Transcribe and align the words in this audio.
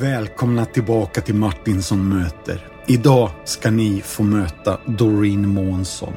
Välkomna 0.00 0.64
tillbaka 0.64 1.20
till 1.20 1.34
Martinsson 1.34 2.08
möter. 2.08 2.66
Idag 2.86 3.30
ska 3.44 3.70
ni 3.70 4.00
få 4.00 4.22
möta 4.22 4.78
Doreen 4.86 5.48
Månsson. 5.48 6.12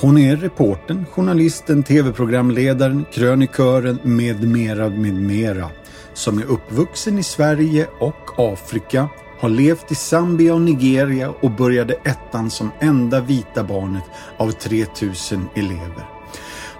Hon 0.00 0.18
är 0.18 0.36
reportern, 0.36 1.06
journalisten, 1.06 1.82
tv-programledaren, 1.82 3.04
krönikören 3.12 3.98
med 4.02 4.48
mera, 4.48 4.88
med 4.88 5.14
mera. 5.14 5.70
Som 6.14 6.38
är 6.38 6.44
uppvuxen 6.44 7.18
i 7.18 7.22
Sverige 7.22 7.88
och 8.00 8.52
Afrika, 8.52 9.08
har 9.40 9.48
levt 9.48 9.92
i 9.92 9.94
Zambia 9.94 10.54
och 10.54 10.60
Nigeria 10.60 11.30
och 11.42 11.50
började 11.50 11.94
ettan 11.94 12.50
som 12.50 12.70
enda 12.80 13.20
vita 13.20 13.64
barnet 13.64 14.04
av 14.36 14.50
3000 14.50 15.48
elever. 15.54 16.19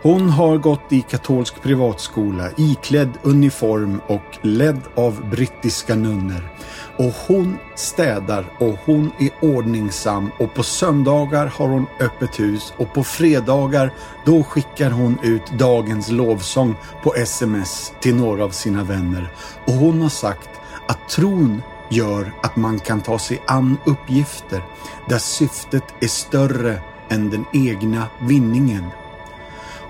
Hon 0.03 0.31
har 0.31 0.57
gått 0.59 0.93
i 0.93 1.03
katolsk 1.03 1.63
privatskola 1.63 2.49
iklädd 2.57 3.19
uniform 3.23 4.01
och 4.07 4.39
ledd 4.43 4.81
av 4.95 5.31
brittiska 5.31 5.95
nunnor. 5.95 6.51
Och 6.97 7.13
hon 7.27 7.59
städar 7.75 8.45
och 8.59 8.77
hon 8.85 9.11
är 9.19 9.31
ordningsam 9.41 10.31
och 10.39 10.55
på 10.55 10.63
söndagar 10.63 11.47
har 11.47 11.69
hon 11.69 11.87
öppet 12.01 12.41
hus 12.41 12.73
och 12.77 12.95
på 12.95 13.05
fredagar 13.05 13.95
då 14.25 14.43
skickar 14.43 14.91
hon 14.91 15.19
ut 15.23 15.51
dagens 15.59 16.11
lovsång 16.11 16.75
på 17.03 17.15
sms 17.15 17.93
till 18.01 18.15
några 18.15 18.45
av 18.45 18.51
sina 18.51 18.85
vänner. 18.85 19.33
Och 19.67 19.73
hon 19.73 20.03
har 20.03 20.09
sagt 20.09 20.51
att 20.89 21.09
tron 21.09 21.63
gör 21.91 22.33
att 22.43 22.57
man 22.57 22.79
kan 22.79 23.01
ta 23.01 23.19
sig 23.19 23.43
an 23.47 23.77
uppgifter 23.87 24.63
där 25.09 25.19
syftet 25.19 25.85
är 26.01 26.09
större 26.09 26.81
än 27.09 27.31
den 27.31 27.45
egna 27.53 28.07
vinningen. 28.21 28.85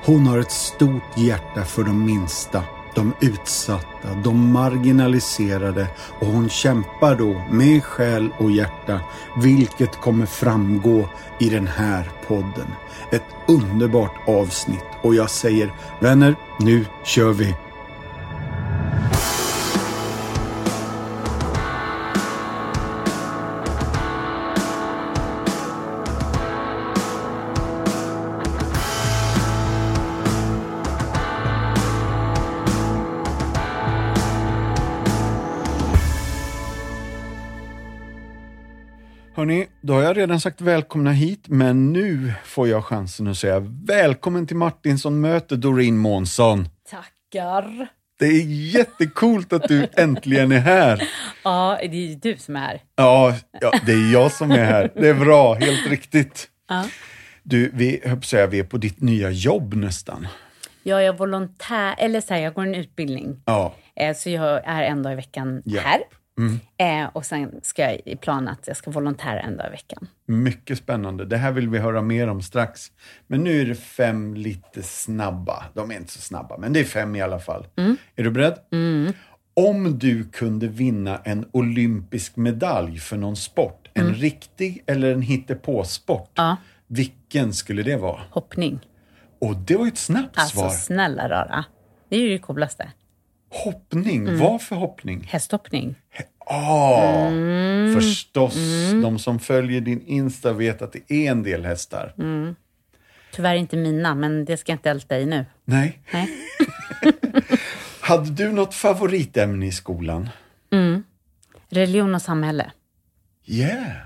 Hon 0.04 0.27
har 0.27 0.38
ett 0.38 0.50
stort 0.50 1.16
hjärta 1.16 1.64
för 1.64 1.84
de 1.84 2.04
minsta, 2.04 2.62
de 2.95 3.12
utsatta, 3.20 4.15
de 4.24 4.52
marginaliserade 4.52 5.87
och 6.20 6.26
hon 6.26 6.48
kämpar 6.48 7.16
då 7.16 7.42
med 7.51 7.84
själ 7.84 8.30
och 8.38 8.51
hjärta, 8.51 9.01
vilket 9.37 10.01
kommer 10.01 10.26
framgå 10.26 11.09
i 11.38 11.48
den 11.48 11.66
här 11.66 12.10
podden. 12.29 12.74
Ett 13.10 13.24
underbart 13.48 14.29
avsnitt 14.29 14.84
och 15.02 15.15
jag 15.15 15.30
säger 15.30 15.73
vänner, 16.01 16.37
nu 16.59 16.87
kör 17.04 17.32
vi! 17.32 17.54
Hörni, 39.41 39.66
då 39.80 39.93
har 39.95 40.02
jag 40.02 40.16
redan 40.16 40.41
sagt 40.41 40.60
välkomna 40.60 41.13
hit, 41.13 41.45
men 41.49 41.93
nu 41.93 42.33
får 42.45 42.69
jag 42.69 42.85
chansen 42.85 43.27
att 43.29 43.37
säga 43.37 43.60
välkommen 43.87 44.47
till 44.47 44.57
Martinsson 44.57 45.21
möter 45.21 45.57
Doreen 45.57 45.99
Månsson. 45.99 46.69
Tackar. 46.91 47.87
Det 48.19 48.27
är 48.27 48.45
jättekult 48.74 49.52
att 49.52 49.69
du 49.69 49.87
äntligen 49.97 50.52
är 50.52 50.59
här. 50.59 51.02
Ja, 51.45 51.79
det 51.91 52.13
är 52.13 52.16
du 52.16 52.37
som 52.37 52.57
är 52.57 52.60
här. 52.60 52.80
Ja, 52.97 53.35
ja, 53.60 53.73
det 53.87 53.93
är 53.93 54.13
jag 54.13 54.32
som 54.32 54.51
är 54.51 54.65
här. 54.65 54.91
Det 54.95 55.09
är 55.09 55.15
bra, 55.15 55.54
helt 55.54 55.91
riktigt. 55.91 56.49
Ja. 56.69 56.85
Du, 57.43 57.71
vi, 57.75 58.01
jag 58.04 58.25
säga, 58.25 58.47
vi 58.47 58.59
är 58.59 58.65
på 58.65 58.77
ditt 58.77 59.01
nya 59.01 59.30
jobb 59.30 59.75
nästan. 59.75 60.27
Jag 60.82 61.04
är 61.07 61.13
volontär, 61.13 61.95
eller 61.99 62.21
så 62.21 62.35
här, 62.35 62.41
jag 62.41 62.54
går 62.54 62.63
en 62.63 62.75
utbildning. 62.75 63.43
Ja, 63.45 63.75
Eh, 63.97 64.16
Så 64.16 64.31
jag 64.31 64.60
är 64.65 64.82
en 64.82 65.03
dag 65.03 65.12
i 65.12 65.16
veckan 65.16 65.62
Ja. 65.65 65.81
här. 65.81 66.00
Mm. 66.41 66.60
Eh, 67.04 67.10
Och 67.12 67.26
sen 67.26 67.60
ska 67.62 67.82
jag 67.82 68.00
i 68.04 68.16
plan 68.16 68.48
att 68.48 68.66
jag 68.69 68.76
ska 68.76 68.91
volontära 68.91 69.41
en 69.41 69.56
dag 69.56 69.66
i 69.66 69.70
veckan. 69.70 70.06
mycket 70.26 70.78
spännande. 70.78 71.25
Det 71.25 71.37
här 71.37 71.53
vill 71.53 71.69
vi 71.69 71.78
höra 71.78 72.03
mer 72.03 72.26
om 72.28 72.42
strax. 72.42 72.92
Men 73.26 73.44
nu 73.44 73.60
är 73.60 73.66
det 73.66 73.75
fem 73.75 74.34
lite 74.34 74.82
snabba. 74.82 75.64
De 75.75 75.91
är 75.91 75.97
inte 75.97 76.12
så 76.12 76.20
snabba, 76.20 76.56
men 76.59 76.72
det 76.72 76.81
är 76.81 76.84
fem 76.84 77.16
i 77.16 77.20
alla 77.22 77.38
fall. 77.38 77.66
Är 78.16 78.22
du 78.25 78.31
beredd? 78.31 78.54
Om 79.54 79.98
du 79.98 80.25
kunde 80.25 80.69
vinna 80.69 81.20
en 81.25 81.48
olympisk 81.53 82.37
medalj 82.37 82.98
för 82.98 83.16
någon 83.16 83.37
sport, 83.37 83.88
en 83.94 84.14
riktig 84.14 84.82
eller 84.87 85.12
en 85.12 85.22
hittepåsport, 85.22 86.31
Ja. 86.34 86.56
vilken 86.87 87.53
skulle 87.54 87.82
det 87.82 87.97
vara? 87.97 88.20
Hoppning. 88.31 88.81
Och 89.41 89.56
det 89.56 89.76
var 89.76 89.84
ju 89.84 89.88
ett 89.88 89.98
snabbt 89.98 90.38
Alltså 90.38 90.56
svar. 90.59 90.69
snälla 90.70 91.28
rara. 91.28 91.64
Det 92.09 92.16
är 92.16 92.20
ju 92.20 92.28
det 92.28 92.38
coolaste. 92.38 92.91
Hoppning, 93.64 94.38
vad 94.38 94.62
för 94.62 94.76
hoppning? 94.76 95.26
Hästhoppning. 95.31 95.94
Ah, 96.53 97.31
förstås. 97.94 98.55
De 99.03 99.19
som 99.19 99.38
följer 99.38 99.81
din 99.81 100.03
Insta 100.06 100.53
vet 100.53 100.83
att 100.83 100.93
det 100.93 101.12
är 101.12 101.31
en 101.31 101.43
del 101.43 101.65
hästar. 101.65 102.15
Tyvärr 103.33 103.55
inte 103.55 103.77
mina, 103.77 104.15
men 104.15 104.44
det 104.44 104.56
ska 104.56 104.72
jag 104.72 104.77
inte 104.77 104.91
älta 104.91 105.19
i 105.19 105.27
nu. 105.27 105.47
Nej. 105.65 106.00
Nej. 106.12 106.28
Hade 108.00 108.31
du 108.31 108.53
något 108.53 108.75
favoritämne 108.75 109.66
i 109.66 109.72
skolan? 109.72 110.28
Religion 111.69 112.15
och 112.15 112.22
samhälle. 112.22 112.71
Yeah! 113.47 113.97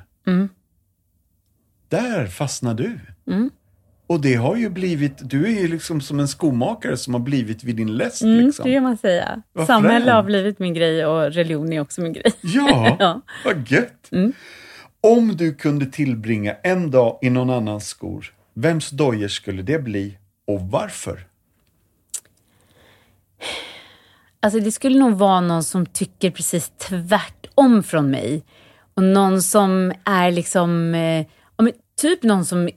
Där 1.89 2.27
fastnade 2.27 2.83
du. 2.83 3.01
Och 4.07 4.21
det 4.21 4.35
har 4.35 4.57
ju 4.57 4.69
blivit, 4.71 5.31
du 5.31 5.47
är 5.47 5.61
ju 5.61 5.69
liksom 5.69 6.01
som 6.01 6.21
en 6.21 6.29
skomakare 6.29 6.97
som 6.97 7.15
har 7.15 7.21
blivit 7.21 7.65
vid 7.65 7.77
din 7.77 7.97
läst. 7.97 8.23
Mm, 8.23 8.47
liksom. 8.47 8.65
Det 8.69 8.75
kan 8.75 8.83
man 8.83 8.97
säga. 8.97 9.43
Vad 9.53 9.67
Samhälle 9.67 10.13
har 10.13 10.23
blivit 10.23 10.59
min 10.59 10.75
grej 10.75 11.07
och 11.07 11.33
religion 11.33 11.73
är 11.73 11.81
också 11.81 12.01
min 12.01 12.13
grej. 12.13 12.33
Ja, 12.41 12.97
Ja. 13.01 13.21
vad 13.45 13.71
gött. 13.71 14.11
Om 15.01 15.37
du 15.37 15.55
kunde 15.55 15.87
tillbringa 15.87 16.55
en 16.63 16.91
dag 16.91 17.19
i 17.23 17.31
någon 17.31 17.51
annans 17.51 17.87
skor, 17.89 18.35
vems 18.55 18.91
dojor 18.91 19.29
skulle 19.29 19.63
det 19.63 19.79
bli 19.79 20.19
och 20.47 20.61
varför? 20.61 21.27
Alltså 24.41 24.61
det 24.61 24.73
skulle 24.73 24.99
nog 24.99 25.13
vara 25.19 25.41
någon 25.41 25.65
som 25.65 25.87
tycker 25.87 26.31
precis 26.31 26.73
tvärtom 26.79 27.83
från 27.83 28.11
mig. 28.11 28.45
Och 28.95 29.03
någon 29.03 29.43
som 29.43 29.93
är 30.05 30.31
liksom, 30.31 30.95
eh, 30.95 31.27
ja, 31.57 31.65
men 31.65 31.73
typ 32.01 32.23
någon 32.23 32.45
som, 32.45 32.69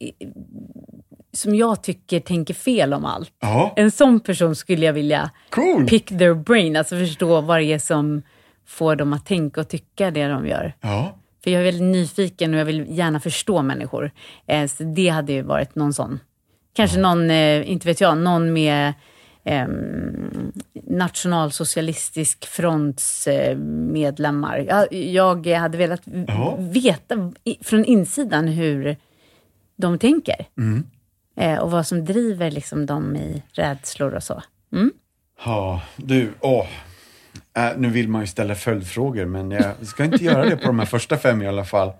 som 1.37 1.55
jag 1.55 1.83
tycker 1.83 2.19
tänker 2.19 2.53
fel 2.53 2.93
om 2.93 3.05
allt. 3.05 3.31
Ja, 3.39 3.73
En 3.75 3.91
sån 3.91 4.19
person 4.19 4.55
skulle 4.55 4.85
jag 4.85 4.93
vilja 4.93 5.31
cool! 5.49 5.87
pick 5.87 6.07
their 6.07 6.33
brain, 6.33 6.75
alltså 6.75 6.95
förstå 6.95 7.41
vad 7.41 7.59
det 7.59 7.63
är 7.73 7.79
som 7.79 8.21
får 8.65 8.95
dem 8.95 9.13
att 9.13 9.25
tänka 9.25 9.61
och 9.61 9.67
tycka 9.67 10.11
det 10.11 10.27
de 10.27 10.47
gör. 10.47 10.73
Ja, 10.81 11.17
För 11.43 11.51
jag 11.51 11.59
är 11.61 11.65
väldigt 11.65 11.83
nyfiken 11.91 12.53
och 12.53 12.59
jag 12.59 12.65
vill 12.65 12.85
gärna 12.97 13.19
förstå 13.19 13.61
människor. 13.61 14.11
Eh, 14.47 14.67
så 14.67 14.83
det 14.83 15.07
hade 15.09 15.33
ju 15.33 15.41
varit 15.41 15.75
någon 15.75 15.93
sån. 15.93 16.19
Kanske 16.73 16.99
någon, 16.99 17.29
eh, 17.31 17.71
inte 17.71 17.87
vet 17.87 18.01
jag, 18.01 18.17
någon 18.17 18.53
med 18.53 18.93
ehm, 19.43 20.51
nationalsocialistisk 20.83 22.45
fronts 22.45 23.27
medlemmar. 23.91 24.57
Jag, 24.69 24.93
jag 24.93 25.47
hade 25.47 25.77
velat 25.77 26.01
Ja. 26.27 26.55
veta 26.59 27.31
från 27.61 27.85
insidan 27.85 28.47
hur 28.47 28.95
de 29.75 29.99
tänker. 29.99 30.35
Eh, 31.37 31.57
och 31.57 31.71
vad 31.71 31.87
som 31.87 32.05
driver 32.05 32.51
liksom 32.51 32.85
dem 32.85 33.15
i 33.15 33.43
rädslor 33.51 34.13
och 34.13 34.23
så. 34.23 34.43
ja 35.45 35.81
du, 35.95 36.33
åh. 36.39 36.67
Äh, 37.57 37.69
nu 37.77 37.89
vill 37.89 38.09
man 38.09 38.21
ju 38.21 38.27
ställa 38.27 38.55
följdfrågor, 38.55 39.25
men 39.25 39.51
jag 39.51 39.73
ska 39.81 40.03
inte 40.03 40.23
göra 40.23 40.45
det 40.45 40.57
på 40.57 40.67
de 40.67 40.79
här 40.79 40.85
första 40.85 41.17
fem 41.17 41.41
i 41.41 41.47
alla 41.47 41.65
fall. 41.65 41.91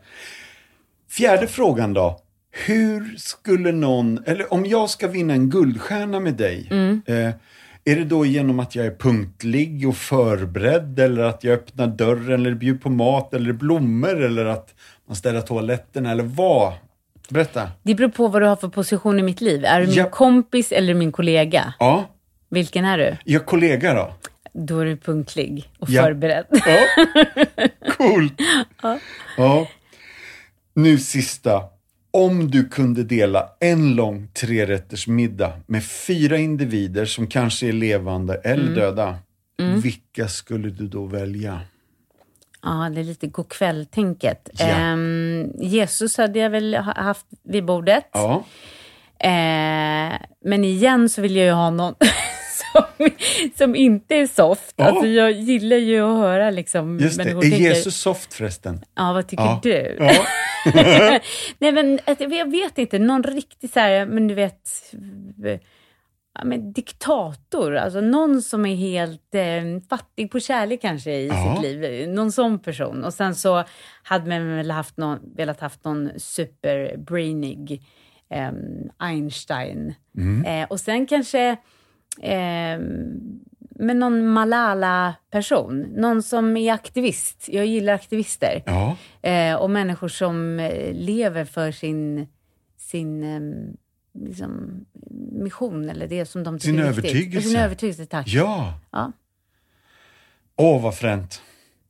Fjärde 1.10 1.48
frågan 1.48 1.94
då. 1.94 2.20
Hur 2.52 3.16
skulle 3.18 3.72
någon, 3.72 4.24
eller 4.26 4.54
om 4.54 4.66
jag 4.66 4.90
ska 4.90 5.08
vinna 5.08 5.34
en 5.34 5.50
guldstjärna 5.50 6.20
med 6.20 6.34
dig, 6.34 6.68
eh, 7.06 7.32
är 7.86 7.96
det 7.96 8.04
då 8.04 8.26
genom 8.26 8.60
att 8.60 8.76
jag 8.76 8.86
är 8.86 8.96
punktlig 8.96 9.88
och 9.88 9.98
förberedd 9.98 11.00
eller 11.00 11.24
att 11.24 11.44
jag 11.44 11.54
öppnar 11.54 11.88
dörren 11.88 12.46
eller 12.46 12.56
bjuder 12.56 12.80
på 12.80 12.90
mat 12.90 13.34
eller 13.34 13.54
blommor 13.54 14.24
eller 14.24 14.46
att 14.46 14.74
man 15.08 15.16
ställer 15.16 15.42
toaletterna 15.42 16.12
eller 16.12 16.24
vad? 16.24 16.74
Berätta. 17.30 17.72
Det 17.84 17.96
beror 17.96 18.10
på 18.10 18.28
vad 18.28 18.42
du 18.42 18.46
har 18.46 18.56
för 18.56 18.68
position 18.68 19.20
i 19.20 19.24
mitt 19.24 19.42
liv. 19.42 19.66
Är 19.66 19.82
du 19.82 19.88
min 19.88 19.96
Ja. 19.96 20.10
kompis 20.10 20.72
eller 20.72 20.94
min 20.94 21.12
kollega? 21.12 21.74
Ja, 21.80 22.10
Vilken 22.50 22.86
är 22.86 22.98
du? 22.98 23.18
jag 23.24 23.46
kollega 23.46 23.94
då? 23.94 24.14
Då 24.54 24.80
är 24.80 24.86
du 24.86 24.98
punktlig 24.98 25.70
och 25.80 25.90
Ja. 25.90 26.04
förberedd. 26.04 26.46
Ja, 26.52 26.78
coolt. 27.98 28.34
Ja. 29.38 29.68
Nu 30.74 30.98
sista. 30.98 31.62
Om 32.12 32.52
du 32.52 32.68
kunde 32.70 33.04
dela 33.04 33.50
en 33.60 33.96
lång 33.96 34.28
trerätters 34.28 35.08
middag 35.08 35.52
med 35.68 35.84
fyra 35.86 36.38
individer 36.38 37.06
som 37.06 37.28
kanske 37.28 37.68
är 37.68 37.74
levande 37.74 38.36
eller 38.36 38.76
döda, 38.76 39.16
vilka 39.84 40.28
skulle 40.28 40.70
du 40.70 40.88
då 40.88 41.06
välja? 41.06 41.60
Ja, 42.64 42.90
det 42.96 43.00
är 43.02 43.04
lite 43.04 43.28
godkväll-tänket. 43.28 44.50
Ja. 44.54 44.66
Ehm, 44.66 45.52
Jesus 45.60 46.18
hade 46.18 46.40
jag 46.40 46.50
väl 46.50 46.76
ha- 46.76 47.02
haft 47.02 47.26
vid 47.44 47.66
bordet. 47.66 48.10
Ja, 48.12 48.44
Eh, 49.20 50.14
men 50.46 50.64
igen 50.64 51.10
så 51.10 51.22
vill 51.22 51.36
jag 51.36 51.46
ju 51.46 51.52
ha 51.52 51.70
någon 51.70 51.96
som, 52.74 53.10
som 53.58 53.76
inte 53.76 54.16
är 54.16 54.28
soft. 54.28 54.74
Ja. 54.76 54.86
Alltså 54.86 55.08
jag 55.08 55.32
gillar 55.32 55.78
ju 55.78 56.02
att 56.02 56.18
höra 56.18 56.52
liksom 56.52 57.00
Just 57.00 57.18
det. 57.18 57.24
Är 57.24 57.42
tänker- 57.42 57.58
Jesus 57.58 57.96
soft 58.02 58.34
förresten? 58.34 58.84
Ja, 58.96 59.14
vad 59.14 59.28
tycker 59.28 59.44
Ja. 59.44 59.60
du? 59.64 59.98
Ja. 60.00 60.14
Nej 61.58 61.72
men 61.72 62.00
att- 62.06 62.20
jag 62.22 62.52
vet 62.52 62.78
inte, 62.78 63.00
någon 63.00 63.24
riktig 63.24 63.70
så 63.70 63.80
här, 63.80 64.06
men 64.06 64.28
du 64.28 64.34
vet, 64.36 64.70
men 66.46 66.74
diktator, 66.74 67.76
alltså 67.76 68.02
någon 68.02 68.42
som 68.42 68.66
är 68.66 68.76
helt 68.76 69.36
eh, 69.36 69.88
fattig 69.90 70.32
på 70.32 70.40
kärlek 70.40 70.82
kanske 70.82 71.12
i 71.12 71.28
Ja. 71.28 71.56
sitt 71.56 71.64
liv. 71.64 72.10
Någon 72.10 72.32
sån 72.32 72.60
person. 72.60 73.04
Och 73.04 73.14
sen 73.14 73.36
så 73.36 73.64
hade 74.04 74.30
man 74.30 74.56
väl 74.58 74.72
haft 74.72 74.98
någon, 74.98 75.20
velat 75.36 75.60
haft 75.60 75.84
någon 75.86 76.10
superbrainig 76.18 77.84
eh, 78.30 78.52
Einstein. 79.00 79.94
Mm. 80.18 80.46
Eh, 80.46 80.68
och 80.70 80.80
sen 80.80 81.06
kanske 81.06 81.50
eh, 82.22 82.80
men 83.80 84.00
någon 84.00 84.28
Malala-person. 84.28 85.80
Någon 85.96 86.24
som 86.24 86.58
är 86.58 86.74
aktivist. 86.74 87.50
Jag 87.50 87.66
gillar 87.66 87.94
aktivister. 87.94 88.64
ja. 88.66 88.98
Eh, 89.30 89.56
och 89.56 89.70
människor 89.70 90.08
som 90.08 90.60
eh, 90.60 90.94
lever 90.94 91.46
för 91.46 91.72
sin, 91.72 92.28
sin 92.78 93.24
eh, 93.24 93.74
liksom, 94.26 94.86
mission 95.32 95.90
eller 95.90 96.08
det 96.08 96.26
som 96.26 96.44
de 96.44 96.60
tycker 96.60 96.72
Sin 96.72 96.80
är 96.80 96.88
övertygelse. 96.88 97.50
Sin 97.50 97.60
övertygelse, 97.60 98.06
tack. 98.06 98.28
Ja. 98.28 98.80
Ja. 98.92 99.12
Åh, 100.56 100.82
vad 100.82 100.96
fränt. 100.96 101.42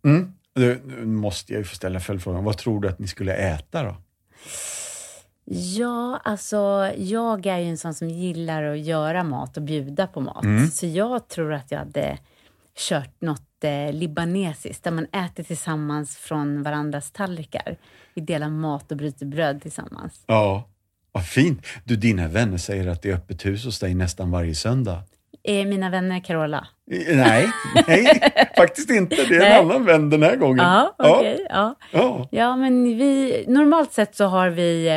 Mm. 0.06 0.34
Nu 0.56 0.82
nu 0.86 1.06
måste 1.06 1.54
jag 1.54 1.60
ju 1.60 1.64
få 1.66 1.76
ställa 1.76 2.00
följdfrågan. 2.00 2.44
Vad 2.44 2.58
tror 2.58 2.82
du 2.82 2.88
att 2.88 3.00
ni 3.00 3.08
skulle 3.08 3.34
äta 3.34 3.84
då? 3.84 3.96
Ja, 5.50 6.22
alltså 6.24 6.92
jag 6.98 7.46
är 7.46 7.58
ju 7.58 7.70
en 7.70 7.78
sån 7.78 7.94
som 7.94 8.10
gillar 8.10 8.64
att 8.64 8.80
göra 8.80 9.24
mat 9.24 9.58
och 9.58 9.64
bjuda 9.64 10.08
på 10.08 10.22
mat. 10.22 10.44
Mm. 10.44 10.68
Så 10.68 10.86
jag 10.86 11.28
tror 11.28 11.54
att 11.54 11.72
jag 11.72 11.80
hade 11.80 12.18
kört 12.78 13.22
något 13.22 13.64
eh, 13.64 13.94
libanesiskt 13.94 14.84
där 14.84 14.92
man 14.92 15.06
äter 15.06 15.44
tillsammans 15.44 16.18
från 16.18 16.64
varandras 16.64 17.12
tallrikar. 17.12 17.78
Vi 18.14 18.22
delar 18.22 18.50
mat 18.50 18.92
och 18.92 18.98
bryter 18.98 19.26
bröd 19.26 19.62
tillsammans. 19.62 20.24
Ja, 20.26 20.64
vad 21.18 21.26
fint. 21.28 21.66
Du, 21.84 21.96
dina 21.96 22.28
vänner 22.28 22.58
säger 22.58 22.88
att 22.88 23.02
det 23.02 23.10
är 23.10 23.14
öppet 23.16 23.46
hus 23.46 23.66
hos 23.66 23.80
dig 23.80 23.94
nästan 23.96 24.32
varje 24.32 24.56
söndag. 24.56 25.04
Eh, 25.44 25.66
mina 25.66 25.90
vänner 25.90 26.20
Carola. 26.20 26.68
Eh, 26.92 27.18
Nej, 27.18 27.48
nej, 27.88 28.20
faktiskt 28.58 28.90
inte. 28.90 29.16
Det 29.16 29.36
är 29.36 29.40
Nej. 29.40 29.52
en 29.60 29.66
annan 29.66 29.86
vän 29.86 30.10
den 30.10 30.24
här 30.24 30.36
gången. 30.36 30.58
Ja, 30.66 30.96
okej. 30.98 31.46
ja. 31.50 31.76
ja. 31.92 32.28
Ja, 32.32 32.56
men 32.56 32.84
vi, 32.84 33.46
normalt 33.48 33.92
sett 33.94 34.16
så 34.16 34.26
har 34.26 34.50
vi 34.50 34.88
eh, 34.88 34.94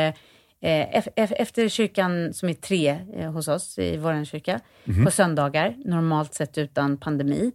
eh, 0.71 0.99
ef- 0.99 1.13
ef- 1.15 1.33
efter 1.37 1.69
kyrkan 1.69 2.33
som 2.33 2.49
är 2.49 2.53
tre 2.53 2.97
eh, 3.15 3.31
hos 3.31 3.47
oss 3.47 3.77
i 3.79 3.97
vår 3.97 4.25
kyrka 4.25 4.59
på 5.05 5.11
söndagar, 5.11 5.75
normalt 5.85 6.33
sett 6.33 6.57
utan 6.57 6.97
pandemi. 6.97 7.51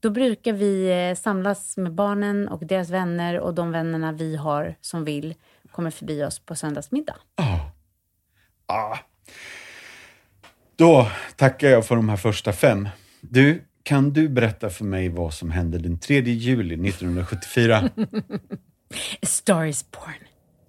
Då 0.00 0.10
brukar 0.10 0.52
vi 0.52 1.14
samlas 1.18 1.76
med 1.76 1.92
barnen 1.94 2.48
och 2.48 2.66
deras 2.66 2.90
vänner 2.90 3.40
och 3.40 3.54
de 3.54 3.72
vännerna 3.72 4.12
vi 4.12 4.36
har 4.36 4.74
som 4.80 5.04
vill 5.04 5.34
kommer 5.70 5.90
förbi 5.90 6.24
oss 6.24 6.38
på 6.38 6.54
söndagsmiddag. 6.54 7.16
Ja. 7.36 7.70
Ah. 8.66 8.98
Då 10.76 11.10
tackar 11.36 11.68
jag 11.68 11.86
för 11.86 11.96
de 11.96 12.08
här 12.08 12.16
första 12.16 12.52
fem. 12.52 12.88
Du, 13.20 13.62
kan 13.82 14.12
du 14.12 14.28
berätta 14.28 14.70
för 14.70 14.84
mig 14.84 15.08
vad 15.08 15.34
som 15.34 15.50
hände 15.50 15.78
den 15.78 15.98
3 15.98 16.20
juli 16.20 16.88
1974 16.88 17.90
A 19.22 19.26
Star 19.26 19.64
is 19.64 19.90
born. 19.90 20.14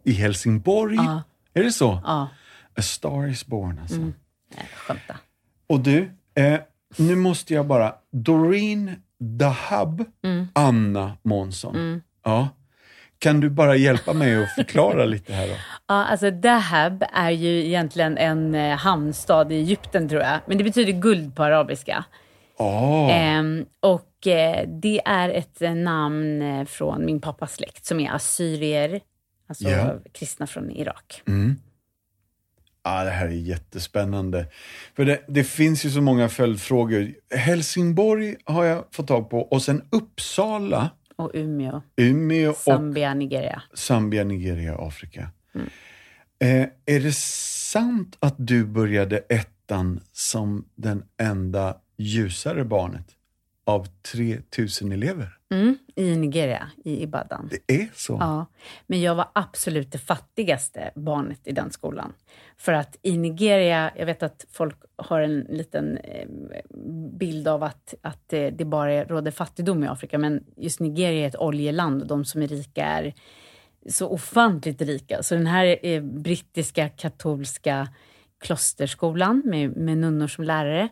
i 0.04 0.12
Helsingborg? 0.12 0.96
Ja. 0.96 1.24
Är 1.54 1.64
det 1.64 1.72
så? 1.72 2.02
Ja, 2.04 2.30
A 2.78 2.82
star 2.82 3.28
is 3.28 3.46
born 3.46 3.80
alltså. 3.80 3.98
nej, 4.00 4.14
skämta. 4.76 5.18
Och 5.68 5.80
du, 5.80 6.12
eh, 6.36 6.60
nu 6.98 7.16
måste 7.16 7.54
jag 7.54 7.68
bara... 7.68 7.96
Doreen 8.12 8.96
Dahab, 9.20 10.04
Mm. 10.24 10.48
Anna 10.54 11.18
Månsson. 11.24 12.02
Ja. 12.26 12.50
Kan 13.20 13.40
du 13.40 13.50
bara 13.50 13.76
hjälpa 13.76 14.14
mig 14.14 14.44
att 14.44 14.56
förklara 14.56 15.06
lite 15.06 15.34
här 15.34 15.48
då? 15.48 15.54
Ja, 15.90 16.06
alltså 16.06 16.32
Dahab 16.32 17.04
är 17.14 17.32
ju 17.32 17.66
egentligen 17.66 18.18
en 18.18 18.56
eh, 18.56 18.78
hamnstad 18.78 19.52
i 19.52 19.56
Egypten 19.56 20.10
tror 20.10 20.22
jag, 20.22 20.40
men 20.48 20.58
det 20.58 20.64
betyder 20.64 20.92
guld 20.92 21.36
på 21.36 21.44
arabiska. 21.44 22.06
Ah, 22.60 23.10
Ehm, 23.10 23.66
och 23.80 24.28
eh, 24.28 24.68
det 24.68 25.02
är 25.06 25.30
ett 25.30 25.62
eh, 25.62 25.76
namn 25.76 26.42
eh, 26.42 26.66
från 26.66 27.06
min 27.06 27.22
pappas 27.22 27.54
släkt 27.54 27.86
som 27.86 28.00
är 28.00 28.12
assyrier, 28.12 29.02
alltså 29.48 29.70
Ja. 29.70 29.94
kristna 30.14 30.48
från 30.48 30.72
Irak. 30.72 31.22
ah, 32.82 33.04
det 33.04 33.10
här 33.10 33.26
är 33.26 33.32
jättespännande. 33.32 34.46
För 34.96 35.06
det, 35.06 35.22
det 35.28 35.44
finns 35.44 35.86
ju 35.86 35.90
så 35.90 36.02
många 36.02 36.30
följdfrågor. 36.30 37.14
Helsingborg 37.36 38.36
har 38.46 38.64
jag 38.66 38.86
fått 38.92 39.08
tag 39.08 39.30
på 39.30 39.40
och 39.42 39.62
sen 39.62 39.82
Uppsala, 39.92 40.90
Och 41.16 41.32
Umeå, 41.34 41.82
Umeå 41.96 42.50
och 42.50 42.56
Zambia, 42.58 43.14
Nigeria. 43.14 43.62
Zambia, 43.74 44.24
Nigeria, 44.24 44.76
Afrika. 44.80 45.30
Eh, 46.40 46.68
är 46.86 47.00
det 47.00 47.16
sant 47.16 48.18
att 48.20 48.36
du 48.38 48.66
började 48.66 49.18
ettan 49.18 50.00
som 50.12 50.66
den 50.76 51.04
enda 51.18 51.78
ljusare 51.98 52.64
barnet 52.64 53.16
av 53.66 53.88
3000 54.12 54.92
elever? 54.92 55.38
Mm, 55.50 55.78
I 55.96 56.16
Nigeria, 56.16 56.72
i 56.84 57.04
Ibadan. 57.04 57.50
Det 57.52 57.82
är 57.82 57.90
så? 57.96 58.18
Ja, 58.20 58.46
men 58.88 59.02
jag 59.02 59.16
var 59.16 59.28
absolut 59.34 59.92
det 59.92 59.98
fattigaste 59.98 60.92
barnet 60.96 61.40
i 61.44 61.52
den 61.52 61.72
skolan. 61.72 62.14
För 62.58 62.74
att 62.74 62.98
i 63.02 63.18
Nigeria, 63.18 63.92
jag 63.96 64.06
vet 64.06 64.24
att 64.24 64.46
folk 64.52 64.76
har 64.96 65.22
en 65.22 65.40
liten 65.40 65.98
eh, 65.98 66.28
bild 67.18 67.48
av 67.48 67.64
att, 67.64 67.94
att 68.02 68.34
eh, 68.34 68.48
det 68.48 68.66
bara 68.66 69.04
råder 69.04 69.32
fattigdom 69.32 69.84
i 69.84 69.88
Afrika, 69.88 70.18
men 70.18 70.44
just 70.58 70.80
Nigeria 70.80 71.24
är 71.24 71.28
ett 71.28 71.40
oljeland 71.40 72.02
och 72.02 72.08
de 72.08 72.26
som 72.26 72.42
är 72.42 72.48
rika 72.48 72.86
är 72.86 73.14
så 73.88 74.10
ofantligt 74.10 74.82
rika. 74.82 75.24
Så 75.24 75.36
den 75.36 75.48
här 75.48 75.78
eh, 75.84 76.02
brittiska 76.02 76.90
katolska 76.90 77.88
klosterskolan 78.42 79.42
med, 79.46 79.78
med 79.78 79.98
nunnor 79.98 80.28
som 80.28 80.44
lärare, 80.44 80.90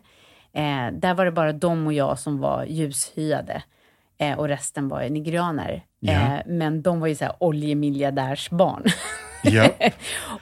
eh, 0.52 0.92
där 0.92 1.14
var 1.14 1.24
det 1.24 1.32
bara 1.32 1.52
de 1.52 1.86
och 1.86 1.92
jag 1.92 2.18
som 2.18 2.38
var 2.38 2.64
ljushyade. 2.64 3.62
Eh, 4.18 4.38
och 4.38 4.48
resten 4.48 4.88
var 4.88 5.08
nigerianer. 5.08 5.84
Ja. 6.00 6.12
Eh, 6.12 6.40
men 6.46 6.82
de 6.82 7.00
var 7.00 7.06
ju 7.06 7.14
så 7.14 7.24
här 7.24 7.34
oljemiljardärsbarn. 7.40 8.84
Ja. 9.46 9.68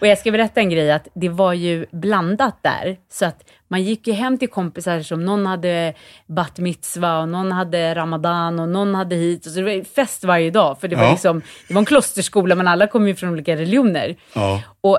och 0.01 0.07
jag 0.07 0.19
ska 0.19 0.31
berätta 0.31 0.61
en 0.61 0.71
grej, 0.71 0.93
att 0.93 1.09
det 1.15 1.29
var 1.29 1.53
ju 1.53 1.87
blandat 1.93 2.59
där. 2.63 2.97
Så 3.13 3.25
att 3.27 3.45
man 3.69 3.83
gick 3.83 4.07
ju 4.07 4.13
hem 4.13 4.39
till 4.39 4.49
kompisar 4.49 5.01
som 5.01 5.25
någon 5.25 5.47
hade 5.47 5.95
bat 6.27 6.59
mitzva 6.59 7.19
och 7.21 7.29
någon 7.29 7.53
hade 7.53 7.95
ramadan 7.95 8.61
och 8.61 8.69
någon 8.69 8.95
hade 8.95 9.17
hit. 9.17 9.47
Och 9.47 9.53
så 9.53 9.61
det 9.61 9.65
var 9.77 9.85
fest 9.85 10.25
varje 10.25 10.51
dag, 10.51 10.81
för 10.81 10.89
det 10.89 10.97
var 10.97 11.05
Ja. 11.05 11.11
liksom, 11.11 11.43
det 11.69 11.75
var 11.75 11.79
en 11.81 11.87
klosterskola 11.87 12.55
men 12.55 12.69
alla 12.69 12.87
kom 12.87 13.09
ju 13.09 13.15
från 13.15 13.31
olika 13.31 13.57
religioner. 13.57 14.17
ja. 14.35 14.63
Och 14.81 14.99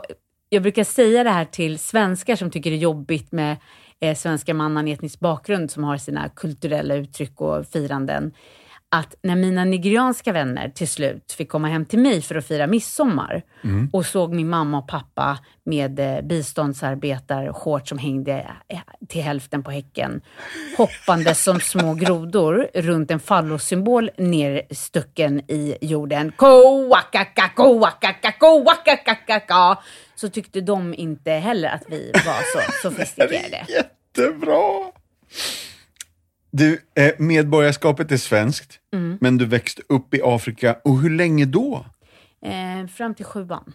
jag 0.50 0.62
brukar 0.62 0.84
säga 0.84 1.24
det 1.24 1.30
här 1.30 1.46
till 1.46 1.80
svenskar 1.80 2.36
som 2.36 2.52
tycker 2.52 2.70
det 2.70 2.76
är 2.76 2.80
jobbigt 2.80 3.32
med 3.32 3.58
eh, 4.00 4.16
svenskar 4.16 4.54
med 4.54 4.66
annan 4.66 4.88
etnisk 4.88 5.20
bakgrund 5.20 5.72
som 5.72 5.84
har 5.84 5.98
sina 5.98 6.30
kulturella 6.30 6.96
uttryck 6.96 7.42
och 7.42 7.66
firanden. 7.74 8.32
Att 8.92 9.16
när 9.24 9.36
mina 9.36 9.66
nigerianska 9.66 10.32
vänner 10.34 10.70
till 10.70 10.88
slut 10.88 11.32
fick 11.32 11.50
komma 11.50 11.68
hem 11.68 11.86
till 11.86 12.00
mig 12.00 12.22
för 12.22 12.36
att 12.36 12.48
fira 12.48 12.68
midsommar 12.68 13.44
och 13.94 14.06
såg 14.06 14.34
min 14.34 14.50
mamma 14.50 14.78
och 14.78 14.88
pappa 14.88 15.40
med 15.64 16.00
eh, 16.00 16.22
biståndsarbetarshorts 16.22 17.90
som 17.90 17.98
hängde 17.98 18.48
eh, 18.68 18.80
till 19.10 19.22
hälften 19.22 19.64
på 19.64 19.72
häcken, 19.72 20.22
hoppande 20.78 21.36
som 21.36 21.60
små 21.60 21.94
grodor 21.94 22.68
runt 22.74 23.12
en 23.12 23.20
fallossymbol 23.20 24.10
nerstucken 24.18 25.40
i 25.52 25.78
jorden. 25.82 26.32
Koakaka, 26.36 27.50
koakaka, 27.56 28.32
koakaka, 28.32 29.78
så 30.16 30.30
tyckte 30.30 30.62
de 30.62 30.94
inte 30.94 31.32
heller 31.32 31.70
att 31.70 31.84
vi 31.90 32.12
var 32.14 32.54
så 32.54 32.72
sofistikerade. 32.90 33.66
Jättebra! 33.68 34.92
Du, 36.58 36.82
eh, 36.96 37.12
medborgarskapet 37.20 38.12
är 38.12 38.18
svenskt, 38.18 38.80
Mm. 38.94 39.18
men 39.22 39.38
du 39.38 39.46
växte 39.46 39.82
upp 39.90 40.14
i 40.14 40.22
Afrika. 40.24 40.78
Och 40.84 41.00
hur 41.02 41.10
länge 41.10 41.46
då? 41.46 41.86
Eh, 42.46 42.88
fram 42.88 43.16
till 43.16 43.26
sjuan. 43.26 43.74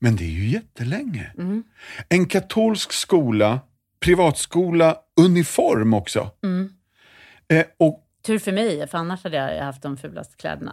Men 0.00 0.16
det 0.16 0.24
är 0.24 0.28
ju 0.28 0.48
jättelänge. 0.48 1.32
Mm. 1.38 1.64
En 2.08 2.26
katolsk 2.26 2.92
skola, 2.92 3.60
privatskola, 4.00 4.96
uniform 5.20 5.94
också. 5.94 6.30
Mm. 6.44 6.72
Eh, 7.48 7.66
och 7.78 8.04
Tur 8.22 8.38
för 8.38 8.52
mig, 8.52 8.86
för 8.88 8.98
annars 8.98 9.24
hade 9.24 9.36
jag 9.36 9.64
haft 9.64 9.82
de 9.82 9.96
fulaste 9.96 10.36
kläderna. 10.36 10.72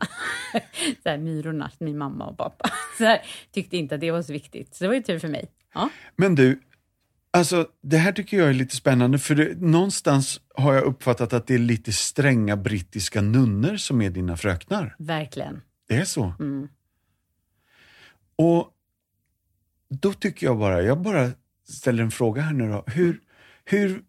så 1.03 1.10
här, 1.10 1.17
myrorna, 1.17 1.72
min 1.79 1.98
mamma 1.98 2.25
och 2.25 2.38
pappa. 2.38 2.70
Så 2.98 3.03
här, 3.03 3.22
tyckte 3.51 3.77
inte 3.77 3.96
att 3.96 4.01
det 4.01 4.12
var 4.12 4.22
så 4.22 4.34
viktigt. 4.34 4.75
Så 4.75 4.84
det 4.84 4.88
var 4.88 4.96
ju 4.96 5.01
tur 5.03 5.20
för 5.20 5.27
mig. 5.27 5.46
Ja. 5.74 5.89
Men 6.15 6.36
du, 6.36 6.60
alltså 7.36 7.68
det 7.82 7.98
här 7.98 8.12
tycker 8.12 8.38
jag 8.38 8.50
är 8.50 8.54
lite 8.54 8.75
spännande 8.75 9.20
för 9.20 9.36
det, 9.36 9.62
någonstans 9.62 10.42
har 10.56 10.74
jag 10.74 10.84
uppfattat 10.84 11.34
att 11.34 11.48
det 11.48 11.54
är 11.54 11.60
lite 11.60 11.94
stränga 11.94 12.58
brittiska 12.58 13.22
nunnor 13.22 13.77
som 13.77 14.01
är 14.01 14.10
dina 14.10 14.38
fröknar. 14.38 14.96
Verkligen. 15.00 15.62
Det 15.88 15.96
är 15.96 16.06
så? 16.06 16.34
Mm. 16.39 16.68
Och 18.36 18.72
då 19.89 20.13
tycker 20.13 20.46
jag 20.46 20.58
bara, 20.58 20.82
jag 20.82 21.01
bara 21.01 21.32
ställer 21.70 22.04
en 22.04 22.12
fråga 22.12 22.42
här 22.42 22.54
nu 22.54 22.70
då. 22.70 22.84
Hur, 22.88 23.20
hur 23.65 24.04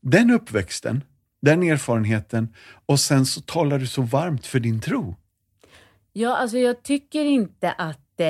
den 0.00 0.30
uppväxten, 0.30 1.04
den 1.40 1.62
erfarenheten 1.62 2.54
och 2.86 3.00
sen 3.00 3.26
så 3.26 3.40
talar 3.40 3.78
du 3.78 3.86
så 3.86 4.02
varmt 4.02 4.46
för 4.46 4.60
din 4.60 4.80
tro. 4.80 5.16
Ja, 6.12 6.36
alltså 6.36 6.58
jag 6.58 6.82
tycker 6.82 7.24
inte 7.24 7.72
att 7.72 8.20
eh, 8.20 8.26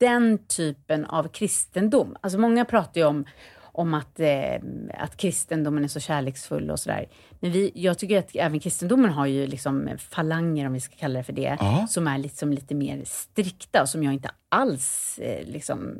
den 0.00 0.38
typen 0.46 1.04
av 1.04 1.28
kristendom, 1.28 2.16
alltså 2.20 2.38
många 2.38 2.64
pratar 2.64 3.00
ju 3.00 3.06
om, 3.06 3.24
om 3.62 3.94
att, 3.94 4.20
eh, 4.20 4.54
att 4.94 5.16
kristendomen 5.16 5.84
är 5.84 5.88
så 5.88 6.00
kärleksfull 6.00 6.70
och 6.70 6.78
sådär. 6.78 7.06
Men 7.40 7.52
vi, 7.52 7.72
jag 7.74 7.98
tycker 7.98 8.18
att 8.18 8.30
även 8.36 8.60
kristendomen 8.60 9.10
har 9.10 9.26
ju 9.26 9.46
liksom 9.46 9.88
falanger, 10.10 10.66
om 10.66 10.72
vi 10.72 10.80
ska 10.80 10.96
kalla 10.96 11.18
det 11.18 11.24
för 11.24 11.32
det, 11.32 11.56
Ja. 11.60 11.86
som 11.90 12.06
är 12.08 12.18
liksom 12.18 12.52
lite 12.52 12.74
mer 12.74 13.02
strikta 13.04 13.82
och 13.82 13.88
som 13.88 14.02
jag 14.02 14.14
inte 14.14 14.30
alls 14.48 15.18
eh, 15.22 15.46
liksom, 15.46 15.94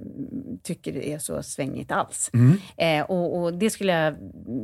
tycker 0.63 0.97
är 0.97 1.19
så 1.19 1.43
svängigt 1.43 1.93
alls. 1.93 2.31
Eh, 2.77 3.03
och, 3.05 3.43
och 3.43 3.55
det 3.55 3.71
skulle 3.71 3.93
jag, 3.93 4.15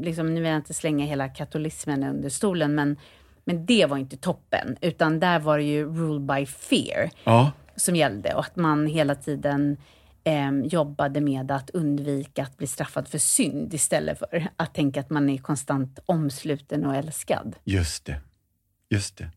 liksom, 0.03 0.35
nu 0.35 0.41
vill 0.41 0.51
jag 0.51 0.59
inte 0.59 0.75
slänga 0.75 1.05
hela 1.07 1.29
katolismen 1.29 2.03
under 2.05 2.29
stolen, 2.29 2.75
men, 2.75 2.97
men 3.45 3.67
det 3.67 3.87
var 3.87 3.97
inte 3.97 4.17
toppen, 4.17 4.77
utan 4.81 5.21
där 5.21 5.39
var 5.41 5.59
det 5.59 5.65
ju 5.65 5.85
rule 5.95 6.21
by 6.21 6.47
fear 6.47 7.11
Ja, 7.25 7.51
som 7.81 7.97
gällde 7.97 8.35
och 8.35 8.45
att 8.45 8.57
man 8.57 8.87
hela 8.87 9.15
tiden 9.15 9.77
eh, 10.25 10.51
jobbade 10.65 11.21
med 11.21 11.51
att 11.51 11.71
undvika 11.71 12.43
att 12.43 12.57
bli 12.57 12.67
straffad 12.67 13.09
för 13.09 13.19
synd 13.19 13.75
istället 13.75 14.19
för 14.19 14.49
att 14.57 14.75
tänka 14.75 15.01
att 15.01 15.11
man 15.11 15.31
är 15.31 15.39
konstant 15.39 15.99
omsluten 16.07 16.87
och 16.87 16.95
älskad. 16.95 17.57
just 17.65 18.05
det. 18.05 18.21
Just 18.91 19.17
det. 19.19 19.31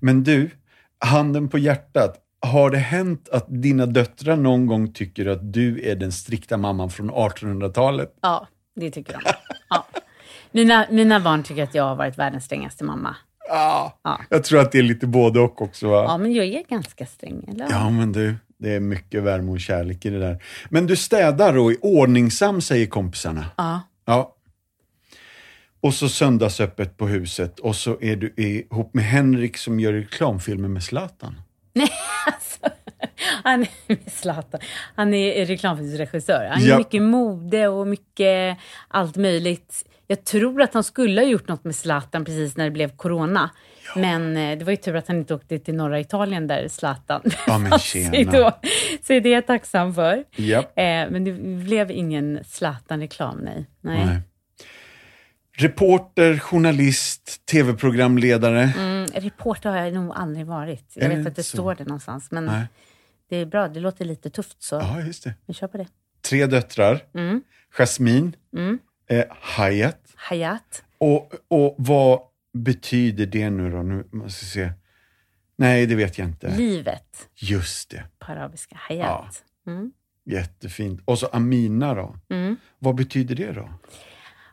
Men 0.00 0.24
du, 0.24 0.50
handen 0.98 1.48
på 1.48 1.58
hjärtat. 1.58 2.20
Har 2.40 2.70
det 2.70 2.78
hänt 2.78 3.28
att 3.28 3.44
dina 3.48 3.86
döttrar 3.86 4.36
någon 4.36 4.66
gång 4.66 4.92
tycker 4.92 5.26
att 5.26 5.52
du 5.52 5.88
är 5.90 5.96
den 5.96 6.12
strikta 6.12 6.56
mamman 6.56 6.90
från 6.90 7.10
1800-talet? 7.10 8.16
Ja, 8.20 8.48
det 8.76 8.90
tycker 8.90 9.12
de. 9.12 9.20
Ja. 9.68 9.86
Mina, 10.52 10.86
mina 10.90 11.20
barn 11.20 11.42
tycker 11.42 11.62
att 11.62 11.74
jag 11.74 11.84
har 11.84 11.96
varit 11.96 12.18
världens 12.18 12.44
strängaste 12.44 12.84
mamma. 12.84 13.16
Ja, 13.48 13.98
Ja. 14.04 14.20
jag 14.30 14.44
tror 14.44 14.60
att 14.60 14.72
det 14.72 14.78
är 14.78 14.82
lite 14.82 15.06
både 15.06 15.40
och 15.40 15.62
också. 15.62 15.88
Va? 15.88 16.02
Ja, 16.08 16.18
men 16.18 16.32
jag 16.32 16.46
är 16.46 16.62
ganska 16.68 17.06
sträng, 17.06 17.44
eller? 17.48 17.66
Ja, 17.70 17.90
men 17.90 18.12
du, 18.12 18.34
det 18.58 18.70
är 18.74 18.80
mycket 18.80 19.22
värme 19.22 19.50
och 19.52 19.60
kärlek 19.60 20.04
i 20.06 20.10
det 20.10 20.18
där. 20.18 20.42
Men 20.68 20.86
du 20.86 20.96
städar 20.96 21.56
och 21.58 21.70
är 21.70 21.76
ordningsam, 21.84 22.60
säger 22.60 22.86
kompisarna. 22.86 23.46
Ja. 23.56 23.80
Ja. 24.06 24.34
Och 25.80 25.94
så 25.94 26.08
söndagsöppet 26.08 26.96
på 26.96 27.06
huset 27.06 27.58
och 27.58 27.76
så 27.76 27.98
är 28.00 28.16
du 28.16 28.34
ihop 28.36 28.94
med 28.94 29.04
Henrik 29.04 29.56
som 29.56 29.80
gör 29.80 29.92
reklamfilmer 29.92 30.68
med 30.68 30.82
Zlatan. 30.82 31.34
Nej, 31.72 31.88
alltså. 32.26 32.58
Han 33.44 33.62
är 33.62 34.10
Zlatan. 34.10 34.60
Han 34.94 35.14
är 35.14 35.46
reklamfilmsregissör. 35.46 36.48
Han 36.50 36.62
Ja. 36.62 36.68
gör 36.68 36.78
mycket 36.78 37.02
mode 37.02 37.68
och 37.68 37.86
mycket 37.86 38.58
allt 38.88 39.16
möjligt. 39.16 39.84
Jag 40.06 40.24
tror 40.24 40.62
att 40.62 40.74
han 40.74 40.84
skulle 40.84 41.20
ha 41.20 41.28
gjort 41.28 41.48
något 41.48 41.64
med 41.64 41.74
Zlatan 41.76 42.24
precis 42.24 42.56
när 42.56 42.64
det 42.64 42.70
blev 42.70 42.96
corona. 42.96 43.50
Men 43.96 44.36
eh, 44.36 44.58
det 44.58 44.64
var 44.64 44.70
ju 44.70 44.76
tur 44.76 44.96
att 44.96 45.08
han 45.08 45.16
inte 45.16 45.34
åkte 45.34 45.58
till 45.58 45.74
norra 45.74 46.00
Italien 46.00 46.46
där 46.46 46.68
Zlatan 46.68 47.22
Ja, 47.46 47.58
men 47.58 47.78
tjena. 47.78 48.32
då. 48.32 48.50
Så 49.02 49.12
det 49.12 49.28
är 49.28 49.32
jag 49.32 49.46
tacksam 49.46 49.94
för. 49.94 50.24
Japp. 50.36 50.64
Eh, 50.78 50.82
men 50.84 51.24
det 51.24 51.32
blev 51.64 51.90
ingen 51.90 52.40
Zlatan-reklam, 52.44 53.38
nej. 53.38 53.66
nej. 53.80 54.06
Nej. 54.06 54.20
Reporter, 55.56 56.38
journalist, 56.38 57.46
tv-programledare. 57.46 58.62
Mm, 58.78 59.06
reporter 59.14 59.70
har 59.70 59.76
jag 59.76 59.92
nog 59.94 60.12
aldrig 60.14 60.46
varit. 60.46 60.92
Jag 60.94 61.04
Är 61.12 61.16
vet 61.16 61.26
att 61.26 61.36
det 61.36 61.42
så? 61.42 61.56
står 61.56 61.74
det 61.74 61.84
någonstans. 61.84 62.30
Men 62.30 62.44
Nej. 62.44 62.64
det 63.30 63.36
är 63.36 63.46
bra, 63.46 63.68
det 63.68 63.80
låter 63.80 64.04
lite 64.04 64.30
tufft 64.30 64.62
så 64.62 64.74
Ja, 64.76 65.00
just 65.00 65.24
det. 65.24 65.34
vi 65.46 65.54
kör 65.54 65.66
på 65.66 65.76
det. 65.78 65.86
Tre 66.28 66.46
döttrar. 66.46 67.00
Mm. 67.14 67.42
Jasmine, 67.78 68.32
Mm. 68.56 68.78
Eh, 69.06 69.24
Hayat. 69.30 70.00
Hayat. 70.16 70.84
Och, 70.98 71.32
och 71.48 71.74
vad 71.78 72.20
betyder 72.52 73.26
det 73.26 73.50
nu 73.50 73.70
då? 73.70 73.82
Nu 73.82 74.08
måste 74.12 74.44
se. 74.44 74.70
Nej, 75.56 75.86
det 75.86 75.94
vet 75.94 76.18
jag 76.18 76.28
inte. 76.28 76.56
Livet 76.56 77.28
Just 77.34 77.90
det. 77.90 78.04
på 78.18 78.32
arabiska. 78.32 78.76
Hayat. 78.78 79.44
Mm. 79.66 79.92
Jättefint. 80.24 81.00
Och 81.04 81.18
så 81.18 81.26
Amina 81.26 81.94
då. 81.94 82.16
Mm. 82.30 82.56
Vad 82.78 82.94
betyder 82.94 83.34
det 83.34 83.52
då? 83.52 83.68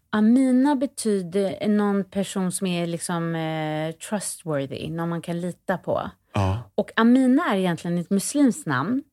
Amina 0.09 0.75
betyder 0.75 1.67
någon 1.67 2.03
person 2.03 2.51
som 2.51 2.67
är 2.67 2.87
liksom 2.87 3.35
eh, 3.35 3.91
trustworthy, 3.91 4.89
någon 4.89 5.09
man 5.09 5.21
kan 5.21 5.41
lita 5.41 5.77
på. 5.77 6.09
Ja. 6.33 6.71
Och 6.75 6.91
Amina 6.95 7.43
är 7.53 7.57
egentligen 7.57 7.97
ett 7.97 8.09
muslimskt 8.09 8.65
namn, 8.65 9.03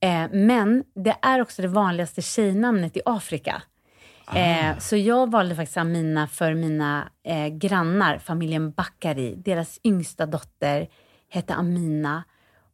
eh, 0.00 0.26
men 0.32 0.84
det 0.94 1.16
är 1.22 1.42
också 1.42 1.62
det 1.62 1.68
vanligaste 1.68 2.22
tjejnamnet 2.22 2.96
i 2.96 3.00
Afrika. 3.04 3.62
Eh, 4.34 4.78
så 4.78 4.96
jag 4.96 5.30
valde 5.30 5.56
faktiskt 5.56 5.76
Amina 5.76 6.26
för 6.26 6.54
mina 6.54 7.08
eh, 7.24 7.48
grannar, 7.48 8.18
familjen 8.18 8.70
Bakari. 8.70 9.34
Deras 9.34 9.80
yngsta 9.84 10.26
dotter 10.26 10.88
hette 11.28 11.54
Amina 11.54 12.24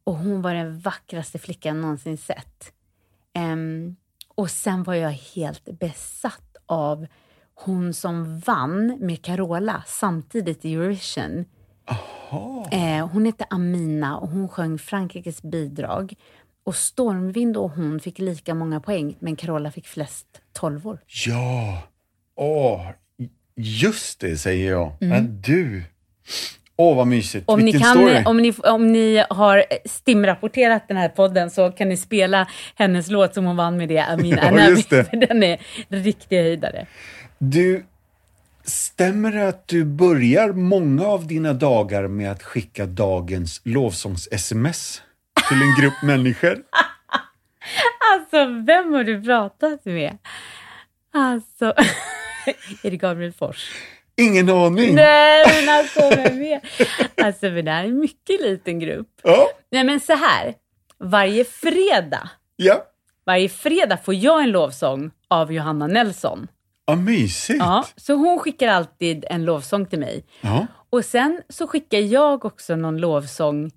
och 0.03 0.15
hon 0.15 0.41
var 0.41 0.53
den 0.53 0.79
vackraste 0.79 1.39
flickan 1.39 1.75
jag 1.75 1.81
någonsin 1.81 2.17
sett. 2.17 2.71
Ehm, 3.33 3.95
och 4.35 4.49
sen 4.49 4.83
var 4.83 4.93
jag 4.93 5.11
helt 5.11 5.79
besatt 5.79 6.57
av 6.65 7.07
hon 7.53 7.93
som 7.93 8.39
vann 8.39 8.97
med 8.99 9.21
Carola 9.21 9.83
samtidigt 9.87 10.65
i 10.65 10.73
Eurovision. 10.73 11.45
Eh, 12.71 13.07
hon 13.07 13.25
hette 13.25 13.45
Amina 13.49 14.17
och 14.17 14.29
hon 14.29 14.49
sjöng 14.49 14.77
Frankrikes 14.77 15.41
bidrag. 15.41 16.13
Och 16.65 16.75
Stormvind 16.75 17.57
och 17.57 17.71
hon 17.71 17.99
fick 17.99 18.19
lika 18.19 18.53
många 18.53 18.79
poäng, 18.79 19.15
men 19.19 19.35
Carola 19.35 19.71
fick 19.71 19.87
flest 19.87 20.25
tolvor. 20.53 20.99
Ja. 21.25 21.83
Åh, 22.35 22.89
just 23.55 24.19
det 24.19 24.37
säger 24.37 24.71
jag. 24.71 24.93
Men 24.99 25.41
du. 25.41 25.83
Åh, 26.77 26.97
vad 26.97 27.07
mysigt. 27.07 27.49
Mm. 27.49 27.53
Om 27.53 27.59
ni, 27.59 27.71
Vilken 27.71 27.81
kan, 27.81 27.91
story. 27.91 28.23
om, 28.25 28.37
ni, 28.37 28.53
om 28.63 28.91
ni 28.91 29.23
har 29.29 29.65
stimrapporterat 29.85 30.87
den 30.87 30.97
här 30.97 31.09
podden 31.09 31.49
så 31.49 31.71
kan 31.71 31.89
ni 31.89 31.97
spela 31.97 32.47
hennes 32.75 33.09
låt 33.09 33.33
som 33.33 33.45
hon 33.45 33.55
vann 33.55 33.77
med 33.77 33.89
det, 33.89 33.99
Amina 33.99 34.51
Ja, 34.51 34.69
just 34.69 34.89
det. 34.89 35.03
för 35.09 35.17
den 35.17 35.43
är 35.43 35.59
riktig 35.87 36.37
höjdare. 36.37 36.85
Du, 37.37 37.85
stämmer 38.63 39.31
det 39.31 39.47
att 39.47 39.67
du 39.67 39.83
börjar 39.83 40.53
många 40.53 41.05
av 41.05 41.27
dina 41.27 41.53
dagar 41.53 42.07
med 42.07 42.31
att 42.31 42.43
skicka 42.43 42.85
dagens 42.85 43.61
lovsångs-sms 43.63 45.01
till 45.49 45.61
en 45.61 45.75
grupp 45.81 46.01
människor? 46.03 46.63
Alltså, 48.13 48.45
vem 48.65 48.93
har 48.93 49.03
du 49.03 49.23
pratat 49.23 49.85
med? 49.85 50.17
Alltså, 51.13 51.65
är 52.83 52.91
det 52.91 52.97
Gabriel 52.97 53.33
Fors? 53.33 53.71
Ingen 54.17 54.49
aning. 54.49 54.95
Nej, 54.95 55.45
men 55.47 55.75
alltså 55.79 55.99
vem 56.09 56.41
är? 56.41 56.61
Alltså, 57.25 57.45
men 57.45 57.65
det 57.65 57.71
här 57.71 57.83
är 57.83 57.87
en 57.87 57.99
mycket 57.99 58.41
liten 58.41 58.79
grupp. 58.79 59.07
Ja, 59.23 59.47
Nej, 59.71 59.83
men 59.83 59.99
så 59.99 60.13
här. 60.13 60.53
Varje 60.97 61.45
fredag, 61.45 62.29
ja. 62.55 62.83
varje 63.25 63.49
fredag 63.49 63.97
får 63.97 64.13
jag 64.13 64.43
en 64.43 64.51
lovsång 64.51 65.11
av 65.27 65.53
Johanna 65.53 65.87
Nelson. 65.87 66.47
Ja, 66.85 66.95
mysigt. 66.95 67.59
Ja, 67.59 67.85
så 67.95 68.13
hon 68.13 68.39
skickar 68.39 68.67
alltid 68.67 69.25
en 69.29 69.45
lovsång 69.45 69.85
till 69.85 69.99
mig. 69.99 70.25
Ja. 70.41 70.67
Och 70.89 71.05
sen 71.05 71.41
så 71.49 71.67
skickar 71.67 71.99
jag 71.99 72.45
också 72.45 72.75
någon 72.75 72.97
lovsång 72.97 73.71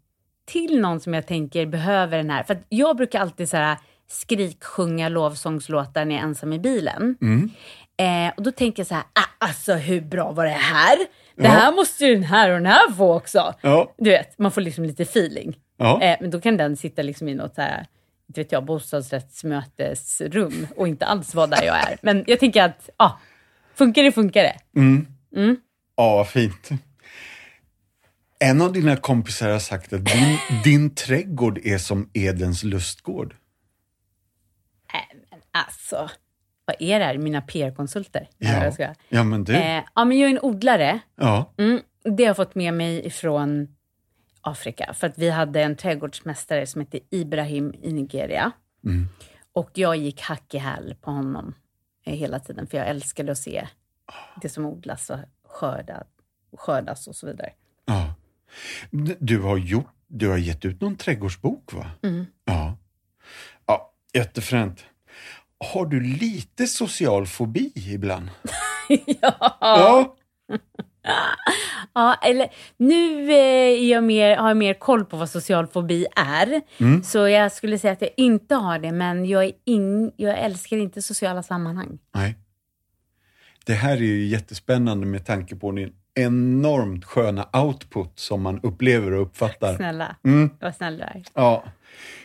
till 0.48 0.80
någon 0.80 1.00
som 1.00 1.14
jag 1.14 1.26
tänker 1.26 1.66
behöver 1.66 2.16
den 2.16 2.30
här. 2.30 2.42
För 2.42 2.58
jag 2.68 2.96
brukar 2.96 3.20
alltid 3.20 3.48
så 3.48 3.56
här 3.56 3.76
skriksjunga 4.10 5.08
lovsångslåtar 5.08 6.04
när 6.04 6.14
jag 6.14 6.22
är 6.22 6.26
ensam 6.28 6.52
i 6.52 6.58
bilen. 6.58 7.16
Mm. 7.22 7.50
Eh, 8.00 8.32
och 8.36 8.42
då 8.42 8.50
tänker 8.52 8.80
jag 8.80 8.86
så 8.86 8.94
här, 8.94 9.04
ah, 9.12 9.24
alltså 9.46 9.74
hur 9.74 10.00
bra 10.00 10.32
var 10.32 10.44
det 10.44 10.50
här? 10.50 10.96
Det 11.36 11.44
Ja. 11.44 11.48
här 11.50 11.72
måste 11.72 12.06
ju 12.06 12.14
den 12.14 12.24
här 12.24 12.50
och 12.50 12.56
den 12.56 12.66
här 12.66 12.90
få 12.92 13.14
också. 13.16 13.54
Ja. 13.62 13.94
Du 13.98 14.10
vet, 14.10 14.38
man 14.38 14.50
får 14.50 14.60
liksom 14.60 14.84
lite 14.84 15.02
feeling. 15.02 15.56
Ja. 15.76 16.02
Eh, 16.02 16.16
men 16.20 16.30
då 16.30 16.40
kan 16.40 16.56
den 16.56 16.76
sitta 16.76 17.02
liksom 17.02 17.28
i 17.28 17.34
något 17.34 17.54
så 17.54 17.62
här, 17.62 17.86
inte 18.28 18.40
vet 18.40 18.52
jag, 18.52 18.64
bostadsrättsmötesrum 18.64 20.66
och 20.76 20.88
inte 20.88 21.06
alls 21.06 21.34
vara 21.34 21.46
där 21.46 21.62
jag 21.62 21.76
är. 21.76 21.96
Men 22.02 22.24
jag 22.26 22.40
tänker 22.40 22.62
att, 22.64 22.90
ja, 22.98 23.04
ah, 23.04 23.18
funkar 23.74 24.02
det, 24.02 24.12
funkar 24.12 24.42
det. 24.42 24.56
Ja, 25.96 26.16
vad 26.16 26.28
fint. 26.28 26.68
En 28.38 28.62
av 28.62 28.73
dina 28.73 28.97
kompisar 28.97 29.50
har 29.50 29.59
sagt 29.59 29.92
att 29.92 30.04
din, 30.04 30.38
din 30.64 30.95
trädgård 30.95 31.59
är 31.64 31.78
som 31.78 32.11
Edens 32.12 32.64
lustgård. 32.64 33.37
Nej, 34.92 35.23
men 35.30 35.40
alltså, 35.50 36.11
vad 36.64 36.76
är 36.78 36.99
det 36.99 37.04
här? 37.04 37.18
Mina 37.18 37.42
PR-konsulter? 37.42 38.28
Ja, 38.38 38.73
ja 39.09 39.25
men 39.25 39.45
du. 39.45 39.57
Eh, 39.57 39.83
ja, 39.95 40.04
men 40.04 40.18
jag 40.18 40.30
är 40.30 40.35
en 40.35 40.40
odlare. 40.42 41.00
Ja. 41.16 41.52
Mm, 41.59 41.80
det 42.02 42.23
har 42.23 42.28
jag 42.28 42.37
fått 42.37 42.54
med 42.54 42.75
mig 42.75 43.07
ifrån 43.07 43.76
Afrika. 44.40 44.95
För 44.95 45.07
att 45.07 45.18
vi 45.18 45.30
hade 45.30 45.62
en 45.62 45.76
trädgårdsmästare 45.76 46.66
som 46.66 46.80
hette 46.80 47.00
Ibrahim 47.11 47.75
i 47.83 47.92
Nigeria. 47.92 48.52
Mm. 48.85 49.09
Och 49.52 49.71
jag 49.75 49.97
gick 49.97 50.21
hack 50.21 50.54
i 50.54 50.59
häl 50.59 50.95
på 51.00 51.11
honom 51.11 51.54
eh, 52.04 52.14
hela 52.14 52.40
tiden. 52.40 52.66
För 52.66 52.78
jag 52.78 52.88
älskade 52.88 53.33
att 53.33 53.38
se 53.38 53.66
det 54.42 54.49
som 54.49 54.66
odlas 54.66 55.11
och 55.11 55.18
skörda, 55.45 56.04
skördas 56.57 57.07
och 57.07 57.16
så 57.16 57.26
vidare. 57.26 57.52
Du 59.18 59.40
har, 59.40 59.56
gjort, 59.56 59.92
du 60.06 60.28
har 60.28 60.36
gett 60.36 60.64
ut 60.64 60.80
någon 60.80 60.96
trädgårdsbok, 60.96 61.72
va? 61.72 61.90
Mm. 62.02 62.26
Ja. 62.44 62.76
Ja, 63.66 63.92
jättefränt. 64.14 64.84
Har 65.72 65.86
du 65.86 66.00
lite 66.00 66.66
social 66.66 67.26
fobi 67.26 67.72
ibland? 67.74 68.30
ja. 68.88 69.58
Ja. 69.60 70.16
ja, 71.94 72.14
eller 72.14 72.48
nu 72.76 73.30
eh, 73.30 73.82
är 73.82 73.90
jag 73.90 74.04
mer, 74.04 74.36
har 74.36 74.48
jag 74.48 74.56
mer 74.56 74.74
koll 74.74 75.04
på 75.04 75.16
vad 75.16 75.30
social 75.30 75.66
fobi 75.66 76.06
är. 76.16 76.60
Mm. 76.78 77.02
Så 77.02 77.28
jag 77.28 77.52
skulle 77.52 77.78
säga 77.78 77.92
att 77.92 78.00
jag 78.02 78.10
inte 78.16 78.54
har 78.54 78.78
det, 78.78 78.92
men 78.92 79.24
jag, 79.26 79.44
är 79.44 79.52
in, 79.64 80.12
jag 80.16 80.38
älskar 80.38 80.76
inte 80.76 81.02
sociala 81.02 81.42
sammanhang. 81.42 81.98
Nej. 82.14 82.38
Det 83.66 83.74
här 83.74 83.92
är 83.96 84.00
ju 84.00 84.26
jättespännande 84.26 85.06
med 85.06 85.26
tanke 85.26 85.56
på 85.56 85.72
din 85.72 85.92
enormt 86.18 87.04
sköna 87.04 87.48
output 87.52 88.12
som 88.18 88.42
man 88.42 88.60
upplever 88.62 89.12
och 89.12 89.22
uppfattar. 89.22 89.76
Snälla, 89.76 90.16
Mm. 90.25 90.50
vad 90.60 90.75
snäll 90.75 90.96
du 90.96 91.02
är. 91.02 91.22
Ja. 91.34 91.64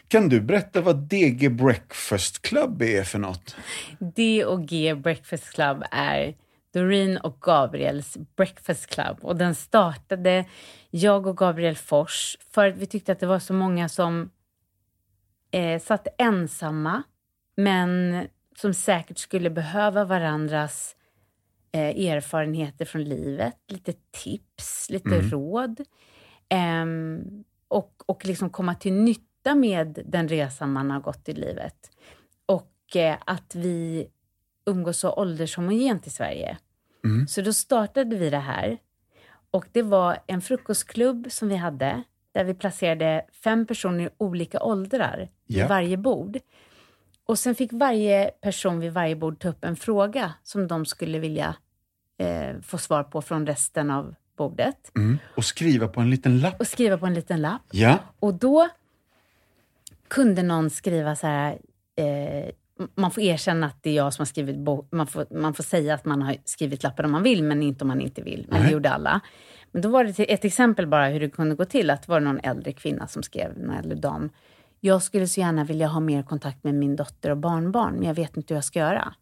Kan 0.07 0.29
du 0.29 0.41
berätta 0.41 0.81
vad 0.81 0.95
DG 0.95 1.49
Breakfast 1.51 2.41
Club 2.41 2.81
är 2.81 3.03
för 3.03 3.19
något? 3.19 3.55
D 3.99 4.45
och 4.45 4.65
G 4.65 4.95
Breakfast 4.95 5.53
Club 5.53 5.83
är 5.91 6.35
Doreen 6.73 7.17
och 7.17 7.37
Gabriels 7.41 8.17
Breakfast 8.35 8.87
Club. 8.87 9.17
Och 9.21 9.35
den 9.35 9.55
startade 9.55 10.45
jag 10.89 11.27
och 11.27 11.37
Gabriel 11.37 11.75
Fors 11.75 12.37
för 12.51 12.67
att 12.67 12.77
vi 12.77 12.85
tyckte 12.85 13.11
att 13.11 13.19
det 13.19 13.25
var 13.27 13.39
så 13.39 13.53
många 13.53 13.89
som 13.89 14.29
eh, 15.51 15.81
satt 15.81 16.07
ensamma 16.17 17.03
men 17.57 18.21
som 18.57 18.73
säkert 18.73 19.17
skulle 19.17 19.49
behöva 19.49 20.05
varandras 20.05 20.95
eh, 21.73 22.11
erfarenheter 22.11 22.85
från 22.85 23.03
livet, 23.03 23.55
lite 23.67 23.93
tips, 24.11 24.89
lite 24.89 25.09
råd. 25.21 25.81
Ehm, 26.49 27.43
och, 27.67 28.03
och 28.05 28.25
liksom 28.25 28.49
komma 28.49 28.75
till 28.75 28.93
nytta 28.93 29.55
med 29.55 29.99
den 30.05 30.27
resan 30.27 30.71
man 30.73 30.91
har 30.91 30.99
gått 30.99 31.29
i 31.29 31.33
livet. 31.33 31.91
Och 32.45 32.95
eh, 32.95 33.17
att 33.25 33.55
vi 33.55 34.07
umgås 34.65 34.97
så 34.99 35.13
åldershomogent 35.13 36.07
i 36.07 36.09
Sverige. 36.09 36.57
Så 37.27 37.41
då 37.41 37.53
startade 37.53 38.15
vi 38.15 38.29
det 38.29 38.37
här. 38.37 38.77
Och 39.51 39.65
det 39.71 39.81
var 39.81 40.17
en 40.27 40.41
frukostklubb 40.41 41.27
som 41.31 41.49
vi 41.49 41.55
hade, 41.55 42.03
där 42.31 42.43
vi 42.43 42.53
placerade 42.53 43.25
fem 43.43 43.65
personer 43.65 44.03
i 44.05 44.09
olika 44.17 44.63
åldrar 44.63 45.29
Ja. 45.45 45.59
vid 45.63 45.69
varje 45.69 45.97
bord. 45.97 46.37
Och 47.25 47.39
sen 47.39 47.55
fick 47.55 47.69
varje 47.73 48.25
person 48.41 48.79
vid 48.79 48.93
varje 48.93 49.15
bord 49.15 49.39
ta 49.39 49.49
upp 49.49 49.63
en 49.65 49.75
fråga 49.75 50.33
som 50.43 50.67
de 50.67 50.85
skulle 50.85 51.19
vilja 51.19 51.55
eh, 52.17 52.61
få 52.61 52.77
svar 52.77 53.03
på 53.03 53.21
från 53.21 53.47
resten 53.47 53.91
av 53.91 54.15
bordet. 54.37 54.91
Mm. 54.95 55.17
Och 55.35 55.45
skriva 55.45 55.87
på 55.87 56.01
en 56.01 56.09
liten 56.09 56.39
lapp. 56.39 56.59
Och 56.59 56.67
skriva 56.67 56.97
på 56.97 57.05
en 57.05 57.13
liten 57.13 57.41
lapp. 57.41 57.61
Ja. 57.71 57.97
Och 58.19 58.33
då 58.33 58.69
kunde 60.07 60.43
någon 60.43 60.69
skriva 60.69 61.15
så 61.15 61.27
här, 61.27 61.57
eh, 61.95 62.49
man 62.95 63.11
får 63.11 63.23
erkänna 63.23 63.67
att 63.67 63.83
det 63.83 63.89
är 63.89 63.93
jag 63.93 64.13
som 64.13 64.21
har 64.21 64.25
skrivit 64.25 64.55
man 64.91 65.07
får, 65.07 65.25
man 65.29 65.53
får 65.53 65.63
säga 65.63 65.93
att 65.93 66.05
man 66.05 66.21
har 66.21 66.35
skrivit 66.45 66.83
lappen 66.83 67.05
om 67.05 67.11
man 67.11 67.23
vill, 67.23 67.43
men 67.43 67.63
inte 67.63 67.83
om 67.83 67.87
man 67.87 68.01
inte 68.01 68.21
vill. 68.21 68.45
Men 68.49 68.57
det 68.57 68.63
Nej. 68.63 68.73
gjorde 68.73 68.89
alla. 68.89 69.21
Men 69.71 69.81
då 69.81 69.89
var 69.89 70.03
det 70.03 70.19
ett 70.33 70.45
exempel 70.45 70.87
bara 70.87 71.07
hur 71.07 71.19
det 71.19 71.29
kunde 71.29 71.55
gå 71.55 71.65
till, 71.65 71.89
att 71.89 72.01
det 72.01 72.11
var 72.11 72.19
någon 72.19 72.39
äldre 72.39 72.73
kvinna 72.73 73.07
som 73.07 73.23
skrev, 73.23 73.57
någon 73.57 73.75
äldre 73.75 73.95
dam. 73.95 74.29
Jag 74.79 75.03
skulle 75.03 75.27
så 75.27 75.39
gärna 75.39 75.63
vilja 75.63 75.87
ha 75.87 75.99
mer 75.99 76.23
kontakt 76.23 76.63
med 76.63 76.75
min 76.75 76.95
dotter 76.95 77.29
och 77.29 77.37
barnbarn, 77.37 77.93
men 77.93 78.03
jag 78.07 78.13
vet 78.13 78.37
inte 78.37 78.53
hur 78.53 78.57
jag 78.57 78.65
ska 78.65 78.79
göra. 78.79 79.13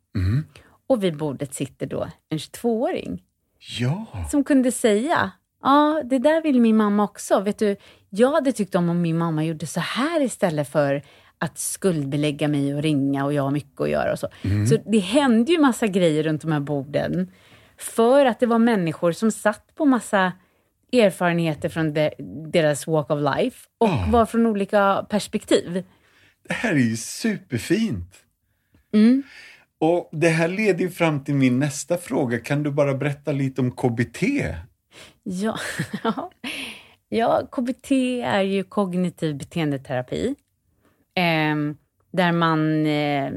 Och 0.91 1.03
vid 1.03 1.17
bordet 1.17 1.53
sitter 1.53 1.85
då 1.85 2.07
en 2.29 2.37
22-åring 2.37 3.23
Ja. 3.79 4.05
som 4.31 4.43
kunde 4.43 4.71
säga, 4.71 5.31
ja, 5.63 6.01
det 6.05 6.19
där 6.19 6.41
vill 6.41 6.61
min 6.61 6.77
mamma 6.77 7.03
också. 7.03 7.39
Vet 7.39 7.59
du, 7.59 7.75
jag 8.09 8.31
hade 8.31 8.51
tyckt 8.51 8.75
om 8.75 8.89
om 8.89 9.01
min 9.01 9.17
mamma 9.17 9.43
gjorde 9.43 9.67
så 9.67 9.79
här 9.79 10.21
istället 10.21 10.69
för 10.71 11.01
att 11.37 11.57
skuldbelägga 11.59 12.47
mig 12.47 12.75
och 12.75 12.81
ringa 12.81 13.25
och 13.25 13.33
jag 13.33 13.43
har 13.43 13.51
mycket 13.51 13.81
att 13.81 13.89
göra 13.89 14.11
och 14.11 14.19
så. 14.19 14.27
Så 14.69 14.77
det 14.91 14.99
hände 14.99 15.51
ju 15.51 15.59
massa 15.59 15.87
grejer 15.87 16.23
runt 16.23 16.41
de 16.41 16.51
här 16.51 16.59
borden. 16.59 17.31
För 17.77 18.25
att 18.25 18.39
det 18.39 18.45
var 18.45 18.59
människor 18.59 19.11
som 19.11 19.31
satt 19.31 19.75
på 19.75 19.85
massa 19.85 20.33
erfarenheter 20.93 21.69
från 21.69 21.93
de, 21.93 22.11
deras 22.51 22.87
walk 22.87 23.09
of 23.11 23.19
life 23.37 23.67
och 23.77 23.89
var 24.11 24.25
från 24.25 24.45
olika 24.45 25.05
perspektiv. 25.09 25.83
Det 26.47 26.53
här 26.53 26.71
är 26.73 26.79
ju 26.79 26.97
superfint. 26.97 28.15
Mm. 28.93 29.23
Och 29.81 30.09
det 30.11 30.29
här 30.29 30.47
leder 30.47 30.79
ju 30.79 30.89
fram 30.89 31.23
till 31.23 31.35
min 31.35 31.59
nästa 31.59 31.97
fråga. 31.97 32.39
Kan 32.39 32.63
du 32.63 32.71
bara 32.71 32.93
berätta 32.93 33.31
lite 33.31 33.61
om 33.61 33.71
KBT? 33.71 34.23
Ja, 36.03 36.31
ja 37.09 37.47
KBT 37.51 37.91
är 38.25 38.41
ju 38.41 38.63
kognitiv 38.63 39.37
beteendeterapi. 39.37 40.35
Ehm, 41.15 41.77
där 42.11 42.31
man 42.31 42.85
eh, 42.85 43.31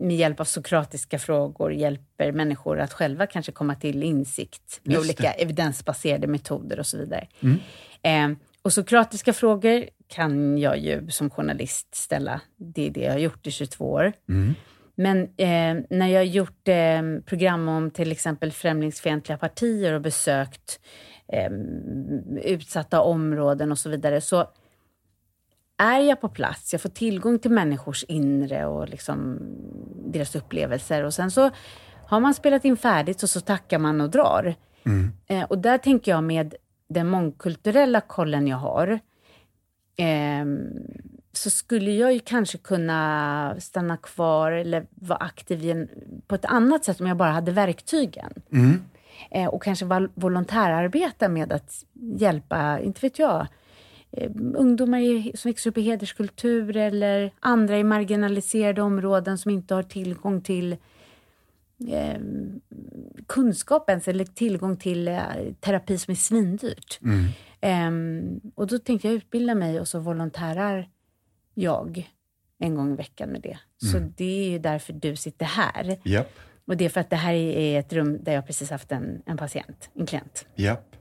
med 0.00 0.16
hjälp 0.16 0.40
av 0.40 0.44
sokratiska 0.44 1.18
frågor 1.18 1.72
hjälper 1.72 2.32
människor 2.32 2.80
att 2.80 2.92
själva 2.92 3.26
kanske 3.26 3.52
komma 3.52 3.74
till 3.74 4.02
insikt 4.02 4.80
med 4.82 4.98
olika 4.98 5.32
evidensbaserade 5.32 6.26
metoder 6.26 6.78
och 6.78 6.86
så 6.86 6.98
vidare. 6.98 7.28
Ehm, 8.02 8.36
och 8.62 8.72
sokratiska 8.72 9.32
frågor 9.32 9.84
kan 10.06 10.58
jag 10.58 10.78
ju 10.78 11.10
som 11.10 11.30
journalist 11.30 11.94
ställa. 11.94 12.40
Det 12.56 12.86
är 12.86 12.90
det 12.90 13.00
jag 13.00 13.12
har 13.12 13.18
gjort 13.18 13.46
i 13.46 13.50
22 13.50 13.92
år. 13.92 14.12
Men 14.96 15.22
eh, 15.22 15.84
när 15.90 16.06
jag 16.06 16.18
har 16.18 16.24
gjort 16.24 16.68
eh, 16.68 17.02
program 17.26 17.68
om 17.68 17.90
till 17.90 18.12
exempel 18.12 18.52
främlingsfientliga 18.52 19.38
partier 19.38 19.92
och 19.92 20.00
besökt 20.00 20.80
eh, 21.28 21.50
utsatta 22.42 23.00
områden 23.00 23.72
och 23.72 23.78
så 23.78 23.90
vidare, 23.90 24.20
så 24.20 24.50
är 25.78 26.00
jag 26.00 26.20
på 26.20 26.28
plats, 26.28 26.72
jag 26.72 26.80
får 26.80 26.88
tillgång 26.88 27.38
till 27.38 27.50
människors 27.50 28.04
inre 28.04 28.66
och 28.66 28.88
liksom 28.88 29.38
deras 30.12 30.36
upplevelser. 30.36 31.04
Och 31.04 31.14
sen 31.14 31.30
så 31.30 31.50
har 32.06 32.20
man 32.20 32.34
spelat 32.34 32.64
in 32.64 32.76
färdigt 32.76 33.22
och 33.22 33.30
så 33.30 33.40
tackar 33.40 33.78
man 33.78 34.00
och 34.00 34.10
drar. 34.10 34.54
Eh, 35.26 35.42
och 35.42 35.58
där 35.58 35.78
tänker 35.78 36.10
jag 36.10 36.24
med 36.24 36.54
den 36.88 37.08
mångkulturella 37.08 38.00
kollen 38.00 38.46
jag 38.46 38.56
har, 38.56 38.98
ehm, 39.96 40.68
så 41.36 41.50
skulle 41.50 41.90
jag 41.90 42.12
ju 42.12 42.18
kanske 42.20 42.58
kunna 42.58 43.56
stanna 43.58 43.96
kvar 43.96 44.52
eller 44.52 44.86
vara 44.90 45.18
aktiv 45.18 45.64
i 45.64 45.70
en, 45.70 45.88
på 46.26 46.34
ett 46.34 46.44
annat 46.44 46.84
sätt 46.84 47.00
om 47.00 47.06
jag 47.06 47.16
bara 47.16 47.30
hade 47.30 47.52
verktygen. 47.52 48.32
Eh, 49.30 49.46
och 49.46 49.62
kanske 49.62 49.84
val- 49.84 50.10
volontärarbeta 50.14 51.28
med 51.28 51.52
att 51.52 51.84
hjälpa, 52.18 52.80
inte 52.80 53.00
vet 53.00 53.18
jag, 53.18 53.46
eh, 54.12 54.30
ungdomar 54.54 54.98
i, 54.98 55.32
som 55.34 55.48
växer 55.48 55.70
upp 55.70 55.78
i 55.78 55.82
hederskultur 55.82 56.76
eller 56.76 57.30
andra 57.40 57.78
i 57.78 57.84
marginaliserade 57.84 58.82
områden 58.82 59.38
som 59.38 59.50
inte 59.50 59.74
har 59.74 59.82
tillgång 59.82 60.40
till 60.40 60.76
eh, 61.88 62.20
kunskap 63.26 63.90
ens 63.90 64.08
eller 64.08 64.24
tillgång 64.24 64.76
till 64.76 65.08
eh, 65.08 65.20
terapi 65.60 65.98
som 65.98 66.12
är 66.12 66.16
svindyrt. 66.16 66.98
Ehm, 67.60 68.40
och 68.54 68.66
då 68.66 68.78
tänkte 68.78 69.08
jag 69.08 69.14
utbilda 69.14 69.54
mig 69.54 69.80
och 69.80 69.88
så 69.88 69.98
volontärar 69.98 70.88
jag 71.58 72.10
en 72.58 72.74
gång 72.74 72.92
i 72.92 72.96
veckan 72.96 73.28
med 73.28 73.40
det. 73.42 73.58
Så 73.76 73.98
det 74.16 74.46
är 74.46 74.50
ju 74.50 74.58
därför 74.58 74.92
du 74.92 75.16
sitter 75.16 75.46
här. 75.46 75.98
Japp, 76.02 76.32
Och 76.66 76.76
det 76.76 76.84
är 76.84 76.88
för 76.88 77.00
att 77.00 77.10
det 77.10 77.16
här 77.16 77.32
är 77.34 77.80
ett 77.80 77.92
rum 77.92 78.18
där 78.24 78.32
jag 78.32 78.46
precis 78.46 78.70
haft 78.70 78.92
en, 78.92 79.22
en 79.26 79.36
patient, 79.36 79.90
en 79.94 80.06
klient. 80.06 80.46
japp, 80.54 80.96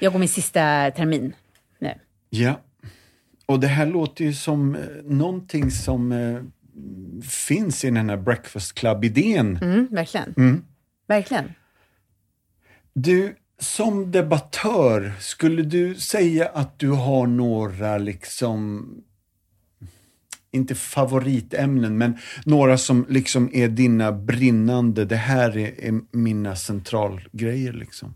Jag 0.00 0.12
går 0.12 0.18
min 0.18 0.28
sista 0.28 0.90
termin 0.90 1.34
nu. 1.78 1.94
ja. 2.30 2.60
Och 3.48 3.60
det 3.60 3.66
här 3.66 3.86
låter 3.86 4.24
ju 4.24 4.32
som 4.32 4.74
eh, 4.74 4.80
någonting 5.04 5.70
som 5.70 6.12
eh, 6.12 6.42
finns 7.22 7.84
i 7.84 7.90
den 7.90 8.10
här 8.10 8.16
Breakfast 8.16 8.74
Club-idén. 8.74 9.56
Mm, 9.62 9.88
verkligen. 9.90 10.64
Verkligen. 11.06 11.52
Du, 12.92 13.36
som 13.58 14.10
debattör, 14.12 15.12
skulle 15.20 15.62
du 15.62 15.94
säga 15.94 16.48
att 16.48 16.78
du 16.78 16.90
har 16.90 17.26
några 17.26 17.98
liksom 17.98 18.88
inte 20.50 20.74
favoritämnen, 20.74 21.98
men 21.98 22.18
några 22.44 22.78
som 22.78 23.06
liksom 23.08 23.50
är 23.52 23.68
dina 23.68 24.12
brinnande, 24.12 25.04
det 25.04 25.16
här 25.16 25.56
är, 25.56 25.84
är 25.84 26.00
mina 26.10 26.56
centralgrejer 26.56 27.72
liksom. 27.72 28.14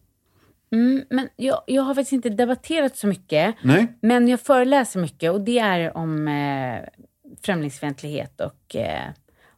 Mm, 0.73 1.05
men 1.11 1.29
jag, 1.37 1.63
jag 1.67 1.83
har 1.83 1.95
faktiskt 1.95 2.13
inte 2.13 2.31
debatterat 2.31 2.97
så 2.97 3.07
mycket. 3.07 3.55
Nej? 3.63 3.87
Men 4.01 4.29
jag 4.29 4.41
föreläser 4.41 5.01
mycket 5.01 5.33
och 5.33 5.41
det 5.41 5.59
är 5.59 5.97
om 5.97 6.29
eh, 6.29 6.81
främlingsfientlighet 7.43 8.41
och 8.41 8.77
eh, 8.77 9.11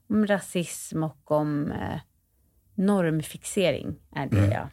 om 0.08 0.26
rasism 0.26 1.02
och 1.02 1.30
om 1.30 1.72
eh, 1.72 2.00
normfixering. 2.74 3.94
är 4.14 4.26
det 4.26 4.54
jag 4.54 4.68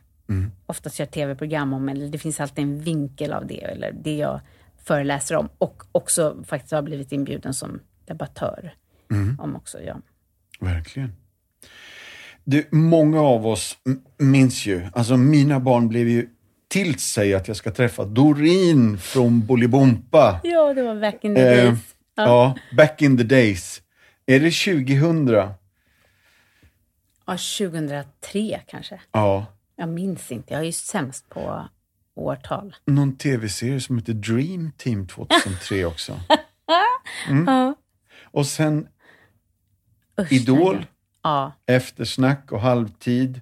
oftast 0.65 0.99
gör 0.99 1.05
tv-program 1.05 1.73
om. 1.73 1.89
Eller 1.89 2.07
det 2.07 2.17
finns 2.17 2.39
alltid 2.39 2.63
en 2.63 2.79
vinkel 2.79 3.33
av 3.33 3.47
det. 3.47 3.63
Eller 3.63 3.91
det 3.91 4.15
jag 4.15 4.41
föreläser 4.83 5.35
om. 5.35 5.49
Och 5.57 5.83
också 5.91 6.43
faktiskt 6.47 6.71
har 6.71 6.81
blivit 6.81 7.11
inbjuden 7.11 7.53
som 7.53 7.79
debattör 8.09 8.73
om 9.39 9.55
också. 9.55 9.81
Ja. 9.81 9.97
Verkligen. 10.59 11.13
Du, 12.43 12.67
många 12.71 13.21
av 13.21 13.47
oss 13.47 13.77
minns 14.17 14.65
ju, 14.65 14.87
alltså 14.93 15.17
mina 15.17 15.59
barn 15.59 15.87
blev 15.89 16.07
ju 16.09 16.29
till 16.67 16.99
sig 16.99 17.33
att 17.33 17.47
jag 17.47 17.57
ska 17.57 17.71
träffa 17.71 18.05
Doreen 18.05 18.97
från 18.97 19.45
Bolibompa. 19.45 20.39
ja, 20.43 20.73
det 20.73 20.81
var 20.81 20.95
back 21.01 21.23
in 21.23 21.35
the 21.35 21.41
Eh, 21.41 21.65
days. 21.65 21.79
ja, 22.15 22.55
back 22.77 23.01
in 23.01 23.17
the 23.17 23.23
days. 23.23 23.81
Är 24.25 24.39
det 24.39 24.51
2000? 24.51 25.27
Ja, 27.25 27.37
2003 27.37 28.03
2003 28.21 28.59
kanske. 28.67 29.01
Ja. 29.11 29.45
Jag 29.75 29.89
minns 29.89 30.31
inte, 30.31 30.53
jag 30.53 30.61
är 30.61 30.65
ju 30.65 30.71
sämst 30.71 31.29
på 31.29 31.67
årtal. 32.15 32.75
Någon 32.85 33.17
tv-serie 33.17 33.79
som 33.81 33.97
heter 33.97 34.13
Dream 34.13 34.71
Team 34.77 35.07
2003 35.07 35.85
också. 35.85 36.19
Ja. 37.45 37.75
Och 38.31 38.45
sen 38.45 38.87
Usch, 40.21 40.31
Idol. 40.31 40.85
Ja, 41.23 41.51
Eftersnack 41.65 42.51
och 42.51 42.61
Halvtid. 42.61 43.41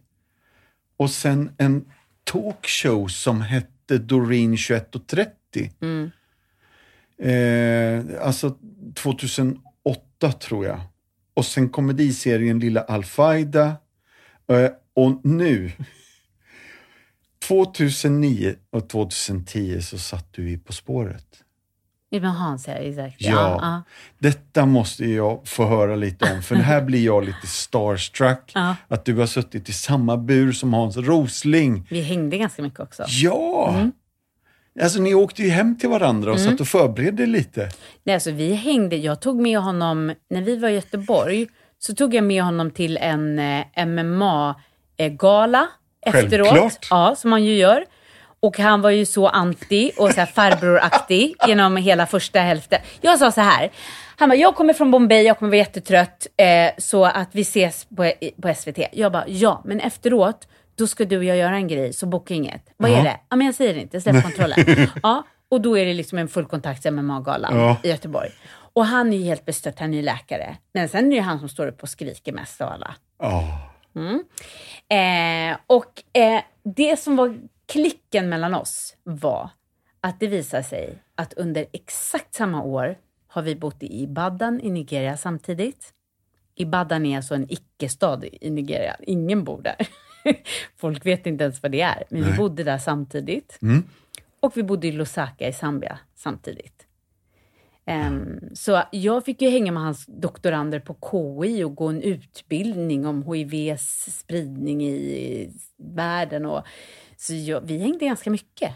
Och 0.98 1.10
sen 1.10 1.52
en 1.58 1.92
talkshow 2.24 3.08
som 3.08 3.42
hette 3.42 3.98
Doreen 3.98 4.56
21.30. 4.56 5.72
mm. 5.82 6.12
Eh, 7.20 8.26
alltså 8.28 8.58
2008 8.96 10.32
tror 10.40 10.66
jag. 10.66 10.80
Och 11.34 11.46
sen 11.46 11.70
komediserien 11.70 12.60
Lilla 12.60 12.82
Al-Faida. 12.82 13.76
Eh, 14.48 14.70
och 14.94 15.26
nu, 15.26 15.72
2009 17.48 18.56
och 18.70 18.90
2010 18.90 19.82
så 19.82 19.98
satt 19.98 20.34
du 20.34 20.50
i 20.50 20.58
På 20.58 20.74
spåret. 20.74 21.44
Med 22.10 22.32
Hans, 22.32 22.68
ja, 22.68 22.74
exakt. 22.74 23.16
Ja. 23.20 23.60
ja. 23.62 23.84
Detta 24.20 24.66
måste 24.66 25.06
jag 25.06 25.48
få 25.48 25.66
höra 25.66 25.96
lite 25.96 26.34
om, 26.34 26.42
för 26.42 26.56
här 26.56 26.82
blir 26.82 27.06
jag 27.06 27.26
lite 27.26 27.48
starstruck. 27.48 28.52
Ja. 28.54 28.76
Att 28.88 29.06
du 29.06 29.16
har 29.16 29.26
suttit 29.26 29.70
i 29.70 29.74
samma 29.74 30.18
bur 30.18 30.52
som 30.52 30.74
Hans 30.74 30.98
Rosling. 30.98 31.88
Vi 31.90 32.02
hängde 32.02 32.38
ganska 32.38 32.62
mycket 32.62 32.80
också. 32.80 33.04
Ja! 33.08 33.76
Alltså 34.82 35.02
ni 35.02 35.16
åkte 35.16 35.42
ju 35.44 35.50
hem 35.50 35.78
till 35.78 35.90
varandra 35.90 36.32
och 36.32 36.40
satt 36.40 36.62
och 36.62 36.68
förberedde 36.68 37.26
lite. 37.26 37.70
Nej, 38.04 38.14
alltså, 38.14 38.32
vi 38.32 38.54
hängde, 38.54 38.96
jag 38.96 39.22
tog 39.22 39.42
med 39.42 39.60
honom, 39.60 40.14
när 40.30 40.42
vi 40.42 40.58
var 40.58 40.70
i 40.70 40.74
Göteborg, 40.74 41.48
så 41.80 41.96
tog 41.96 42.16
jag 42.16 42.24
med 42.24 42.44
honom 42.44 42.72
till 42.72 42.98
en 42.98 43.40
eh, 43.40 43.86
MMA-gala 43.86 45.68
efteråt. 46.06 46.88
Ja, 46.90 47.16
som 47.18 47.30
man 47.30 47.46
ju 47.46 47.54
gör. 47.54 47.86
Och 48.40 48.58
han 48.60 48.82
var 48.82 48.90
ju 48.90 49.06
så 49.06 49.28
anti 49.28 49.92
och 49.98 50.10
så 50.12 50.20
här 50.20 50.26
farbroraktig 50.26 51.36
genom 51.48 51.76
hela 51.78 52.06
första 52.06 52.40
hälften. 52.40 52.80
Jag 53.02 53.20
sa 53.20 53.32
så 53.32 53.42
här, 53.42 53.72
han 54.18 54.30
bara, 54.30 54.36
jag 54.36 54.56
kommer 54.56 54.74
från 54.74 54.92
Bombay, 54.92 55.22
jag 55.24 55.40
kommer 55.40 55.50
vara 55.50 55.58
jättetrött, 55.58 56.28
eh, 56.38 56.72
så 56.78 57.06
att 57.06 57.30
vi 57.32 57.42
ses 57.42 57.86
på, 57.86 58.12
på 58.42 58.54
SVT. 58.54 58.78
Jag 58.92 59.12
bara, 59.12 59.28
ja, 59.28 59.62
men 59.66 59.80
efteråt, 59.80 60.48
då 60.76 60.88
ska 60.88 61.06
du 61.06 61.18
och 61.18 61.24
jag 61.24 61.38
göra 61.38 61.56
en 61.56 61.68
grej, 61.68 61.94
så 61.94 62.06
boka 62.06 62.34
inget. 62.34 62.62
Vad 62.78 62.92
Ja. 62.92 62.98
är 62.98 63.04
det? 63.04 63.20
Ja, 63.30 63.36
men 63.36 63.46
jag 63.48 63.56
säger 63.56 63.74
det 63.74 63.80
inte, 63.82 64.02
släpp 64.02 64.24
kontrollen. 64.24 64.58
ja, 65.04 65.24
och 65.50 65.62
då 65.62 65.78
är 65.78 65.86
det 65.86 65.94
liksom 65.94 66.18
en 66.18 66.28
fullkontakts 66.28 66.86
MMA-gala 66.86 67.50
Ja. 67.52 67.78
i 67.84 67.90
Göteborg. 67.90 68.30
Och 68.74 68.86
han 68.86 69.14
är 69.14 69.18
ju 69.18 69.24
helt 69.24 69.46
bestört, 69.46 69.80
han 69.80 69.94
är 69.94 69.98
ju 69.98 70.04
läkare. 70.04 70.58
Men 70.74 70.90
sen 70.90 71.06
är 71.06 71.10
det 71.10 71.16
ju 71.16 71.22
han 71.22 71.40
som 71.40 71.50
står 71.50 71.68
upp 71.68 71.84
och 71.84 71.90
skriker 71.90 72.32
mest 72.32 72.62
av 72.62 72.70
alla. 72.72 72.96
Ja. 73.20 73.44
Eh, 74.96 75.58
och 75.68 76.18
eh, 76.22 76.42
det 76.76 77.00
som 77.00 77.16
var 77.16 77.38
klicken 77.68 78.30
mellan 78.30 78.54
oss 78.54 78.96
var 79.04 79.50
att 80.02 80.20
det 80.20 80.28
visade 80.28 80.64
sig 80.64 81.04
att 81.16 81.34
under 81.34 81.66
exakt 81.72 82.36
samma 82.36 82.64
år 82.64 82.98
har 83.28 83.42
vi 83.42 83.56
bott 83.56 83.84
i 83.84 84.04
Ibadan 84.04 84.62
i 84.62 84.70
Nigeria 84.70 85.18
samtidigt. 85.18 85.94
Ibadan 86.56 87.06
är 87.06 87.18
alltså 87.18 87.36
en 87.36 87.52
icke-stad 87.52 88.26
i 88.42 88.50
Nigeria. 88.50 88.96
Ingen 89.00 89.44
bor 89.44 89.62
där. 89.62 89.88
Folk 90.76 91.06
vet 91.06 91.26
inte 91.26 91.44
ens 91.44 91.64
vad 91.64 91.72
det 91.72 91.82
är. 91.82 92.04
Men 92.10 92.22
vi 92.22 92.28
Nej. 92.30 92.38
bodde 92.38 92.64
där 92.64 92.78
samtidigt. 92.78 93.58
Mm. 93.62 93.84
Och 94.40 94.58
vi 94.58 94.64
bodde 94.64 94.88
i 94.88 94.92
Lusaka 94.92 95.48
i 95.48 95.54
Zambia 95.54 96.00
samtidigt. 96.16 96.88
Ehm, 97.86 98.40
så 98.54 98.84
jag 98.92 99.26
fick 99.26 99.42
ju 99.42 99.50
hänga 99.50 99.72
med 99.72 99.84
hans 99.84 100.06
doktorander 100.06 100.80
på 100.80 100.96
KI 101.12 101.64
och 101.64 101.76
gå 101.76 101.88
en 101.88 102.02
utbildning 102.02 103.06
om 103.06 103.34
HIVs 103.34 104.20
spridning 104.20 104.88
i 104.88 105.50
världen. 105.78 106.46
Och, 106.46 106.64
så 107.18 107.34
jag, 107.34 107.62
vi 107.62 107.78
hängde 107.78 108.06
ganska 108.06 108.30
mycket. 108.30 108.74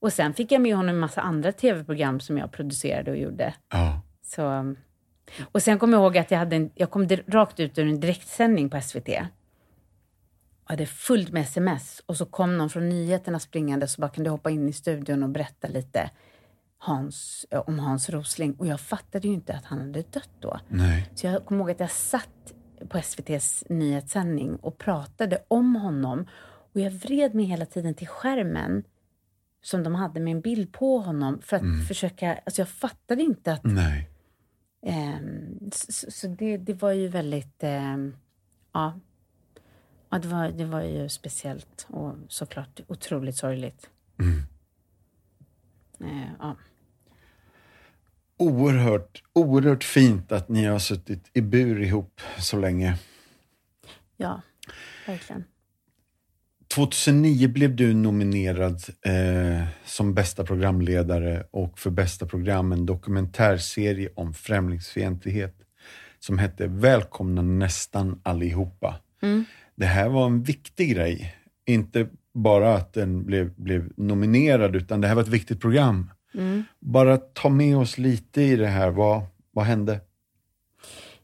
Och 0.00 0.12
sen 0.12 0.34
fick 0.34 0.52
jag 0.52 0.62
med 0.62 0.76
honom 0.76 0.88
en 0.88 0.98
massa 0.98 1.20
andra 1.20 1.52
tv-program 1.52 2.20
som 2.20 2.38
jag 2.38 2.52
producerade 2.52 3.10
och 3.10 3.16
gjorde. 3.16 3.54
ja. 3.68 4.00
Så, 4.22 4.74
och 5.52 5.62
sen 5.62 5.78
kommer 5.78 5.96
jag 5.96 6.02
ihåg 6.02 6.18
att 6.18 6.30
jag, 6.30 6.38
hade 6.38 6.56
en, 6.56 6.70
jag 6.74 6.90
kom 6.90 7.08
rakt 7.08 7.60
ut 7.60 7.78
ur 7.78 7.86
en 7.86 8.00
direktsändning 8.00 8.70
på 8.70 8.80
SVT. 8.80 9.08
Och 10.64 10.70
hade 10.70 10.86
fullt 10.86 11.32
med 11.32 11.42
sms. 11.42 12.02
Och 12.06 12.16
så 12.16 12.26
kom 12.26 12.58
någon 12.58 12.70
från 12.70 12.88
nyheterna 12.88 13.38
springande 13.38 13.88
så 13.88 14.00
bara, 14.00 14.10
kan 14.10 14.24
du 14.24 14.30
hoppa 14.30 14.50
in 14.50 14.68
i 14.68 14.72
studion 14.72 15.22
och 15.22 15.28
berätta 15.28 15.68
lite 15.68 16.10
Hans, 16.78 17.46
eh, 17.50 17.60
om 17.60 17.78
Hans 17.78 18.10
Rosling. 18.10 18.54
Och 18.54 18.66
jag 18.66 18.80
fattade 18.80 19.28
ju 19.28 19.34
inte 19.34 19.54
att 19.54 19.64
han 19.64 19.78
hade 19.78 20.02
dött 20.02 20.30
då. 20.40 20.60
Nej. 20.68 21.10
Så 21.14 21.26
jag 21.26 21.46
kommer 21.46 21.60
ihåg 21.60 21.70
att 21.70 21.80
jag 21.80 21.90
satt 21.90 22.52
på 22.88 22.98
SVTs 22.98 23.64
nyhetssändning 23.68 24.56
och 24.56 24.78
pratade 24.78 25.38
om 25.48 25.76
honom. 25.76 26.26
Och 26.78 26.84
jag 26.84 26.90
vred 26.90 27.34
mig 27.34 27.44
hela 27.44 27.66
tiden 27.66 27.94
till 27.94 28.06
skärmen 28.08 28.84
som 29.62 29.82
de 29.82 29.94
hade 29.94 30.20
med 30.20 30.30
en 30.30 30.40
bild 30.40 30.72
på 30.72 30.98
honom 30.98 31.40
för 31.42 31.56
att 31.56 31.88
försöka, 31.88 32.34
alltså 32.46 32.60
jag 32.60 32.68
fattade 32.68 33.22
inte 33.22 33.52
att 33.52 33.64
Nej. 33.64 34.10
Ehm, 34.82 35.70
så 35.72 36.10
så 36.10 36.26
det, 36.26 36.56
det 36.56 36.74
var 36.74 36.92
ju 36.92 37.08
väldigt... 37.08 37.62
ehm, 37.62 38.16
ja, 38.72 39.00
ja 40.10 40.18
det, 40.18 40.28
var, 40.28 40.48
det 40.48 40.64
var 40.64 40.82
ju 40.82 41.08
speciellt 41.08 41.86
och 41.88 42.14
såklart 42.28 42.80
otroligt 42.86 43.36
sorgligt. 43.36 43.90
Eh, 46.00 46.30
ja. 46.38 46.56
Oerhört, 48.36 49.22
oerhört 49.32 49.84
fint 49.84 50.32
att 50.32 50.48
ni 50.48 50.64
har 50.64 50.78
suttit 50.78 51.30
i 51.32 51.40
bur 51.40 51.82
ihop 51.82 52.20
så 52.38 52.56
länge. 52.58 52.98
ja, 54.16 54.42
verkligen. 55.06 55.44
2009 56.74 57.48
blev 57.48 57.76
du 57.76 57.94
nominerad 57.94 58.82
eh, 59.06 59.64
som 59.84 60.14
bästa 60.14 60.44
programledare 60.44 61.44
och 61.50 61.78
för 61.78 61.90
bästa 61.90 62.26
program 62.26 62.72
en 62.72 62.86
dokumentärserie 62.86 64.08
om 64.14 64.34
främlingsfientlighet 64.34 65.54
som 66.18 66.38
hette 66.38 66.66
Välkomna 66.66 67.42
nästan 67.42 68.20
allihopa. 68.22 68.94
Det 69.76 69.86
här 69.86 70.08
var 70.08 70.26
en 70.26 70.42
viktig 70.42 70.94
grej. 70.94 71.34
Inte 71.66 72.08
bara 72.34 72.74
att 72.74 72.92
den 72.92 73.24
blev, 73.24 73.54
blev 73.54 73.92
nominerad 73.96 74.76
utan 74.76 75.00
det 75.00 75.08
här 75.08 75.14
var 75.14 75.22
ett 75.22 75.28
viktigt 75.28 75.60
program. 75.60 76.10
Bara 76.80 77.16
ta 77.16 77.48
med 77.48 77.76
oss 77.76 77.98
lite 77.98 78.42
i 78.42 78.56
det 78.56 78.66
här. 78.66 78.90
Vad, 78.90 79.22
vad 79.52 79.64
hände? 79.64 80.00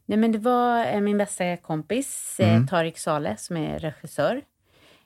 Nej, 0.06 0.18
men 0.18 0.32
det 0.32 0.38
var 0.38 0.86
eh, 0.86 1.00
min 1.00 1.18
bästa 1.18 1.56
kompis, 1.56 2.40
eh, 2.40 2.66
Tarik 2.66 2.98
Saleh, 2.98 3.36
som 3.36 3.56
är 3.56 3.78
regissör, 3.78 4.42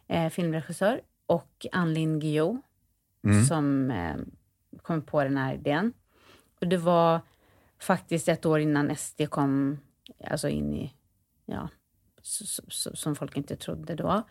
eh, 0.09 0.29
filmregissör, 0.29 1.01
och 1.27 1.67
Anlin 1.73 2.21
Guillou, 2.21 2.63
som 3.49 3.91
eh, 3.91 4.17
kom 4.83 5.03
på 5.03 5.25
den 5.25 5.37
här 5.37 5.55
idén. 5.55 5.93
Och 6.61 6.67
det 6.67 6.77
var 6.77 7.21
faktiskt 7.79 8.29
ett 8.29 8.47
år 8.47 8.61
innan 8.61 8.97
SD 8.97 9.23
kom 9.31 9.79
alltså 10.25 10.49
in 10.49 10.75
i, 10.75 10.95
ja, 11.47 11.69
som 12.95 13.17
folk 13.17 13.37
inte 13.37 13.57
trodde 13.57 13.95
då. 13.95 14.23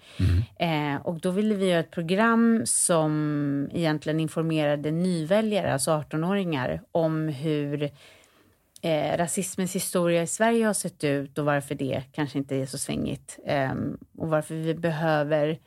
Eh, 0.60 0.96
och 0.96 1.20
då 1.20 1.32
ville 1.32 1.56
vi 1.56 1.70
göra 1.70 1.80
ett 1.80 1.92
program 1.92 2.62
som 2.66 3.70
egentligen 3.74 4.20
informerade 4.20 4.92
nyväljare, 4.92 5.74
alltså 5.74 5.92
18-åringar, 5.92 6.82
om 6.92 7.28
hur 7.28 7.92
eh, 8.82 9.18
rasismens 9.18 9.76
historia 9.76 10.22
i 10.22 10.28
Sverige 10.28 10.66
har 10.66 10.74
sett 10.74 11.04
ut 11.04 11.38
och 11.38 11.46
varför 11.46 11.76
det 11.76 12.04
kanske 12.12 12.38
inte 12.38 12.56
är 12.56 12.66
så 12.66 12.78
svängigt. 12.78 13.40
Eh, 13.46 13.74
och 14.18 14.30
varför 14.30 14.56
vi 14.56 14.76
behöver 14.76 15.60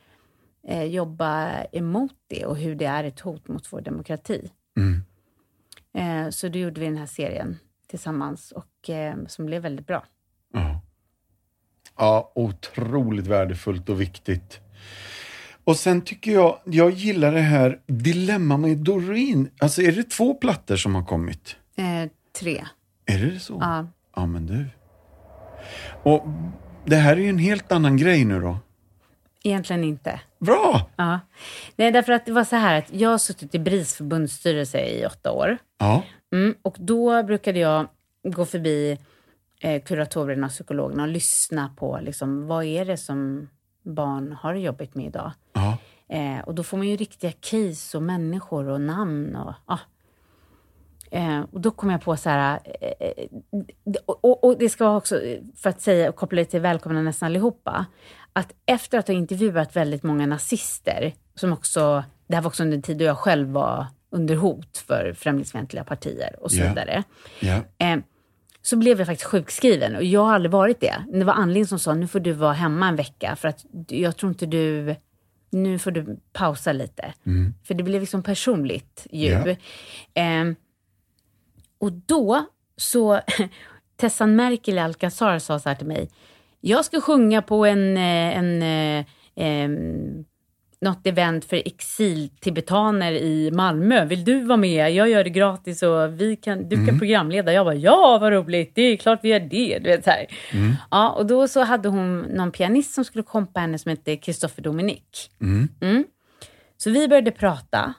eh, 0.67 0.83
jobba 0.83 1.63
emot 1.71 2.15
det 2.27 2.45
och 2.45 2.57
hur 2.57 2.75
det 2.75 2.85
är 2.85 3.03
ett 3.03 3.19
hot 3.19 3.47
mot 3.47 3.73
vår 3.73 3.81
demokrati. 3.81 4.51
Eh, 5.93 6.29
så 6.29 6.47
då 6.47 6.59
gjorde 6.59 6.79
vi 6.79 6.85
den 6.87 6.97
här 6.97 7.05
serien 7.05 7.57
tillsammans 7.87 8.51
och 8.51 8.89
eh, 8.89 9.15
som 9.27 9.45
blev 9.45 9.61
väldigt 9.61 9.87
bra. 9.87 10.05
Ja. 10.53 10.81
ja, 11.97 12.31
otroligt 12.35 13.27
värdefullt 13.27 13.89
och 13.89 14.01
viktigt. 14.01 14.59
Och 15.63 15.77
sen 15.77 16.01
tycker 16.01 16.31
jag, 16.31 16.59
jag 16.65 16.91
gillar 16.91 17.31
det 17.31 17.39
här 17.39 17.81
Dilemma 17.85 18.57
med 18.57 18.77
Doreen. 18.77 19.49
Alltså 19.59 19.81
är 19.81 19.91
det 19.91 20.09
två 20.09 20.33
plattor 20.33 20.75
som 20.75 20.95
har 20.95 21.05
kommit? 21.05 21.55
Eh, 21.75 22.09
tre. 22.39 22.65
Är 23.11 23.31
det 23.31 23.39
så? 23.39 23.57
Ja. 23.61 23.87
Ja, 24.15 24.25
men 24.25 24.45
du. 24.45 24.65
Och 26.03 26.25
det 26.85 26.95
här 26.95 27.11
är 27.17 27.21
ju 27.21 27.29
en 27.29 27.37
helt 27.37 27.71
annan 27.71 27.97
grej 27.97 28.25
nu 28.25 28.39
då. 28.41 28.57
Egentligen 29.43 29.83
inte. 29.83 30.19
Bra! 30.39 30.89
Ja. 30.95 31.19
Nej, 31.75 31.91
därför 31.91 32.13
att 32.13 32.25
det 32.25 32.31
var 32.31 32.43
så 32.43 32.55
här 32.55 32.77
att 32.77 32.93
jag 32.93 33.09
har 33.09 33.17
suttit 33.17 33.55
i 33.55 33.59
BRIS 33.59 33.95
förbundsstyrelse 33.95 34.85
i 34.85 35.05
åtta 35.05 35.31
år. 35.31 35.57
Ja, 35.79 36.03
Mm, 36.33 36.55
och 36.61 36.75
då 36.79 37.23
brukade 37.23 37.59
jag 37.59 37.87
gå 38.23 38.45
förbi 38.45 38.97
eh, 39.61 39.81
kuratorerna 39.81 40.45
och 40.47 40.51
psykologerna 40.51 41.03
och 41.03 41.09
lyssna 41.09 41.73
på 41.77 41.99
liksom, 42.01 42.47
vad 42.47 42.65
är 42.65 42.85
det 42.85 42.97
som 42.97 43.49
barn 43.83 44.37
har 44.41 44.53
jobbigt 44.55 44.95
med 44.95 45.05
idag. 45.05 45.31
ja, 45.53 45.77
Eh, 46.07 46.39
och 46.39 46.55
då 46.55 46.63
får 46.63 46.77
man 46.77 46.87
ju 46.87 46.95
riktiga 46.95 47.31
case 47.31 47.97
och 47.97 48.03
människor 48.03 48.67
och 48.67 48.81
namn. 48.81 49.35
Och, 49.35 49.53
ja. 49.67 49.79
Eh, 51.11 51.41
och 51.51 51.61
då 51.61 51.71
kom 51.71 51.89
jag 51.89 52.01
på 52.01 52.17
så 52.17 52.29
här, 52.29 52.59
eh, 52.81 53.07
eh, 53.07 53.25
och, 54.05 54.25
och, 54.25 54.43
och, 54.43 54.57
det 54.57 54.69
ska 54.69 54.85
vara 54.85 54.97
också, 54.97 55.21
för 55.55 55.69
att 55.69 55.81
säga, 55.81 56.11
koppla 56.11 56.39
det 56.41 56.45
till 56.45 56.61
välkomna 56.61 57.01
nästan 57.01 57.25
allihopa, 57.25 57.85
att 58.33 58.53
efter 58.65 58.97
att 58.97 59.07
ha 59.07 59.13
intervjuat 59.15 59.75
väldigt 59.75 60.03
många 60.03 60.25
nazister, 60.25 61.13
som 61.35 61.53
också, 61.53 62.03
det 62.27 62.35
här 62.35 62.41
var 62.41 62.49
också 62.49 62.63
under 62.63 62.77
en 62.77 62.81
tid 62.83 62.97
då 62.97 63.05
jag 63.05 63.17
själv 63.17 63.49
var 63.49 63.85
under 64.09 64.35
hot 64.35 64.77
för 64.77 65.13
främlingsfientliga 65.13 65.83
partier 65.83 66.35
och 66.39 66.51
så 66.51 66.59
Ja. 66.59 66.69
vidare. 66.69 67.03
Ja. 67.39 67.55
Eh, 67.77 67.97
så 68.61 68.77
blev 68.77 68.97
jag 68.99 69.07
faktiskt 69.07 69.29
sjukskriven 69.29 69.95
och 69.95 70.03
jag 70.03 70.23
har 70.23 70.33
aldrig 70.33 70.51
varit 70.51 70.79
det. 70.79 70.95
Det 71.13 71.23
var 71.23 71.33
Ann 71.33 71.65
som 71.65 71.79
sa, 71.79 71.93
nu 71.93 72.07
får 72.07 72.19
du 72.19 72.31
vara 72.31 72.53
hemma 72.53 72.87
en 72.87 72.95
vecka 72.95 73.35
för 73.35 73.47
att 73.47 73.65
jag 73.87 74.17
tror 74.17 74.29
inte 74.31 74.45
du, 74.45 74.95
nu 75.49 75.79
får 75.79 75.91
du 75.91 76.19
pausa 76.33 76.71
lite. 76.73 77.13
För 77.63 77.73
det 77.73 77.83
blev 77.83 78.01
liksom 78.01 78.23
personligt 78.23 79.07
ju. 79.11 79.27
Ja. 80.13 80.21
Eh, 80.21 80.45
och 81.81 81.91
då 81.91 82.45
så, 82.77 83.21
Tessan 83.97 84.35
Merkel 84.35 84.75
i 84.75 84.79
Alcazar 84.79 85.39
sa 85.39 85.59
så 85.59 85.69
här 85.69 85.75
till 85.75 85.87
mig, 85.87 86.09
jag 86.61 86.85
ska 86.85 87.01
sjunga 87.01 87.41
på 87.41 87.65
en, 87.65 87.97
eh, 87.97 88.37
en, 88.37 88.61
eh, 88.61 89.05
em, 89.35 90.25
något 90.81 91.07
event 91.07 91.45
för 91.45 91.61
exiltibetaner 91.65 93.11
i 93.11 93.51
Malmö. 93.51 94.05
Vill 94.05 94.25
du 94.25 94.43
vara 94.43 94.57
med? 94.57 94.91
Jag 94.91 95.09
gör 95.09 95.23
det 95.23 95.29
gratis 95.29 95.83
och 95.83 96.21
vi 96.21 96.35
kan, 96.35 96.69
du 96.69 96.85
kan 96.85 96.99
programleda. 96.99 97.53
Jag 97.53 97.65
bara, 97.65 97.75
ja 97.75 98.17
vad 98.21 98.33
roligt, 98.33 98.71
det 98.75 98.81
är 98.81 98.97
klart 98.97 99.19
vi 99.23 99.29
gör 99.29 99.39
det. 99.39 99.79
Du 99.79 99.89
vet, 99.89 100.03
så 100.03 100.09
här. 100.09 100.25
Ja, 100.91 101.09
och 101.09 101.25
då 101.25 101.47
så 101.47 101.63
hade 101.63 101.89
hon 101.89 102.19
någon 102.21 102.51
pianist 102.51 102.93
som 102.93 103.05
skulle 103.05 103.23
kompa 103.23 103.59
henne 103.59 103.79
som 103.79 103.89
hette 103.89 104.17
Christopher 104.17 104.63
Dominic. 104.63 105.29
Mm. 105.41 106.05
Så 106.77 106.89
vi 106.89 107.07
började 107.07 107.31
prata 107.31 107.93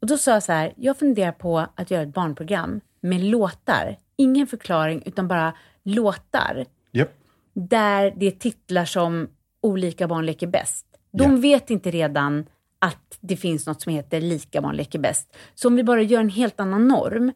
och 0.00 0.06
då 0.06 0.18
sa 0.18 0.30
jag 0.30 0.42
så 0.42 0.52
här, 0.52 0.72
jag 0.76 0.98
funderar 0.98 1.32
på 1.32 1.66
att 1.74 1.90
göra 1.90 2.02
ett 2.02 2.14
barnprogram 2.14 2.80
med 3.08 3.20
låtar. 3.24 3.96
Ingen 4.16 4.46
förklaring 4.46 5.02
utan 5.06 5.28
bara 5.28 5.52
låtar 5.82 6.64
Japp. 6.92 7.10
där 7.54 8.12
det 8.16 8.26
är 8.26 8.30
titlar 8.30 8.84
som 8.84 9.28
Olika 9.60 10.08
barn 10.08 10.26
leker 10.26 10.46
bäst. 10.46 10.86
De 11.12 11.30
Ja. 11.34 11.40
vet 11.40 11.70
inte 11.70 11.90
redan 11.90 12.46
att 12.78 13.18
det 13.20 13.36
finns 13.36 13.66
något 13.66 13.80
som 13.82 13.92
heter 13.92 14.20
Lika 14.20 14.60
barn 14.60 14.76
leker 14.76 14.98
bäst. 14.98 15.36
Så 15.54 15.68
om 15.68 15.76
vi 15.76 15.84
bara 15.84 16.02
gör 16.02 16.20
en 16.20 16.28
helt 16.28 16.60
annan 16.60 16.88
norm, 16.88 17.32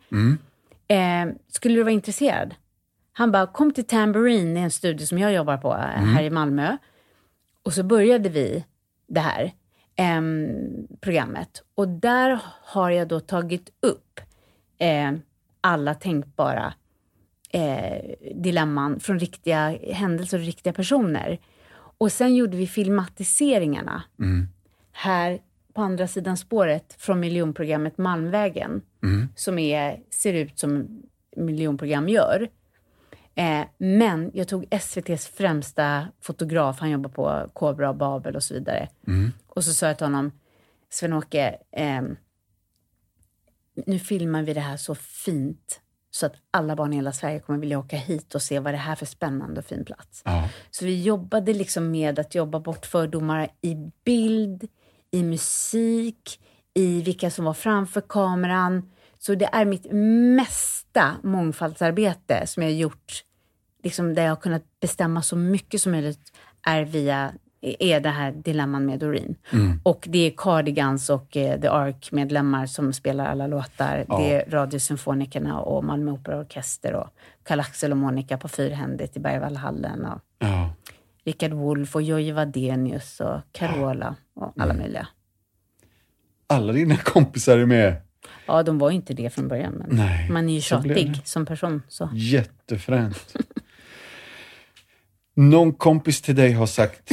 eh, 0.88 1.34
skulle 1.48 1.74
du 1.74 1.82
vara 1.82 1.92
intresserad? 1.92 2.54
Han 3.12 3.32
bara, 3.32 3.46
kom 3.46 3.72
till 3.72 3.84
Tambourine, 3.86 4.56
en 4.56 4.70
studio 4.70 5.06
som 5.06 5.18
jag 5.18 5.32
jobbar 5.32 5.56
på 5.56 5.72
eh, 5.72 5.78
här 6.04 6.22
i 6.22 6.30
Malmö. 6.30 6.76
Och 7.62 7.72
så 7.72 7.82
började 7.82 8.28
vi 8.28 8.64
det 9.08 9.20
här 9.20 9.52
ehm, 9.96 10.86
programmet. 11.00 11.62
Och 11.74 11.88
där 11.88 12.38
har 12.64 12.90
jag 12.90 13.08
då 13.08 13.20
tagit 13.20 13.70
upp 13.82 14.20
eh, 14.78 15.12
alla 15.60 15.94
tänkbara 15.94 16.74
eh, 17.50 18.14
dilemman 18.34 19.00
från 19.00 19.18
riktiga 19.18 19.78
händelser 19.92 20.38
och 20.38 20.44
riktiga 20.44 20.72
personer. 20.72 21.38
Och 21.98 22.12
sen 22.12 22.34
gjorde 22.34 22.56
vi 22.56 22.66
filmatiseringarna 22.66 24.02
här 24.92 25.38
på 25.74 25.82
andra 25.82 26.06
sidan 26.06 26.36
spåret 26.36 26.94
från 26.98 27.20
miljonprogrammet 27.20 27.98
Malmvägen, 27.98 28.82
som 29.34 29.58
är, 29.58 30.00
ser 30.10 30.34
ut 30.34 30.58
som 30.58 31.02
miljonprogram 31.36 32.08
gör. 32.08 32.48
Eh, 33.34 33.64
men 33.78 34.30
jag 34.34 34.48
tog 34.48 34.66
SVTs 34.70 35.26
främsta 35.26 36.06
fotograf, 36.20 36.80
han 36.80 36.90
jobbar 36.90 37.10
på 37.10 37.50
Kobra 37.52 37.88
och 37.88 37.96
Babel 37.96 38.36
och 38.36 38.42
så 38.42 38.54
vidare. 38.54 38.88
Och 39.46 39.64
så 39.64 39.72
sa 39.72 39.86
jag 39.86 39.98
till 39.98 40.06
honom, 40.06 40.32
Sven-Åke, 40.90 41.56
ehm, 41.72 42.16
nu 43.86 43.98
filmar 43.98 44.42
vi 44.42 44.54
det 44.54 44.60
här 44.60 44.76
så 44.76 44.94
fint 44.94 45.80
så 46.10 46.26
att 46.26 46.34
alla 46.50 46.76
barn 46.76 46.92
i 46.92 46.96
hela 46.96 47.12
Sverige 47.12 47.40
kommer 47.40 47.58
vilja 47.58 47.78
åka 47.78 47.96
hit 47.96 48.34
och 48.34 48.42
se 48.42 48.58
vad 48.58 48.74
det 48.74 48.78
här 48.78 48.92
är 48.92 48.96
för 48.96 49.06
spännande 49.06 49.60
och 49.60 49.66
fin 49.66 49.84
plats. 49.84 50.22
Ja. 50.24 50.48
Så 50.70 50.84
vi 50.84 51.02
jobbade 51.02 51.52
liksom 51.52 51.90
med 51.90 52.18
att 52.18 52.34
jobba 52.34 52.60
bort 52.60 52.86
fördomar 52.86 53.48
i 53.60 53.76
bild, 54.04 54.68
i 55.10 55.22
musik, 55.22 56.40
i 56.74 57.02
vilka 57.02 57.30
som 57.30 57.44
var 57.44 57.54
framför 57.54 58.00
kameran. 58.00 58.90
Så 59.18 59.34
det 59.34 59.48
är 59.52 59.64
mitt 59.64 59.86
mesta 60.36 61.16
mångfaldsarbete 61.22 62.46
som 62.46 62.62
jag 62.62 62.70
har 62.70 62.76
gjort, 62.76 63.24
liksom 63.82 64.14
där 64.14 64.22
jag 64.22 64.30
har 64.30 64.36
kunnat 64.36 64.80
bestämma 64.80 65.22
så 65.22 65.36
mycket 65.36 65.82
som 65.82 65.92
möjligt, 65.92 66.32
är 66.66 66.84
via 66.84 67.32
är 67.62 68.00
det 68.00 68.08
här 68.10 68.32
dilemman 68.32 68.86
med 68.86 68.98
Doreen. 68.98 69.34
Och 69.82 70.04
det 70.08 70.18
är 70.26 70.32
Cardigans 70.36 71.10
och 71.10 71.36
eh, 71.36 71.60
The 71.60 71.68
Ark-medlemmar 71.68 72.66
som 72.66 72.92
spelar 72.92 73.26
alla 73.26 73.46
låtar. 73.46 74.04
Det 74.08 74.32
är 74.34 74.50
Radiosymfonikerna 74.50 75.60
och 75.60 75.84
Malmö 75.84 76.10
Operaorkester 76.12 76.92
och 76.94 77.08
Karl-Axel 77.44 77.90
och 77.90 77.96
Monica 77.96 78.38
på 78.38 78.48
Fyrhändigt 78.48 79.16
i 79.16 79.20
Bergvallhallen. 79.20 80.04
Och 80.04 80.20
Ja. 80.38 80.70
Richard 81.24 81.52
Wolff 81.52 81.94
och 81.94 82.02
Jojje 82.02 82.32
Wadenius 82.32 83.20
och 83.20 83.40
Carola 83.52 84.14
och 84.34 84.52
alla 84.56 84.74
möjliga. 84.74 85.08
Alla 86.46 86.72
dina 86.72 86.96
kompisar 86.96 87.58
är 87.58 87.66
med. 87.66 87.96
Ja, 88.46 88.62
de 88.62 88.78
var 88.78 88.90
ju 88.90 88.96
inte 88.96 89.14
det 89.14 89.30
från 89.30 89.48
början, 89.48 89.72
men 89.72 89.88
Nej, 89.96 90.30
man 90.30 90.48
är 90.48 90.54
ju 90.54 90.60
tjatig 90.60 91.20
som 91.24 91.46
person. 91.46 91.82
Så. 91.88 92.10
Jättefränt. 92.14 93.34
Någon 95.34 95.72
kompis 95.72 96.22
till 96.22 96.36
dig 96.36 96.52
har 96.52 96.66
sagt, 96.66 97.12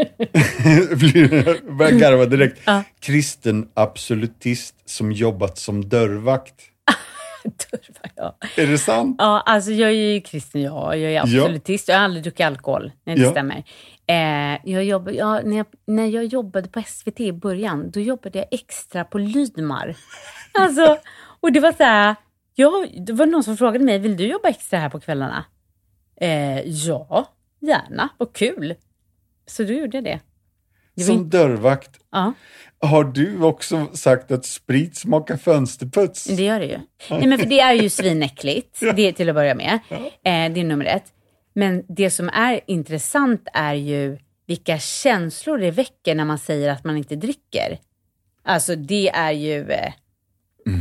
börjar 1.78 1.98
garva 1.98 2.26
direkt, 2.26 2.58
Ja. 2.64 2.82
kristen 3.00 3.68
absolutist 3.74 4.74
som 4.90 5.12
jobbat 5.12 5.58
som 5.58 5.88
dörrvakt. 5.88 6.54
Dörvar, 7.44 8.10
ja. 8.16 8.36
Är 8.56 8.66
det 8.66 8.78
sant? 8.78 9.16
ja, 9.18 9.40
alltså 9.46 9.70
jag 9.70 9.90
är 9.90 9.94
ju 9.94 10.20
kristen, 10.20 10.62
ja. 10.62 10.96
Jag 10.96 11.12
är 11.12 11.20
absolutist. 11.20 11.88
Jag 11.88 11.96
har 11.96 12.04
aldrig 12.04 12.22
druckit 12.24 12.46
alkohol. 12.46 12.92
Nej, 13.04 13.16
det 13.16 13.22
Ja. 13.22 13.30
stämmer. 13.30 13.64
Eh, 14.06 14.58
jag 14.64 14.84
jobb, 14.84 15.10
ja, 15.12 15.40
när, 15.44 15.56
jag, 15.56 15.66
när 15.86 16.06
jag 16.06 16.24
jobbade 16.24 16.68
på 16.68 16.82
SVT 16.86 17.20
i 17.20 17.32
början, 17.32 17.90
då 17.90 18.00
jobbade 18.00 18.38
jag 18.38 18.46
extra 18.50 19.04
på 19.04 19.18
Lydmar. 19.18 19.96
Alltså, 20.52 20.98
och 21.40 21.52
det 21.52 21.60
var 21.60 21.72
så 21.72 21.82
här, 21.84 22.14
ja, 22.54 22.86
det 23.06 23.12
var 23.12 23.26
någon 23.26 23.44
som 23.44 23.56
frågade 23.56 23.84
mig, 23.84 23.98
vill 23.98 24.16
du 24.16 24.26
jobba 24.26 24.48
extra 24.48 24.78
här 24.78 24.88
på 24.88 25.00
kvällarna? 25.00 25.44
Eh, 26.20 26.60
ja, 26.60 27.28
gärna. 27.60 28.08
Vad 28.18 28.32
kul. 28.32 28.74
Så 29.50 29.62
då 29.62 29.72
gjorde 29.72 29.96
jag 29.96 30.04
det. 30.04 30.20
det 30.94 31.02
var 31.02 31.06
Som 31.06 31.16
inte, 31.16 31.38
dörrvakt. 31.38 31.90
ja. 32.12 32.32
Har 32.82 33.04
du 33.04 33.42
också 33.42 33.86
sagt 33.92 34.30
att 34.30 34.44
sprit 34.44 34.96
smakar 34.96 35.36
fönsterputs? 35.36 36.24
Det 36.24 36.42
gör 36.42 36.60
det 36.60 36.66
ju. 36.66 36.78
Nej, 37.10 37.26
men 37.26 37.38
för 37.38 37.46
det 37.46 37.60
är 37.60 37.72
ju 37.72 37.88
svinäckligt, 37.88 38.80
det 38.96 39.02
är 39.08 39.12
till 39.12 39.28
att 39.28 39.34
börja 39.34 39.54
med. 39.54 39.78
Eh, 39.90 40.52
det 40.52 40.60
är 40.60 40.64
nummer 40.64 40.84
ett. 40.84 41.04
Men 41.54 41.84
det 41.88 42.10
som 42.10 42.28
är 42.28 42.60
intressant 42.66 43.48
är 43.52 43.74
ju 43.74 44.18
vilka 44.46 44.78
känslor 44.78 45.58
det 45.58 45.70
väcker 45.70 46.14
när 46.14 46.24
man 46.24 46.38
säger 46.38 46.70
att 46.70 46.84
man 46.84 46.96
inte 46.96 47.16
dricker. 47.16 47.78
Alltså 48.44 48.76
det 48.76 49.08
är 49.10 49.32
ju 49.32 49.70
eh, 49.70 49.92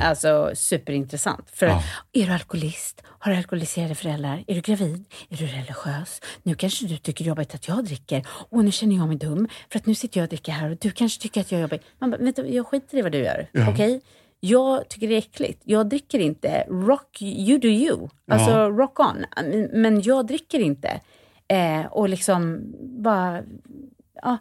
alltså, 0.02 0.52
superintressant. 0.56 1.50
För 1.50 1.66
Ja. 1.66 1.84
är 2.14 2.26
du 2.26 2.32
alkoholist? 2.34 3.04
Har 3.06 3.32
du 3.32 3.38
alkoholiserade 3.38 3.96
föräldrar? 3.96 4.44
Är 4.48 4.56
du 4.56 4.62
gravid? 4.62 5.06
Är 5.30 5.38
du 5.38 5.46
religiös? 5.48 6.22
Nu 6.44 6.56
kanske 6.56 6.86
du 6.86 6.98
tycker 6.98 7.24
det 7.24 7.28
är 7.28 7.30
jobbigt 7.30 7.56
att 7.56 7.68
jag 7.68 7.86
dricker. 7.86 8.26
Och 8.50 8.66
nu 8.66 8.72
känner 8.72 8.96
jag 8.96 9.08
mig 9.08 9.18
dum 9.18 9.48
för 9.72 9.80
att 9.80 9.86
nu 9.86 9.96
sitter 9.96 10.20
jag 10.20 10.24
och 10.26 10.30
dricker 10.30 10.52
här 10.52 10.70
och 10.72 10.78
du 10.82 10.92
kanske 10.92 11.22
tycker 11.22 11.42
att 11.42 11.52
jag 11.52 11.58
är 11.60 11.62
jobbig. 11.62 11.82
Man 12.00 12.12
bara, 12.12 12.32
du, 12.32 12.48
jag 12.48 12.68
skiter 12.68 12.98
i 12.98 13.02
vad 13.02 13.12
du 13.12 13.18
gör. 13.18 13.50
Ja. 13.52 13.70
Okej? 13.72 14.02
Jag 14.40 14.88
tycker 14.90 15.08
det 15.08 15.14
är 15.14 15.18
äckligt. 15.18 15.62
Jag 15.66 15.90
dricker 15.90 16.20
inte. 16.20 16.66
Rock, 16.70 17.22
you 17.22 17.60
do 17.60 17.68
you. 17.68 18.10
Alltså 18.32 18.50
Ja. 18.52 18.70
rock 18.70 19.00
on. 19.00 19.26
Men- 19.36 19.70
Men 19.82 20.02
jag 20.02 20.28
dricker 20.28 20.60
inte. 20.60 21.00
Eh, 21.48 21.86
och 21.86 22.10
liksom 22.10 22.62
bara, 23.04 23.44
ja, 24.22 24.38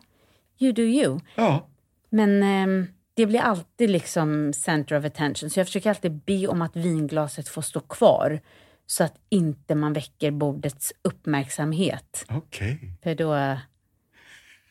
you 0.59 0.73
do 0.73 0.83
you. 0.83 1.21
Ja. 1.35 1.67
Men 2.11 2.43
ehm, 2.43 2.87
det 3.19 3.27
blir 3.27 3.41
alltid 3.41 3.91
liksom 3.91 4.53
center 4.53 4.99
of 4.99 5.05
attention. 5.05 5.51
Så 5.51 5.61
jag 5.61 5.67
försöker 5.67 5.91
alltid 5.91 6.13
be 6.13 6.47
om 6.47 6.63
att 6.63 6.77
vinglaset 6.77 7.49
får 7.49 7.63
stå 7.63 7.81
kvar. 7.81 8.41
Så 8.87 9.05
att 9.05 9.15
inte 9.29 9.75
man 9.75 9.93
väcker 9.93 10.31
bordets 10.31 10.93
uppmärksamhet. 11.03 12.25
Okej. 12.29 12.93
För 13.03 13.15
då 13.15 13.35
eh, 13.35 13.59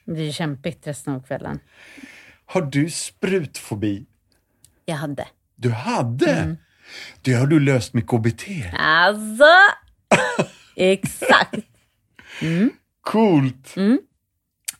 blir 0.06 0.26
det 0.26 0.32
kämpigt 0.32 0.88
resten 0.88 1.14
av 1.14 1.24
kvällen. 1.24 1.60
Har 2.46 2.62
du 2.62 2.90
sprutfobi? 2.90 4.06
Jag 4.86 4.96
hade. 4.96 5.28
Du 5.56 5.72
hade? 5.72 6.32
Mm. 6.32 6.58
Det 7.22 7.34
har 7.34 7.48
du 7.48 7.60
löst 7.60 7.94
med 7.94 8.08
KBT. 8.08 8.44
Alltså! 8.74 9.44
Exakt. 10.76 11.68
Coolt! 13.02 13.78
Mm. 13.78 14.00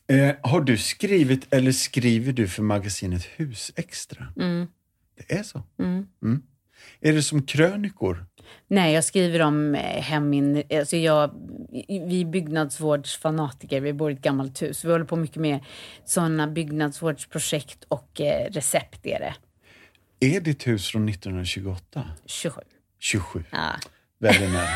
Eh, 0.08 0.34
har 0.42 0.60
du 0.60 0.76
skrivit 0.76 1.54
eller 1.54 1.72
skriver 1.72 2.32
du 2.32 2.48
för 2.48 2.62
magasinet 2.62 3.24
Husextra? 3.24 4.26
Mm. 4.36 4.66
Det 5.16 5.34
är 5.34 5.42
så? 5.42 5.62
Mm. 5.78 6.06
Är 7.00 7.12
det 7.12 7.22
som 7.22 7.42
krönikor? 7.42 8.26
Nej, 8.68 8.94
jag 8.94 9.04
skriver 9.04 9.42
om 9.42 9.74
eh, 9.74 10.02
hemin... 10.02 10.62
Alltså 10.72 10.96
jag, 10.96 11.30
vi 11.88 12.20
är 12.20 12.24
byggnadsvårdsfanatiker, 12.24 13.80
vi 13.80 13.92
bor 13.92 14.10
i 14.10 14.14
ett 14.14 14.22
gammalt 14.22 14.62
hus. 14.62 14.84
Vi 14.84 14.92
håller 14.92 15.04
på 15.04 15.16
mycket 15.16 15.36
med 15.36 15.60
sådana 16.04 16.46
byggnadsvårdsprojekt 16.46 17.84
och 17.88 18.20
eh, 18.20 18.50
recept 18.50 19.06
är 19.06 19.20
det. 19.20 19.34
Är 20.20 20.40
ditt 20.40 20.66
hus 20.66 20.88
från 20.88 21.08
1928? 21.08 22.04
27. 22.26 22.60
27. 22.98 23.44
Ja. 23.50 23.58
Väldigt 24.18 24.50
nära. 24.50 24.68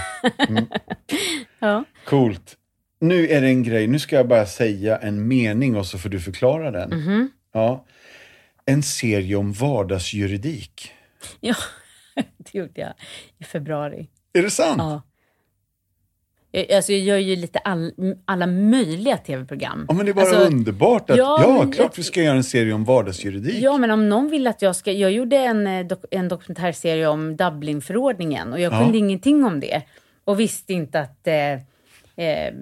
Mm. 0.49 0.67
ja. 1.59 1.85
Coolt. 2.05 2.57
Nu 3.03 3.29
är 3.29 3.41
det 3.41 3.47
en 3.49 3.63
grej, 3.63 3.87
nu 3.87 3.99
ska 3.99 4.17
jag 4.17 4.29
bara 4.29 4.47
säga 4.47 4.97
en 4.97 5.29
mening 5.29 5.77
och 5.77 5.87
så 5.87 5.99
får 5.99 6.09
du 6.09 6.21
förklara 6.21 6.71
den. 6.71 6.91
Mhm. 6.91 7.31
Ja. 7.53 7.85
En 8.65 8.83
serie 8.83 9.37
om 9.37 9.53
vardagsjuridik. 9.53 10.93
Ja, 11.41 11.55
det 12.39 12.55
gjorde 12.59 12.81
jag 12.81 12.93
i 13.39 13.45
februari. 13.45 14.09
Är 14.33 14.43
det 14.43 14.51
sant? 14.51 14.77
Ja. 14.79 15.03
Jag, 16.51 16.73
alltså 16.73 16.93
jag 16.93 17.01
gör 17.01 17.17
ju 17.17 17.37
lite 17.37 17.59
all, 17.59 17.93
alla 18.25 18.47
möjliga 18.47 19.17
tv-program. 19.17 19.85
Ja, 19.89 19.95
men 19.95 20.07
det 20.07 20.13
är 20.13 20.15
bara 20.15 20.27
Alltså, 20.27 20.41
underbart 20.47 21.11
att, 21.11 21.17
ja, 21.17 21.39
ja, 21.43 21.59
men 21.65 21.73
klart 21.73 21.87
jag- 21.93 21.97
vi 21.97 22.03
ska 22.03 22.23
göra 22.23 22.37
en 22.37 22.45
serie 22.45 22.73
om 22.73 22.85
vardagsjuridik. 22.85 23.63
Ja, 23.63 23.79
men 23.79 23.91
om 23.91 24.09
någon 24.09 24.31
vill 24.31 24.47
att 24.47 24.63
jag 24.63 24.77
ska... 24.77 24.93
Jag 24.93 25.13
gjorde 25.13 25.37
en, 25.37 25.67
eh, 25.67 25.87
dok, 25.87 26.05
en 26.11 26.29
dokumentärserie 26.29 27.07
om 27.07 27.37
Dublinförordningen 27.37 28.53
och 28.53 28.61
jag 28.61 28.73
Ja. 28.73 28.79
kunde 28.83 28.99
ingenting 28.99 29.45
om 29.45 29.61
det. 29.61 29.83
Och 30.25 30.41
visste 30.41 30.73
inte 30.73 31.01
att 31.01 31.27
eh, 31.27 31.35
eh, 32.17 32.55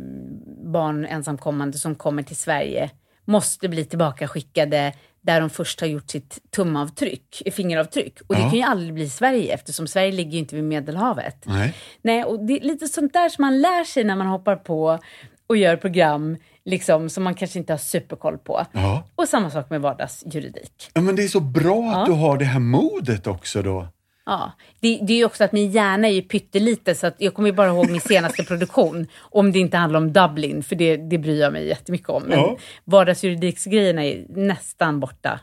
barn 0.73 1.05
ensamkommande 1.07 1.79
som 1.79 1.95
kommer 1.95 2.23
till 2.23 2.37
Sverige 2.37 2.91
måste 3.25 3.69
bli 3.69 3.85
tillbakaskickade 3.85 4.93
där 5.23 5.41
de 5.41 5.51
först 5.51 5.81
har 5.81 5.89
gjort 5.89 6.11
sitt 6.11 6.39
tumavtryck, 6.51 7.43
eh, 7.47 7.53
fingeravtryck. 7.53 8.21
Och 8.27 8.35
det 8.35 8.41
Ja. 8.41 8.49
kan 8.51 8.59
ju 8.59 8.63
aldrig 8.65 8.95
bli 8.95 9.09
Sverige 9.09 9.55
eftersom 9.55 9.87
Sverige 9.87 10.13
ligger 10.13 10.33
ju 10.33 10.39
inte 10.39 10.55
vid 10.55 10.65
Medelhavet. 10.65 11.37
Nej. 11.47 11.75
Nej, 12.03 12.25
och 12.25 12.47
det 12.47 12.53
är 12.61 12.65
lite 12.65 12.89
sånt 12.89 13.13
där 13.13 13.29
som 13.29 13.43
man 13.43 13.61
lär 13.61 13.85
sig 13.85 14.05
när 14.05 14.17
man 14.17 14.27
hoppar 14.27 14.57
på 14.57 14.99
och 15.47 15.57
gör 15.57 15.77
program 15.77 16.37
liksom, 16.65 17.09
som 17.11 17.25
man 17.25 17.35
kanske 17.35 17.59
inte 17.59 17.73
har 17.73 17.79
superkoll 17.79 18.39
på. 18.39 18.67
Ja. 18.73 19.05
Och 19.15 19.29
samma 19.29 19.51
sak 19.51 19.71
med 19.71 19.81
vardagsjuridik. 19.81 20.91
ja, 20.95 21.01
men 21.01 21.17
det 21.17 21.25
är 21.25 21.29
så 21.29 21.41
bra 21.41 21.91
att 21.91 21.99
Ja. 21.99 22.05
du 22.07 22.13
har 22.21 22.39
det 22.39 22.45
här 22.45 22.61
modet 22.61 23.27
också 23.27 23.63
då. 23.63 23.87
Ja, 24.27 24.53
det, 24.81 24.99
det 25.03 25.13
är 25.13 25.17
ju 25.17 25.25
också 25.25 25.45
att 25.45 25.53
min 25.53 25.71
hjärna 25.71 26.09
är 26.09 26.13
ju 26.13 26.23
pyttelite 26.23 26.95
så 26.95 27.07
att 27.07 27.15
jag 27.19 27.35
kommer 27.35 27.49
ju 27.49 27.55
bara 27.55 27.69
ihåg 27.69 27.91
min 27.91 28.01
senaste 28.01 28.45
produktion. 28.45 29.07
Om 29.21 29.53
det 29.53 29.59
inte 29.59 29.77
handlar 29.77 30.01
om 30.01 30.13
Dublin, 30.13 30.63
för 30.63 30.77
det, 30.77 30.97
det 30.97 31.19
bryr 31.19 31.41
jag 31.41 31.53
mig 31.53 31.69
jättemycket 31.69 32.09
om. 32.09 32.23
Men 32.23 32.39
Ja. 32.39 32.57
vardagsjuridiksgrejerna 32.85 34.05
är 34.05 34.25
nästan 34.29 35.01
borta. 35.01 35.41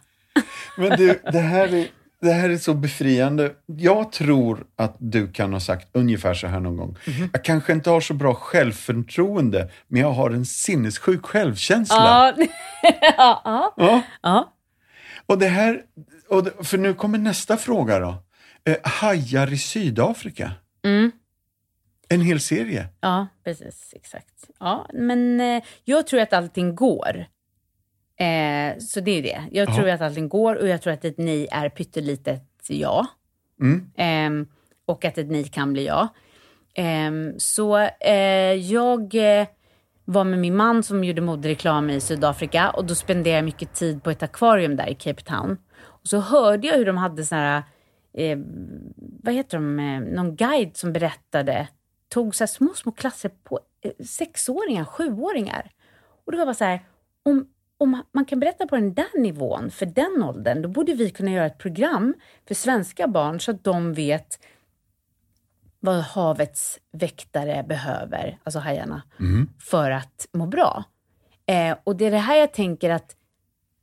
Men 0.78 0.90
du, 0.98 1.20
det 1.32 1.40
här, 1.40 1.74
är, 1.74 1.88
det 2.22 2.32
här 2.32 2.50
är 2.50 2.58
så 2.58 2.74
befriande. 2.74 3.52
Jag 3.66 4.12
tror 4.12 4.66
att 4.76 4.96
du 5.00 5.32
kan 5.32 5.54
ha 5.54 5.60
sagt 5.60 5.88
ungefär 5.92 6.34
så 6.34 6.48
här 6.48 6.60
någon 6.60 6.78
gång. 6.78 6.98
Mhm. 7.08 7.30
Jag 7.34 7.44
kanske 7.44 7.74
inte 7.74 7.90
har 7.90 8.02
så 8.02 8.13
bra 8.13 8.34
självförtroende, 8.34 9.70
men 9.88 10.02
jag 10.02 10.12
har 10.12 10.30
en 10.32 10.46
sinnessjuk 10.46 11.26
självkänsla. 11.26 11.96
Ja, 11.98 12.46
ja, 12.82 12.94
ja, 13.46 13.74
Ja. 13.78 14.02
ja. 14.22 14.54
Och 15.26 15.38
det 15.38 15.48
här, 15.48 15.82
och 16.30 16.44
det, 16.44 16.52
för 16.63 16.78
nu 16.78 16.94
kommer 16.94 17.18
nästa 17.18 17.58
fråga 17.58 18.00
då. 18.00 18.24
Eh, 18.67 18.75
hajar 18.84 19.53
i 19.53 19.58
Sydafrika. 19.58 20.51
Mm. 20.86 21.12
En 22.10 22.21
hel 22.21 22.39
serie. 22.39 22.88
Ja, 23.01 23.27
precis. 23.43 23.93
Exakt. 23.95 24.49
Ja, 24.60 24.89
men 24.93 25.39
eh, 25.41 25.63
jag 25.84 26.08
tror 26.08 26.19
att 26.19 26.34
allting 26.34 26.75
går. 26.75 27.25
Eh, 28.19 28.77
så 28.80 28.99
det 28.99 29.12
är 29.12 29.21
det. 29.23 29.43
Jag 29.51 29.69
Ja. 29.69 29.75
tror 29.75 29.89
att 29.89 30.01
allting 30.01 30.30
går 30.30 30.56
och 30.56 30.67
jag 30.67 30.82
tror 30.82 30.93
att 30.93 31.06
ett 31.06 31.17
nej 31.17 31.47
är 31.51 31.69
pyttelitet 31.69 32.43
ja. 32.69 33.08
Mm. 33.62 33.91
Ehm, 33.97 34.47
och 34.86 35.06
att 35.06 35.17
ett 35.17 35.30
nej 35.32 35.43
kan 35.43 35.73
bli 35.73 35.86
ja. 35.86 36.08
Ehm, 36.75 37.34
så 37.39 37.77
eh, 37.99 38.53
jag 38.53 39.15
eh, 39.39 39.47
var 40.06 40.23
med 40.23 40.39
min 40.39 40.56
man 40.56 40.84
som 40.84 41.03
gjorde 41.03 41.21
modereklam 41.21 41.89
i 41.89 42.01
Sydafrika 42.01 42.69
och 42.69 42.86
då 42.86 42.95
spenderade 42.95 43.38
jag 43.38 43.45
mycket 43.45 43.73
tid 43.73 44.03
på 44.03 44.12
ett 44.12 44.23
akvarium 44.23 44.75
där 44.75 44.89
i 44.89 44.95
Cape 44.95 45.21
Town. 45.23 45.58
Och 45.80 46.08
så 46.08 46.19
hörde 46.19 46.67
jag 46.67 46.77
hur 46.77 46.86
de 46.86 46.97
hade 46.97 47.25
såna 47.25 47.41
här, 47.41 47.63
eh, 48.17 48.38
vad 49.23 49.34
heter 49.34 49.58
de, 49.58 49.80
eh, 49.80 49.99
någon 49.99 50.36
guide 50.36 50.77
som 50.77 50.93
berättade, 50.93 51.67
tog 52.10 52.36
så 52.36 52.47
små, 52.47 52.73
små 52.73 52.91
klasser 52.91 53.32
på 53.43 53.60
eh, 53.82 54.06
sexåringar, 54.06 54.86
sjuåringar. 54.86 55.71
Och 56.25 56.32
det 56.32 56.38
var 56.38 56.45
bara 56.45 56.53
så 56.53 56.63
här, 56.63 56.80
om, 57.23 57.47
om 57.77 58.03
man 58.12 58.25
kan 58.25 58.39
berätta 58.39 58.67
på 58.67 58.75
den 58.75 58.93
där 58.93 59.19
nivån, 59.19 59.71
för 59.71 59.86
den 59.86 60.23
åldern, 60.23 60.62
då 60.62 60.69
borde 60.69 60.93
vi 60.93 61.10
kunna 61.10 61.32
göra 61.32 61.45
ett 61.45 61.58
program 61.58 62.13
för 62.47 62.56
svenska 62.56 63.08
barn 63.08 63.39
så 63.39 63.51
att 63.51 63.63
de 63.63 63.93
vet 63.93 64.39
vad 65.80 65.99
havets 66.01 66.80
väktare 66.91 67.63
behöver, 67.63 68.39
alltså 68.43 68.60
hajarna, 68.60 69.01
för 69.60 69.91
att 69.91 70.27
må 70.34 70.45
bra. 70.45 70.84
Eh, 71.45 71.77
och 71.84 71.95
det 71.95 72.06
är 72.06 72.12
det 72.12 72.17
här 72.17 72.36
jag 72.36 72.53
tänker 72.53 72.89
att 72.89 73.16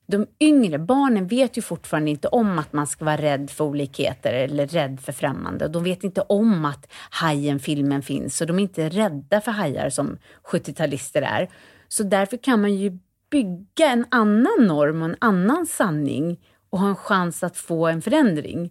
de 0.07 0.27
yngre 0.41 0.79
barnen 0.79 1.27
vet 1.27 1.59
ju 1.59 1.63
fortfarande 1.63 2.11
inte 2.11 2.29
om 2.29 2.59
att 2.59 2.73
man 2.73 2.87
ska 2.87 3.05
vara 3.05 3.17
rädd 3.17 3.51
för 3.51 3.65
olikheter 3.65 4.33
eller 4.33 4.67
rädd 4.67 5.01
för 5.01 5.13
främmande. 5.13 5.65
Och 5.65 5.71
de 5.71 5.85
vet 5.85 6.05
inte 6.05 6.21
om 6.21 6.65
att 6.65 6.93
Hajen-filmen 7.11 8.03
finns, 8.03 8.37
så 8.37 8.45
de 8.45 8.59
är 8.59 8.63
inte 8.63 8.89
rädda 8.89 9.41
för 9.41 9.51
hajar 9.53 9.91
som 9.91 10.19
70-talister 10.45 11.23
är. 11.23 11.49
Så 11.89 12.03
därför 12.03 12.37
kan 12.37 12.61
man 12.61 12.75
ju 12.75 12.99
bygga 13.31 13.91
en 13.91 14.05
annan 14.09 14.67
norm 14.67 15.03
och 15.03 15.09
en 15.09 15.17
annan 15.19 15.67
sanning 15.67 16.41
och 16.71 16.81
ha 16.81 16.89
en 16.89 16.97
chans 16.97 17.43
att 17.43 17.57
få 17.57 17.87
en 17.87 18.03
förändring. 18.03 18.71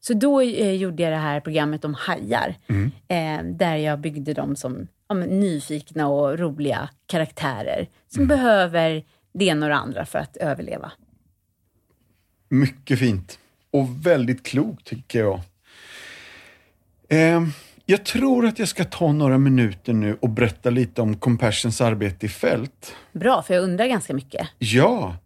Så 0.00 0.14
då 0.14 0.40
eh, 0.40 0.72
gjorde 0.72 1.02
jag 1.02 1.12
det 1.12 1.16
här 1.16 1.40
programmet 1.40 1.84
om 1.84 1.94
hajar, 1.94 2.54
eh, 3.08 3.44
där 3.44 3.76
jag 3.76 4.00
byggde 4.00 4.34
dem 4.34 4.56
som 4.56 4.86
ja, 5.08 5.14
men, 5.14 5.40
nyfikna 5.40 6.08
och 6.08 6.38
roliga 6.38 6.88
karaktärer 7.06 7.88
som 8.08 8.26
behöver 8.26 9.04
det 9.38 9.44
ena 9.44 9.66
och 9.66 9.70
det 9.70 9.76
andra 9.76 10.06
för 10.06 10.18
att 10.18 10.36
överleva. 10.36 10.92
Mycket 12.48 12.98
fint. 12.98 13.38
Och 13.70 14.06
väldigt 14.06 14.46
klokt 14.46 14.86
tycker 14.86 15.18
jag. 15.18 15.40
Eh, 17.08 17.42
jag 17.86 18.04
tror 18.04 18.46
att 18.46 18.58
jag 18.58 18.68
ska 18.68 18.84
ta 18.84 19.12
några 19.12 19.38
minuter 19.38 19.92
nu 19.92 20.16
och 20.20 20.30
berätta 20.30 20.70
lite 20.70 21.02
om 21.02 21.16
Compassions 21.16 21.80
arbete 21.80 22.26
i 22.26 22.28
fält. 22.28 22.96
Bra, 23.12 23.42
för 23.42 23.54
jag 23.54 23.62
undrar 23.62 23.86
ganska 23.86 24.14
mycket. 24.14 24.48
Ja. 24.58 25.16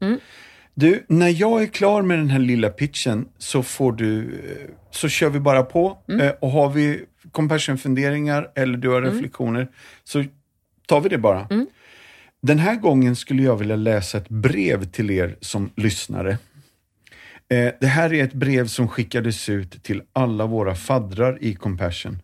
Du, 0.75 1.05
när 1.09 1.29
jag 1.29 1.63
är 1.63 1.67
klar 1.67 2.03
med 2.03 2.19
den 2.19 2.31
här 2.31 2.39
lilla 2.39 2.69
pitchen 2.69 3.29
så 3.39 3.63
får 3.63 3.93
du, 3.93 4.23
eh, 4.23 4.75
så 4.91 5.09
kör 5.09 5.31
vi 5.31 5.41
bara 5.41 5.63
på. 5.63 5.99
Eh, 6.21 6.31
och 6.41 6.51
har 6.51 6.71
vi 6.71 7.05
compassion-funderingar 7.33 8.51
eller 8.55 8.79
du 8.79 8.89
har 8.89 9.03
reflektioner 9.03 9.69
så 10.05 10.25
tar 10.87 11.01
vi 11.01 11.09
det 11.09 11.19
bara. 11.19 11.49
Den 12.43 12.59
här 12.59 12.77
gången 12.77 13.17
skulle 13.17 13.43
jag 13.43 13.57
vilja 13.57 13.77
läsa 13.77 14.19
ett 14.19 14.29
brev 14.29 14.85
till 14.85 15.11
er 15.11 15.37
som 15.41 15.71
lyssnare. 15.77 16.39
Eh, 17.49 17.73
det 17.81 17.87
här 17.87 18.13
är 18.13 18.25
ett 18.25 18.33
brev 18.33 18.67
som 18.67 18.89
skickades 18.89 19.49
ut 19.49 19.83
till 19.83 20.03
alla 20.13 20.47
våra 20.47 20.75
faddrar 20.75 21.39
i 21.41 21.55
Compassion. 21.55 22.19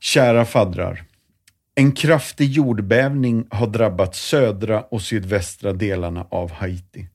Kära 0.00 0.44
faddrar. 0.44 1.04
En 1.74 1.92
kraftig 1.92 2.50
jordbävning 2.50 3.46
har 3.50 3.66
drabbat 3.66 4.14
södra 4.14 4.82
och 4.82 5.02
sydvästra 5.02 5.72
delarna 5.72 6.26
av 6.30 6.52
Haiti. 6.52 7.08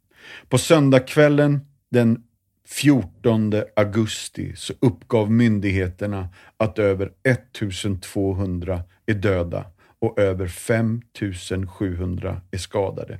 På 0.49 0.57
söndagskvällen 0.57 1.59
den 1.91 2.23
14 2.71 3.53
augusti 3.75 4.55
så 4.55 4.73
uppgav 4.79 5.31
myndigheterna 5.31 6.29
att 6.57 6.79
över 6.79 7.11
1200 7.23 8.83
är 9.05 9.13
döda 9.13 9.65
och 10.01 10.19
över 10.19 10.47
5700 10.47 12.41
är 12.51 12.57
skadade. 12.57 13.19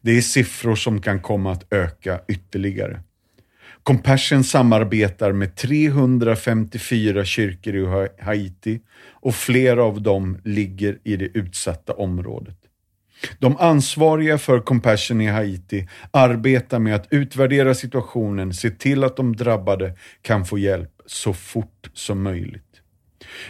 Det 0.00 0.16
är 0.16 0.20
siffror 0.20 0.74
som 0.74 1.00
kan 1.00 1.20
komma 1.20 1.52
att 1.52 1.72
öka 1.72 2.20
ytterligare. 2.28 3.00
Compassion 3.82 4.44
samarbetar 4.44 5.32
med 5.32 5.56
354 5.56 7.24
kyrkor 7.24 7.76
i 7.76 8.08
Haiti 8.22 8.80
och 9.10 9.34
flera 9.34 9.84
av 9.84 10.02
dem 10.02 10.38
ligger 10.44 10.98
i 11.04 11.16
det 11.16 11.26
utsatta 11.38 11.92
området. 11.92 12.61
De 13.38 13.56
ansvariga 13.56 14.38
för 14.38 14.60
Compassion 14.60 15.20
i 15.20 15.26
Haiti 15.26 15.88
arbetar 16.10 16.78
med 16.78 16.94
att 16.94 17.06
utvärdera 17.10 17.74
situationen, 17.74 18.54
se 18.54 18.70
till 18.70 19.04
att 19.04 19.16
de 19.16 19.36
drabbade 19.36 19.96
kan 20.22 20.44
få 20.44 20.58
hjälp 20.58 20.90
så 21.06 21.32
fort 21.32 21.90
som 21.92 22.22
möjligt. 22.22 22.64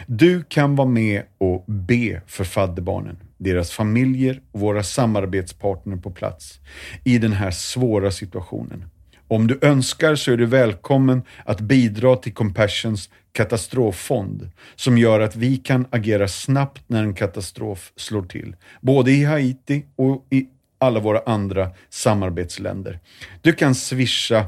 Du 0.07 0.43
kan 0.43 0.75
vara 0.75 0.87
med 0.87 1.23
och 1.37 1.63
be 1.67 2.21
för 2.27 2.43
fadderbarnen, 2.43 3.17
deras 3.37 3.71
familjer 3.71 4.41
och 4.51 4.59
våra 4.59 4.83
samarbetspartner 4.83 5.97
på 5.97 6.11
plats 6.11 6.59
i 7.03 7.17
den 7.17 7.33
här 7.33 7.51
svåra 7.51 8.11
situationen. 8.11 8.85
Om 9.33 9.47
du 9.47 9.59
önskar 9.61 10.15
så 10.15 10.31
är 10.31 10.37
du 10.37 10.45
välkommen 10.45 11.21
att 11.45 11.61
bidra 11.61 12.15
till 12.15 12.33
Compassions 12.33 13.09
katastroffond 13.31 14.51
som 14.75 14.97
gör 14.97 15.19
att 15.19 15.35
vi 15.35 15.57
kan 15.57 15.85
agera 15.89 16.27
snabbt 16.27 16.83
när 16.87 17.03
en 17.03 17.13
katastrof 17.13 17.93
slår 17.95 18.23
till. 18.23 18.55
Både 18.81 19.11
i 19.11 19.23
Haiti 19.23 19.85
och 19.95 20.27
i 20.29 20.47
alla 20.77 20.99
våra 20.99 21.19
andra 21.19 21.71
samarbetsländer. 21.89 22.99
Du 23.41 23.53
kan 23.53 23.75
swisha 23.75 24.45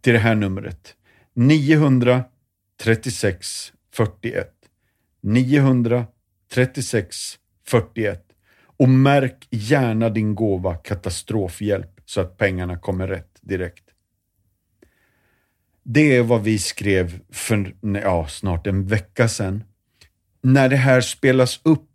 till 0.00 0.12
det 0.12 0.18
här 0.18 0.34
numret. 0.34 0.94
936 1.34 3.72
41. 3.92 4.52
936 5.22 7.38
41. 7.66 8.22
Och 8.76 8.88
märk 8.88 9.46
gärna 9.50 10.08
din 10.08 10.34
gåva 10.34 10.74
katastrofhjälp 10.74 12.00
så 12.04 12.20
att 12.20 12.38
pengarna 12.38 12.78
kommer 12.78 13.08
rätt 13.08 13.38
direkt. 13.40 13.84
Det 15.84 16.16
är 16.16 16.22
vad 16.22 16.42
vi 16.42 16.58
skrev 16.58 17.20
för 17.32 17.74
ja, 18.02 18.26
snart 18.28 18.66
en 18.66 18.86
vecka 18.86 19.28
sedan. 19.28 19.64
När 20.42 20.68
det 20.68 20.76
här 20.76 21.00
spelas 21.00 21.60
upp 21.62 21.90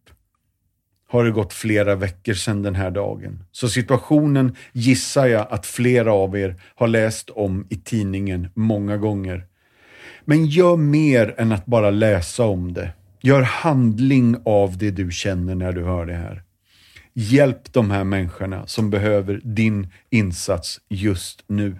har 1.10 1.24
det 1.24 1.32
gått 1.32 1.54
flera 1.54 1.96
veckor 1.96 2.34
sedan 2.34 2.62
den 2.62 2.76
här 2.76 2.92
dagen. 2.92 3.44
Så 3.52 3.70
situationen 3.70 4.56
gissar 4.74 5.28
jag 5.28 5.48
att 5.50 5.66
flera 5.66 6.14
av 6.14 6.38
er 6.38 6.62
har 6.76 6.88
läst 6.88 7.30
om 7.30 7.68
i 7.70 7.76
tidningen 7.76 8.48
många 8.56 8.98
gånger. 8.98 9.46
Men 10.26 10.46
gör 10.46 10.78
mer 10.78 11.36
än 11.38 11.52
att 11.52 11.66
bara 11.66 11.90
läsa 11.90 12.44
om 12.44 12.74
det. 12.74 12.92
Gör 13.22 13.42
handling 13.42 14.38
av 14.46 14.78
det 14.78 14.92
du 14.92 15.12
känner 15.12 15.56
när 15.56 15.74
du 15.74 15.84
hör 15.84 16.06
det 16.06 16.16
här. 16.16 16.44
Hjälp 17.14 17.74
de 17.74 17.92
här 17.92 18.04
människorna 18.04 18.68
som 18.68 18.90
behöver 18.90 19.42
din 19.44 19.88
insats 20.10 20.80
just 20.90 21.44
nu. 21.48 21.76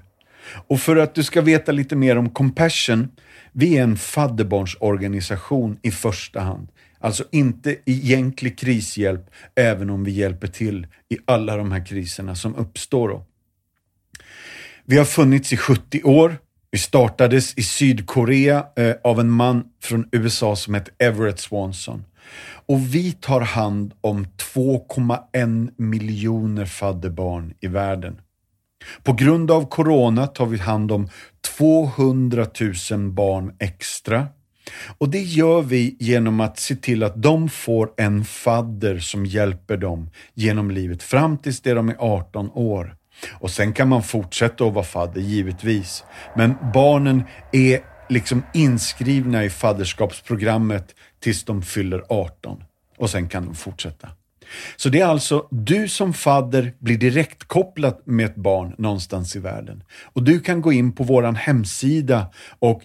Och 0.68 0.80
för 0.80 0.96
att 0.96 1.16
du 1.16 1.24
ska 1.24 1.42
veta 1.42 1.72
lite 1.72 1.96
mer 1.96 2.18
om 2.18 2.30
Compassion, 2.30 3.10
vi 3.52 3.78
är 3.78 3.84
en 3.84 3.98
fadderbarnsorganisation 3.98 5.78
i 5.82 5.92
första 5.92 6.40
hand. 6.40 6.68
Alltså 7.00 7.24
inte 7.32 7.76
egentlig 7.86 8.60
krishjälp, 8.60 9.30
även 9.56 9.90
om 9.90 10.04
vi 10.04 10.12
hjälper 10.12 10.48
till 10.48 10.88
i 11.10 11.18
alla 11.26 11.58
de 11.58 11.72
här 11.72 11.86
kriserna 11.86 12.36
som 12.36 12.56
uppstår. 12.56 13.10
Då. 13.10 13.26
Vi 14.86 14.98
har 14.98 15.06
funnits 15.06 15.54
i 15.54 15.58
70 15.58 16.04
år. 16.04 16.38
Vi 16.72 16.78
startades 16.78 17.58
i 17.58 17.64
Sydkorea 17.64 18.66
eh, 18.76 18.96
av 19.04 19.20
en 19.20 19.30
man 19.30 19.64
från 19.84 20.10
USA 20.12 20.56
som 20.56 20.74
heter 20.74 20.94
Everett 20.98 21.40
Swanson. 21.40 22.06
Och 22.66 22.96
vi 22.96 23.12
tar 23.12 23.42
hand 23.42 23.94
om 24.02 24.26
2,1 24.26 25.72
miljoner 25.78 26.66
fadderbarn 26.66 27.54
i 27.60 27.68
världen. 27.68 28.22
På 29.04 29.14
grund 29.14 29.52
av 29.52 29.70
corona 29.70 30.28
tar 30.28 30.46
vi 30.46 30.58
hand 30.58 30.92
om 30.92 31.10
200 31.58 32.48
000 32.92 33.10
barn 33.10 33.56
extra. 33.60 34.28
Och 34.98 35.10
det 35.10 35.22
gör 35.22 35.62
vi 35.62 35.96
genom 36.00 36.40
att 36.40 36.60
se 36.60 36.76
till 36.76 37.04
att 37.04 37.22
de 37.22 37.50
får 37.50 37.92
en 37.98 38.26
fadder 38.26 39.00
som 39.00 39.26
hjälper 39.26 39.78
dem 39.78 40.10
genom 40.34 40.72
livet 40.72 41.04
fram 41.04 41.38
tills 41.38 41.62
de 41.62 41.90
är 41.90 41.96
18 42.00 42.50
år. 42.54 42.96
Och 43.32 43.52
sen 43.52 43.74
kan 43.74 43.90
man 43.90 44.04
fortsätta 44.04 44.66
att 44.66 44.74
vara 44.74 44.86
fadder, 44.86 45.22
givetvis. 45.22 46.04
Men 46.36 46.56
barnen 46.74 47.24
är 47.52 47.80
liksom 48.10 48.44
inskrivna 48.54 49.44
i 49.44 49.50
fadderskapsprogrammet 49.50 50.96
tills 51.20 51.44
de 51.44 51.62
fyller 51.62 52.04
18. 52.10 52.64
Och 52.98 53.10
sen 53.10 53.30
kan 53.30 53.46
de 53.46 53.56
fortsätta. 53.56 54.10
Så 54.76 54.90
det 54.90 55.00
är 55.00 55.06
alltså, 55.06 55.48
du 55.52 55.88
som 55.88 56.14
fadder 56.14 56.74
blir 56.80 56.98
direkt 56.98 57.44
kopplad 57.44 58.02
med 58.06 58.26
ett 58.26 58.36
barn 58.36 58.76
någonstans 58.78 59.36
i 59.36 59.40
världen. 59.40 59.84
Och 60.04 60.24
du 60.24 60.40
kan 60.40 60.62
gå 60.62 60.74
in 60.74 60.92
på 60.92 61.04
våran 61.04 61.36
hemsida 61.36 62.32
och 62.60 62.84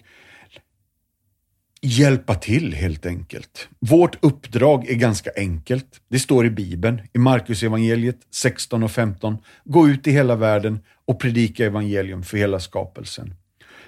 hjälpa 1.81 2.35
till 2.35 2.73
helt 2.73 3.05
enkelt. 3.05 3.67
Vårt 3.79 4.25
uppdrag 4.25 4.89
är 4.89 4.95
ganska 4.95 5.29
enkelt. 5.35 6.01
Det 6.09 6.19
står 6.19 6.45
i 6.45 6.49
Bibeln, 6.49 7.01
i 7.13 7.17
Markus 7.17 7.63
evangeliet 7.63 8.19
16 8.31 8.83
och 8.83 8.91
15. 8.91 9.37
Gå 9.63 9.87
ut 9.87 10.07
i 10.07 10.11
hela 10.11 10.35
världen 10.35 10.79
och 11.05 11.19
predika 11.19 11.65
evangelium 11.65 12.23
för 12.23 12.37
hela 12.37 12.59
skapelsen. 12.59 13.33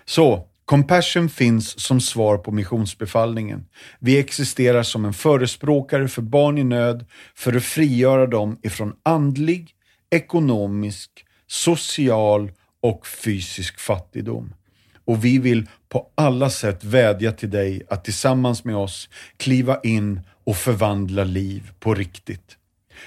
Så, 0.05 0.47
Compassion 0.67 1.29
finns 1.29 1.79
som 1.79 2.01
svar 2.01 2.37
på 2.37 2.51
missionsbefallningen. 2.51 3.65
Vi 3.99 4.19
existerar 4.19 4.83
som 4.83 5.05
en 5.05 5.13
förespråkare 5.13 6.07
för 6.07 6.21
barn 6.21 6.57
i 6.57 6.63
nöd 6.63 7.05
för 7.35 7.53
att 7.55 7.63
frigöra 7.63 8.27
dem 8.27 8.59
ifrån 8.63 8.93
andlig, 9.03 9.71
ekonomisk, 10.09 11.25
social 11.47 12.51
och 12.81 13.07
fysisk 13.07 13.79
fattigdom. 13.79 14.53
Och 15.05 15.25
vi 15.25 15.37
vill 15.37 15.69
på 15.89 16.07
alla 16.15 16.49
sätt 16.49 16.83
vädja 16.83 17.31
till 17.31 17.49
dig 17.49 17.81
att 17.89 18.03
tillsammans 18.03 18.63
med 18.63 18.75
oss 18.75 19.09
kliva 19.37 19.79
in 19.83 20.21
och 20.43 20.57
förvandla 20.57 21.23
liv 21.23 21.71
på 21.79 21.93
riktigt. 21.93 22.57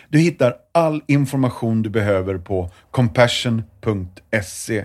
Du 0.09 0.19
hittar 0.19 0.55
all 0.73 1.03
information 1.07 1.83
du 1.83 1.91
behöver 1.91 2.39
på 2.39 2.71
compassion.se. 2.91 4.85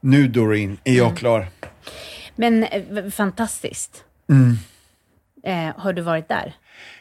Nu 0.00 0.28
Doreen, 0.28 0.78
är 0.84 0.96
jag 0.96 1.06
mm. 1.06 1.16
klar. 1.16 1.48
Men 2.36 2.64
eh, 2.64 3.10
fantastiskt. 3.10 4.04
Mm. 4.28 4.56
Eh, 5.42 5.80
har 5.80 5.92
du 5.92 6.02
varit 6.02 6.28
där? 6.28 6.54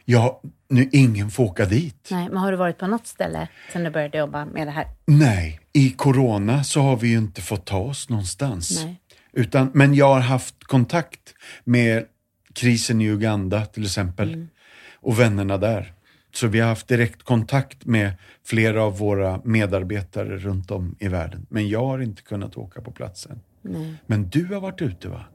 Ja, 0.06 0.42
nu 0.70 0.90
ingen 0.92 1.30
får 1.30 1.44
åka 1.44 1.66
dit. 1.66 2.08
Nej, 2.12 2.30
men 2.30 2.38
har 2.38 2.52
du 2.52 2.58
varit 2.58 2.78
på 2.78 2.88
något 2.88 3.08
ställe 3.08 3.48
sen 3.74 3.84
du 3.84 3.90
började 3.90 4.18
jobba 4.18 4.46
med 4.46 4.68
det 4.68 4.72
här? 4.72 4.88
Nej, 5.06 5.60
i 5.74 5.90
corona 5.90 6.64
så 6.64 6.82
har 6.82 6.98
vi 6.98 7.08
ju 7.08 7.18
inte 7.18 7.42
fått 7.42 7.66
ta 7.66 7.78
oss 7.78 8.10
någonstans. 8.10 8.84
Nej. 8.86 9.02
Utan, 9.34 9.72
men 9.74 9.94
jag 9.94 10.14
har 10.14 10.20
haft 10.20 10.64
kontakt 10.64 11.34
med 11.64 12.06
krisen 12.54 13.02
i 13.02 13.06
Uganda 13.06 13.66
till 13.66 13.84
exempel 13.84 14.34
mm. 14.34 14.50
och 14.94 15.20
vännerna 15.20 15.58
där. 15.58 15.94
Så 16.34 16.48
vi 16.48 16.60
har 16.60 16.68
haft 16.68 16.88
direkt 16.88 17.24
kontakt 17.24 17.86
med 17.86 18.12
flera 18.44 18.84
av 18.84 18.98
våra 18.98 19.42
medarbetare 19.44 20.38
runt 20.38 20.72
om 20.72 20.96
i 21.00 21.08
världen. 21.08 21.46
Men 21.50 21.70
jag 21.70 21.86
har 21.86 22.00
inte 22.00 22.22
kunnat 22.22 22.58
åka 22.58 22.82
på 22.82 22.92
platsen. 22.92 23.40
Nej. 23.62 23.96
Men 24.06 24.30
du 24.30 24.46
har 24.46 24.62
varit 24.62 24.82
ute 24.82 25.10
va? 25.10 25.26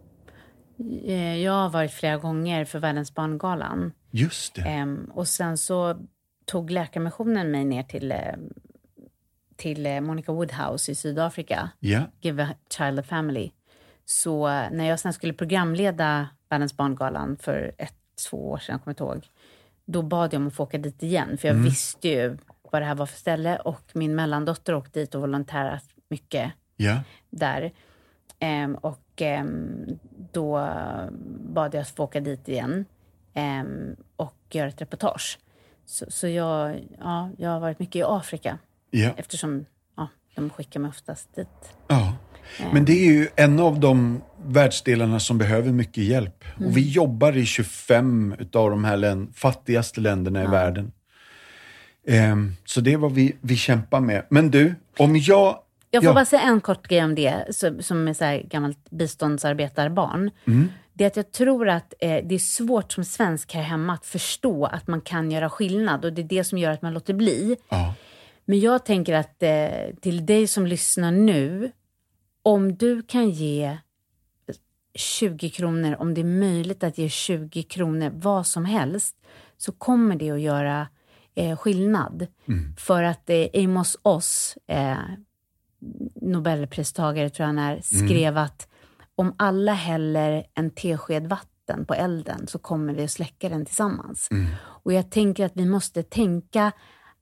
Eh, 1.04 1.36
jag 1.36 1.52
har 1.52 1.68
varit 1.68 1.92
flera 1.92 2.16
gånger 2.16 2.64
för 2.64 2.78
Världens 2.78 3.14
barngalan. 3.14 3.92
Just 4.10 4.54
det. 4.54 4.62
Ehm, 4.62 5.10
och 5.14 5.28
sen 5.28 5.58
så 5.58 5.96
tog 6.44 6.70
Läkarmissionen 6.70 7.50
mig 7.50 7.64
ner 7.64 7.82
till, 7.82 8.12
eh, 8.12 8.18
till 9.56 9.86
eh, 9.86 10.00
Monica 10.00 10.32
Woodhouse 10.32 10.92
i 10.92 10.94
Sydafrika. 10.94 11.70
Ja. 11.80 12.02
Give 12.20 12.42
a 12.42 12.54
child 12.76 12.98
a 12.98 13.02
family. 13.02 13.50
Så 14.04 14.46
när 14.48 14.84
jag 14.84 15.00
sen 15.00 15.12
skulle 15.12 15.32
programleda 15.32 16.28
Världens 16.48 16.76
barngalan 16.76 17.36
för 17.40 17.72
ett, 17.78 17.94
två 18.30 18.50
år 18.50 18.58
sedan, 18.58 18.72
jag 18.72 18.84
kommer 18.84 18.92
inte 18.92 19.02
ihåg, 19.02 19.28
då 19.84 20.02
bad 20.02 20.34
jag 20.34 20.40
om 20.40 20.46
att 20.46 20.54
få 20.54 20.62
åka 20.62 20.78
dit 20.78 21.02
igen. 21.02 21.38
För 21.38 21.48
jag 21.48 21.54
mm. 21.54 21.64
visste 21.64 22.08
ju 22.08 22.38
vad 22.70 22.82
det 22.82 22.86
här 22.86 22.94
var 22.94 23.06
för 23.06 23.18
ställe 23.18 23.56
och 23.56 23.82
min 23.92 24.14
mellandotter 24.14 24.74
åkte 24.74 25.00
dit 25.00 25.14
och 25.14 25.20
volontärat 25.20 25.84
mycket 26.08 26.52
ja. 26.76 27.02
där. 27.30 27.72
Um, 28.40 28.74
och 28.74 29.22
um, 29.40 29.98
då 30.32 30.68
bad 31.38 31.74
jag 31.74 31.80
att 31.80 31.88
få 31.88 32.04
åka 32.04 32.20
dit 32.20 32.48
igen 32.48 32.84
um, 33.34 33.96
och 34.16 34.36
göra 34.50 34.68
ett 34.68 34.80
reportage. 34.80 35.38
Så, 35.86 36.06
så 36.08 36.28
jag, 36.28 36.84
ja, 36.98 37.30
jag 37.38 37.50
har 37.50 37.60
varit 37.60 37.78
mycket 37.78 37.96
i 37.96 38.02
Afrika 38.02 38.58
ja. 38.90 39.10
eftersom 39.16 39.66
ja, 39.96 40.08
de 40.34 40.50
skickar 40.50 40.80
mig 40.80 40.88
oftast 40.88 41.34
dit. 41.34 41.76
Ja. 41.88 42.12
Men 42.72 42.84
det 42.84 42.92
är 42.92 43.12
ju 43.12 43.28
en 43.36 43.60
av 43.60 43.80
de 43.80 44.22
världsdelarna 44.46 45.20
som 45.20 45.38
behöver 45.38 45.72
mycket 45.72 46.04
hjälp. 46.04 46.44
Mm. 46.56 46.68
Och 46.68 46.76
vi 46.76 46.90
jobbar 46.90 47.36
i 47.36 47.46
25 47.46 48.34
av 48.52 48.70
de 48.70 48.84
här 48.84 48.96
län 48.96 49.32
fattigaste 49.34 50.00
länderna 50.00 50.44
i 50.44 50.46
världen. 50.46 50.92
Um, 52.06 52.56
så 52.64 52.80
det 52.80 52.92
är 52.92 52.96
vad 52.96 53.12
vi, 53.12 53.36
vi 53.40 53.56
kämpar 53.56 54.00
med. 54.00 54.26
Men 54.28 54.50
du, 54.50 54.74
om 54.98 55.16
jag... 55.16 55.58
Jag 55.90 56.02
får 56.02 56.10
ja. 56.10 56.14
bara 56.14 56.24
säga 56.24 56.42
en 56.42 56.60
kort 56.60 56.88
grej 56.88 57.04
om 57.04 57.14
det, 57.14 57.44
som, 57.50 57.82
som 57.82 58.08
är 58.08 58.12
så 58.12 58.24
här 58.24 58.42
gammalt 58.50 58.90
biståndsarbetarbarn. 58.90 60.30
Mm. 60.46 60.68
Det 60.92 61.04
är 61.04 61.06
att 61.06 61.16
jag 61.16 61.32
tror 61.32 61.68
att 61.68 61.94
eh, 62.00 62.24
det 62.24 62.34
är 62.34 62.38
svårt 62.38 62.92
som 62.92 63.04
svensk 63.04 63.54
här 63.54 63.62
hemma 63.62 63.92
att 63.92 64.06
förstå 64.06 64.66
att 64.66 64.86
man 64.86 65.00
kan 65.00 65.30
göra 65.30 65.50
skillnad 65.50 66.04
och 66.04 66.12
det 66.12 66.22
är 66.22 66.26
det 66.26 66.44
som 66.44 66.58
gör 66.58 66.70
att 66.70 66.82
man 66.82 66.94
låter 66.94 67.14
bli. 67.14 67.56
Ja. 67.68 67.94
Men 68.44 68.60
jag 68.60 68.84
tänker 68.84 69.14
att 69.14 69.42
eh, 69.42 69.94
till 70.00 70.26
dig 70.26 70.46
som 70.46 70.66
lyssnar 70.66 71.12
nu, 71.12 71.72
om 72.44 72.76
du 72.76 73.02
kan 73.02 73.30
ge 73.30 73.78
20 74.94 75.50
kronor, 75.50 75.96
om 75.98 76.14
det 76.14 76.20
är 76.20 76.24
möjligt 76.24 76.84
att 76.84 76.98
ge 76.98 77.08
20 77.08 77.62
kronor, 77.62 78.10
vad 78.14 78.46
som 78.46 78.64
helst, 78.64 79.16
så 79.56 79.72
kommer 79.72 80.16
det 80.16 80.30
att 80.30 80.40
göra 80.40 80.88
eh, 81.34 81.56
skillnad. 81.56 82.26
Mm. 82.46 82.76
För 82.76 83.02
att 83.02 83.30
eh, 83.30 83.46
Amos 83.54 83.96
Oz, 84.02 84.58
eh, 84.66 84.96
Nobelpristagare 86.14 87.30
tror 87.30 87.42
jag 87.44 87.46
han 87.46 87.58
är, 87.58 87.70
mm. 87.70 87.82
skrev 87.82 88.32
mm. 88.32 88.44
att 88.44 88.68
om 89.14 89.34
alla 89.38 89.72
häller 89.72 90.46
en 90.54 90.70
tesked 90.70 91.26
vatten 91.26 91.84
på 91.86 91.94
elden 91.94 92.46
så 92.46 92.58
kommer 92.58 92.94
vi 92.94 93.04
att 93.04 93.10
släcka 93.10 93.48
den 93.48 93.64
tillsammans. 93.64 94.28
Mm. 94.30 94.46
Och 94.60 94.92
jag 94.92 95.10
tänker 95.10 95.46
att 95.46 95.56
vi 95.56 95.66
måste 95.66 96.02
tänka 96.02 96.72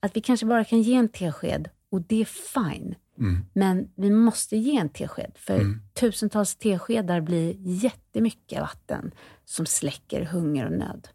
att 0.00 0.16
vi 0.16 0.20
kanske 0.20 0.46
bara 0.46 0.64
kan 0.64 0.82
ge 0.82 0.94
en 0.94 1.08
tesked 1.08 1.68
och 1.90 2.00
det 2.00 2.20
är 2.20 2.24
fine. 2.24 2.94
Mm. 3.18 3.46
Men 3.52 3.88
vi 3.96 4.10
måste 4.10 4.56
ge 4.56 4.76
en 4.76 4.88
tesked, 4.88 5.32
för 5.34 5.54
mm. 5.54 5.82
tusentals 5.94 6.54
teskedar 6.54 7.20
blir 7.20 7.54
jättemycket 7.58 8.60
vatten 8.60 9.14
som 9.44 9.66
släcker 9.66 10.24
hunger 10.24 10.66
och 10.66 10.72
nöd. 10.72 11.08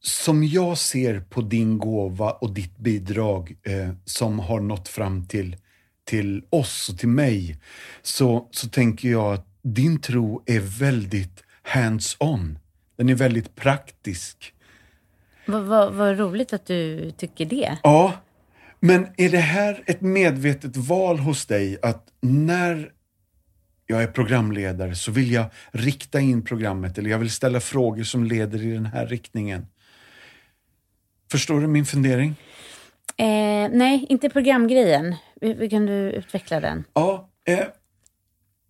Som 0.00 0.44
jag 0.44 0.78
ser 0.78 1.20
på 1.20 1.40
din 1.40 1.78
gåva 1.78 2.30
och 2.32 2.54
ditt 2.54 2.78
bidrag 2.78 3.56
eh, 3.62 3.94
som 4.04 4.38
har 4.38 4.60
nått 4.60 4.88
fram 4.88 5.26
till, 5.26 5.56
till 6.04 6.44
oss 6.50 6.88
och 6.88 6.98
till 6.98 7.08
mig, 7.08 7.58
så, 8.02 8.48
så 8.50 8.68
tänker 8.68 9.08
jag 9.08 9.34
att 9.34 9.46
din 9.62 10.00
tro 10.00 10.42
är 10.46 10.60
väldigt 10.80 11.42
hands-on. 11.62 12.58
Den 12.96 13.08
är 13.08 13.14
väldigt 13.14 13.54
praktisk. 13.54 14.54
Vad 15.46 15.62
vad- 15.62 15.94
vad 15.94 16.18
roligt 16.18 16.52
att 16.52 16.66
du 16.66 17.10
tycker 17.10 17.46
det. 17.46 17.78
Ja, 17.82 18.12
men 18.86 19.06
är 19.16 19.28
det 19.28 19.38
här 19.38 19.82
ett 19.86 20.00
medvetet 20.00 20.76
val 20.76 21.18
hos 21.18 21.46
dig 21.46 21.78
att 21.82 22.08
när 22.20 22.92
jag 23.86 24.02
är 24.02 24.06
programledare 24.06 24.94
så 24.94 25.12
vill 25.12 25.32
jag 25.32 25.46
rikta 25.72 26.20
in 26.20 26.44
programmet 26.44 26.98
eller 26.98 27.10
jag 27.10 27.18
vill 27.18 27.30
ställa 27.30 27.60
frågor 27.60 28.02
som 28.02 28.24
leder 28.24 28.62
i 28.62 28.72
den 28.72 28.86
här 28.86 29.06
riktningen? 29.06 29.66
Förstår 31.30 31.60
du 31.60 31.66
min 31.66 31.86
fundering? 31.86 32.34
Eh, 33.16 33.70
nej, 33.72 34.06
inte 34.08 34.30
programgrejen. 34.30 35.14
Hur 35.40 35.68
kan 35.68 35.86
du 35.86 35.92
utveckla 35.92 36.60
den? 36.60 36.84
Ja, 36.94 37.30
eh, 37.46 37.58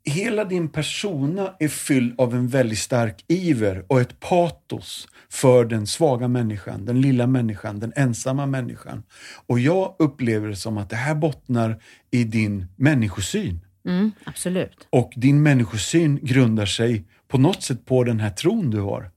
hela 0.05 0.45
din 0.45 0.69
persona 0.69 1.55
är 1.59 1.69
fylld 1.69 2.21
av 2.21 2.35
en 2.35 2.49
väldigt 2.49 2.79
stark 2.79 3.25
iver 3.29 3.85
och 3.89 4.01
ett 4.01 4.21
patos 4.21 5.09
för 5.31 5.65
den 5.65 5.87
svaga 5.87 6.29
människan, 6.29 6.85
den 6.85 7.01
lilla 7.01 7.27
människan, 7.27 7.81
den 7.81 7.93
ensamma 7.97 8.47
människan. 8.47 9.03
Och 9.47 9.61
jag 9.61 9.97
upplever 9.99 10.49
det 10.49 10.57
som 10.57 10.79
att 10.79 10.91
det 10.91 10.97
här 10.97 11.15
bottnar 11.15 11.83
i 12.11 12.25
din 12.25 12.67
människosyn. 12.77 13.61
Mm, 13.89 14.13
absolut. 14.25 14.87
Och 14.91 15.13
din 15.17 15.43
människosyn 15.43 16.19
grundar 16.23 16.67
sig 16.67 17.05
på 17.29 17.39
något 17.39 17.63
sätt 17.63 17.85
på 17.85 18.05
den 18.05 18.21
här 18.21 18.31
tron 18.31 18.71
du 18.71 18.81
har. 18.81 19.11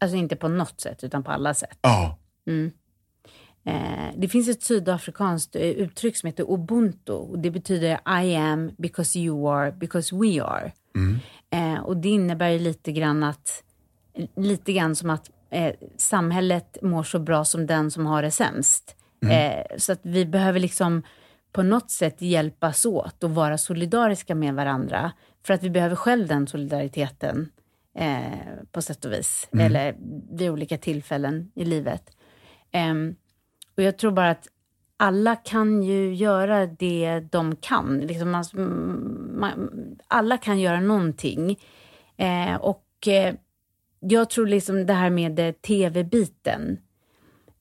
Alltså 0.00 0.16
inte 0.16 0.36
på 0.36 0.48
något 0.48 0.80
sätt, 0.80 1.04
utan 1.04 1.24
på 1.24 1.30
alla 1.30 1.54
sätt. 1.54 1.78
Ja, 1.80 2.18
Eh, 3.66 4.10
det 4.16 4.28
finns 4.28 4.48
ett 4.48 4.62
sydafrikanskt 4.62 5.56
eh, 5.56 5.62
uttryck 5.62 6.16
som 6.16 6.26
heter 6.26 6.52
ubuntu. 6.52 7.12
Och 7.12 7.38
det 7.38 7.50
betyder 7.50 8.22
I 8.22 8.36
am 8.36 8.70
because 8.78 9.18
you 9.18 9.50
are 9.50 9.72
because 9.72 10.16
we 10.16 10.42
are. 10.42 10.72
Eh, 11.50 11.80
och 11.80 11.96
det 11.96 12.08
innebär 12.08 12.48
ju 12.48 12.58
lite 12.58 12.92
grann 12.92 13.22
att 13.22 13.62
lite 14.36 14.72
grann 14.72 14.96
som 14.96 15.10
att 15.10 15.30
eh, 15.50 15.74
samhället 15.96 16.78
mår 16.82 17.02
så 17.02 17.18
bra 17.18 17.44
som 17.44 17.66
den 17.66 17.90
som 17.90 18.06
har 18.06 18.22
det 18.22 18.30
sämst. 18.30 18.96
Eh, 19.30 19.76
så 19.78 19.92
att 19.92 20.00
vi 20.02 20.26
behöver 20.26 20.60
liksom 20.60 21.02
på 21.52 21.62
något 21.62 21.90
sätt 21.90 22.22
hjälpas 22.22 22.84
åt 22.86 23.24
och 23.24 23.30
vara 23.30 23.58
solidariska 23.58 24.34
med 24.34 24.54
varandra. 24.54 25.12
För 25.46 25.54
att 25.54 25.62
vi 25.62 25.70
behöver 25.70 25.96
själv 25.96 26.28
den 26.28 26.46
solidariteten 26.46 27.48
eh, 27.98 28.20
på 28.72 28.82
sätt 28.82 29.04
och 29.04 29.12
vis. 29.12 29.48
Eller 29.58 29.96
vid 30.30 30.50
olika 30.50 30.78
tillfällen 30.78 31.50
i 31.54 31.64
livet. 31.64 32.02
Ehm, 32.72 33.14
och 33.76 33.82
jag 33.82 33.98
tror 33.98 34.10
bara 34.10 34.30
att 34.30 34.48
alla 34.96 35.36
kan 35.36 35.82
ju 35.82 36.14
göra 36.14 36.66
det 36.66 37.20
de 37.30 37.56
kan. 37.56 37.98
Liksom 37.98 38.30
man, 38.30 38.44
man, 39.40 39.70
alla 40.08 40.38
kan 40.38 40.60
göra 40.60 40.80
någonting. 40.80 41.58
Eh, 42.16 42.54
och 42.54 43.08
eh, 43.08 43.34
jag 44.00 44.30
tror 44.30 44.46
liksom 44.46 44.86
det 44.86 44.92
här 44.92 45.10
med 45.10 45.38
eh, 45.38 45.52
tv-biten, 45.52 46.78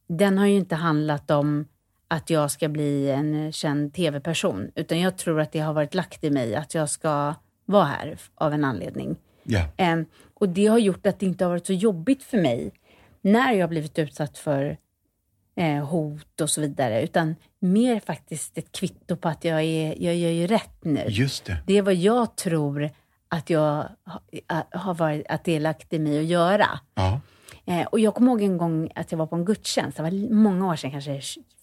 den 0.07 0.37
har 0.37 0.45
ju 0.45 0.55
inte 0.55 0.75
handlat 0.75 1.31
om 1.31 1.67
att 2.07 2.29
jag 2.29 2.51
ska 2.51 2.69
bli 2.69 3.09
en 3.09 3.51
känd 3.51 3.93
tv-person, 3.93 4.71
utan 4.75 4.99
jag 4.99 5.17
tror 5.17 5.39
att 5.39 5.51
det 5.51 5.59
har 5.59 5.73
varit 5.73 5.93
lagt 5.93 6.23
i 6.23 6.29
mig 6.31 6.55
att 6.55 6.73
jag 6.73 6.89
ska 6.89 7.33
vara 7.65 7.85
här 7.85 8.17
av 8.35 8.53
en 8.53 8.63
anledning. 8.63 9.15
Eh, 9.77 9.99
och 10.33 10.49
det 10.49 10.65
har 10.65 10.79
gjort 10.79 11.05
att 11.05 11.19
det 11.19 11.25
inte 11.25 11.45
har 11.45 11.49
varit 11.49 11.65
så 11.65 11.73
jobbigt 11.73 12.23
för 12.23 12.37
mig 12.37 12.71
när 13.21 13.53
jag 13.53 13.63
har 13.63 13.67
blivit 13.67 13.99
utsatt 13.99 14.37
för 14.37 14.77
eh, 15.55 15.85
hot 15.85 16.41
och 16.41 16.49
så 16.49 16.61
vidare, 16.61 17.01
utan 17.03 17.35
mer 17.59 17.99
faktiskt 17.99 18.57
ett 18.57 18.71
kvitto 18.71 19.15
på 19.15 19.29
att 19.29 19.43
jag, 19.43 19.63
är, 19.63 20.03
jag 20.03 20.15
gör 20.15 20.29
ju 20.29 20.47
rätt 20.47 20.83
nu. 20.83 21.05
just 21.07 21.45
det. 21.45 21.57
Det 21.67 21.77
är 21.77 21.81
vad 21.81 21.95
jag 21.95 22.35
tror 22.35 22.89
att 23.27 23.49
jag 23.49 23.89
ha- 24.05 24.67
har 24.71 24.93
varit, 24.93 25.25
att 25.29 25.47
lagt 25.61 25.93
i 25.93 25.99
mig 25.99 26.19
att 26.19 26.25
göra. 26.25 26.79
Ja, 26.95 27.19
Eh, 27.67 27.85
och 27.85 27.99
jag 27.99 28.15
kommer 28.15 28.31
ihåg 28.31 28.41
en 28.41 28.57
gång 28.57 28.91
att 28.95 29.11
jag 29.11 29.19
var 29.19 29.27
på 29.27 29.35
en 29.35 29.45
gudstjänst, 29.45 29.97
det 29.97 30.03
var 30.03 30.33
många 30.33 30.67
år 30.67 30.75
sedan, 30.75 30.91
kanske 30.91 31.21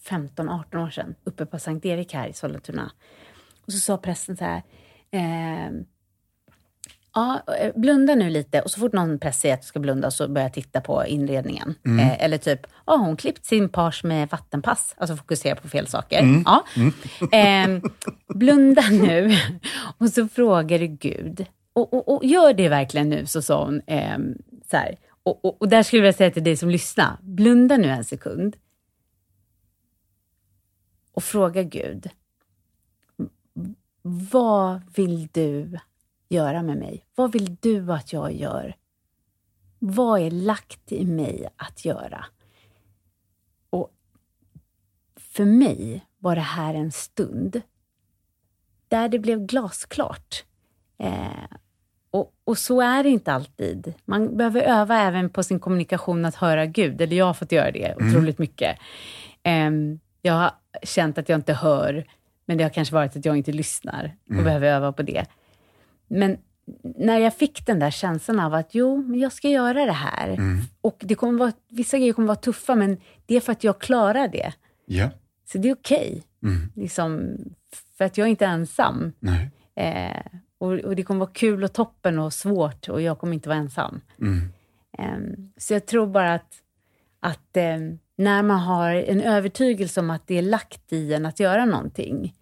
15-18 0.09 0.83
år 0.85 0.89
sedan, 0.89 1.15
uppe 1.23 1.45
på 1.45 1.59
Sankt 1.59 1.85
Erik 1.85 2.13
här 2.13 2.27
i 2.27 2.33
Sollentuna. 2.33 2.91
Och 3.65 3.73
så 3.73 3.79
sa 3.79 3.97
prästen 3.97 4.37
så 4.37 4.43
här, 4.43 4.61
ehm, 5.11 5.85
ja, 7.13 7.41
eh, 7.59 7.71
blunda 7.75 8.15
nu 8.15 8.29
lite. 8.29 8.61
Och 8.61 8.71
så 8.71 8.79
fort 8.79 8.93
någon 8.93 9.19
präst 9.19 9.41
säger 9.41 9.55
att 9.55 9.61
du 9.61 9.67
ska 9.67 9.79
blunda 9.79 10.11
så 10.11 10.27
börjar 10.27 10.45
jag 10.45 10.53
titta 10.53 10.81
på 10.81 11.05
inredningen. 11.05 11.75
Eh, 11.99 12.23
eller 12.23 12.37
typ, 12.37 12.67
ja 12.85 12.95
hon 12.95 13.17
klippt 13.17 13.45
sin 13.45 13.69
page 13.69 14.03
med 14.03 14.29
vattenpass. 14.29 14.95
Alltså 14.97 15.15
fokusera 15.15 15.55
på 15.55 15.69
fel 15.69 15.87
saker. 15.87 16.43
Ja. 16.45 16.65
Ehm, 17.31 17.81
blunda 18.27 18.81
nu 18.91 19.37
och 19.97 20.09
så 20.09 20.27
frågar 20.27 20.79
du 20.79 20.87
Gud. 20.87 21.45
Och, 21.73 21.93
och, 21.93 22.15
och 22.15 22.25
gör 22.25 22.53
det 22.53 22.69
verkligen 22.69 23.09
nu, 23.09 23.25
så 23.25 23.41
sa 23.41 23.65
hon. 23.65 23.81
ehm, 23.87 24.37
så 24.71 24.77
här. 24.77 24.97
Och, 25.23 25.61
och, 25.61 25.69
där 25.69 25.83
skulle 25.83 26.05
jag 26.05 26.15
säga 26.15 26.31
till 26.31 26.43
dig 26.43 26.57
som 26.57 26.69
lyssnar, 26.69 27.17
blunda 27.21 27.77
nu 27.77 27.87
en 27.87 28.03
sekund. 28.03 28.55
Och 31.13 31.23
fråga 31.23 31.63
Gud, 31.63 32.09
vad 34.01 34.81
vill 34.95 35.27
du 35.31 35.79
göra 36.33 36.63
med 36.63 36.77
mig? 36.77 37.05
Vad 37.15 37.31
vill 37.31 37.57
du 37.59 37.91
att 37.91 38.13
jag 38.13 38.33
gör? 38.33 38.75
Vad 39.79 40.21
är 40.21 40.31
lagt 40.31 40.91
i 40.91 41.05
mig 41.05 41.47
att 41.57 41.85
göra? 41.85 42.25
Och 43.69 43.91
för 45.15 45.45
mig 45.45 46.05
var 46.17 46.35
det 46.35 46.41
här 46.41 46.73
en 46.73 46.91
stund 46.91 47.61
där 48.87 49.09
det 49.09 49.19
blev 49.19 49.45
glasklart. 49.45 50.43
Eh, 50.97 51.57
och, 52.11 52.33
och 52.43 52.57
så 52.57 52.81
är 52.81 53.03
det 53.03 53.09
inte 53.09 53.33
alltid. 53.33 53.93
Man 54.05 54.37
behöver 54.37 54.61
öva 54.61 54.97
även 54.97 55.29
på 55.29 55.43
sin 55.43 55.59
kommunikation 55.59 56.25
att 56.25 56.35
höra 56.35 56.65
Gud, 56.65 57.01
eller 57.01 57.17
jag 57.17 57.25
har 57.25 57.33
fått 57.33 57.51
göra 57.51 57.71
det 57.71 57.95
otroligt 57.95 58.37
mycket. 58.37 58.77
Ehm, 59.43 59.99
jag 60.21 60.33
har 60.33 60.51
känt 60.83 61.17
att 61.17 61.29
jag 61.29 61.37
inte 61.37 61.53
hör, 61.53 62.05
men 62.45 62.57
det 62.57 62.63
har 62.63 62.71
kanske 62.71 62.95
varit 62.95 63.15
att 63.15 63.25
jag 63.25 63.37
inte 63.37 63.51
lyssnar 63.51 64.15
och 64.29 64.43
behöver 64.43 64.67
öva 64.67 64.91
på 64.91 65.03
det. 65.03 65.25
Men 66.07 66.37
när 66.95 67.17
jag 67.17 67.35
fick 67.35 67.65
den 67.65 67.79
där 67.79 67.91
känslan 67.91 68.39
av 68.39 68.53
att 68.53 68.75
jo, 68.75 68.97
men 69.07 69.19
jag 69.19 69.31
ska 69.31 69.49
göra 69.49 69.85
det 69.85 69.91
här. 69.91 70.37
Och 70.81 70.97
det 70.99 71.15
kommer 71.15 71.39
vara, 71.39 71.51
vissa 71.69 71.97
grejer 71.97 72.13
kommer 72.13 72.27
vara 72.27 72.35
tuffa, 72.35 72.75
men 72.75 72.97
det 73.25 73.35
är 73.35 73.39
för 73.39 73.51
att 73.51 73.63
jag 73.63 73.79
klarar 73.79 74.27
det. 74.27 74.53
ja, 74.85 75.09
Så 75.45 75.57
det 75.57 75.69
är 75.69 75.73
okej. 75.75 76.23
Liksom, 76.75 77.37
för 77.97 78.05
att 78.05 78.17
jag 78.17 78.25
är 78.25 78.29
inte 78.29 78.45
ensam. 78.45 79.13
nej, 79.19 79.49
Eh, 79.75 80.21
och, 80.57 80.71
och 80.71 80.95
det 80.95 81.03
kommer 81.03 81.19
vara 81.19 81.29
kul 81.33 81.63
och 81.63 81.73
toppen 81.73 82.19
och 82.19 82.33
svårt 82.33 82.89
och 82.89 83.01
jag 83.01 83.19
kommer 83.19 83.33
inte 83.33 83.49
vara 83.49 83.59
ensam. 83.59 84.01
mm, 84.21 84.39
Ehm, 84.97 85.51
så 85.57 85.73
jag 85.73 85.85
tror 85.85 86.07
bara 86.07 86.33
att, 86.33 86.53
att 87.19 87.57
ehm, 87.57 87.99
när 88.15 88.43
man 88.43 88.59
har 88.59 88.89
en 88.95 89.21
övertygelse 89.21 89.99
om 89.99 90.09
att 90.09 90.27
det 90.27 90.37
är 90.37 90.41
lagt 90.41 90.93
i 90.93 91.13
en 91.13 91.25
att 91.25 91.39
göra 91.39 91.65
någonting, 91.65 92.33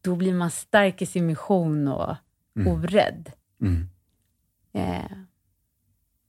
då 0.00 0.16
blir 0.16 0.34
man 0.34 0.50
stark 0.50 1.02
i 1.02 1.06
sin 1.06 1.26
mission 1.26 1.88
och 1.88 2.16
orädd. 2.56 3.32
mm, 3.60 3.88
Eh, 4.74 5.04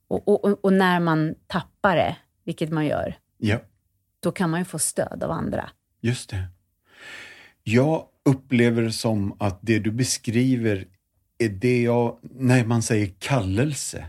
och, 0.08 0.28
och, 0.28 0.44
och, 0.44 0.64
och 0.64 0.72
när 0.72 1.00
man 1.00 1.34
tappar 1.46 1.96
det, 1.96 2.16
vilket 2.44 2.70
man 2.70 2.86
gör, 2.86 3.18
ja. 3.38 3.58
då 4.20 4.32
kan 4.32 4.50
man 4.50 4.60
ju 4.60 4.64
få 4.64 4.78
stöd 4.78 5.22
av 5.22 5.30
andra. 5.30 5.70
Just 6.00 6.30
det. 6.30 6.44
Jag 7.62 8.04
upplever 8.24 8.82
det 8.82 8.92
som 8.92 9.36
att 9.38 9.58
det 9.62 9.78
du 9.78 9.90
beskriver 9.90 10.86
är 11.38 11.48
det 11.48 11.82
jag, 11.82 12.18
när 12.22 12.64
man 12.64 12.82
säger 12.82 13.12
kallelse, 13.18 14.04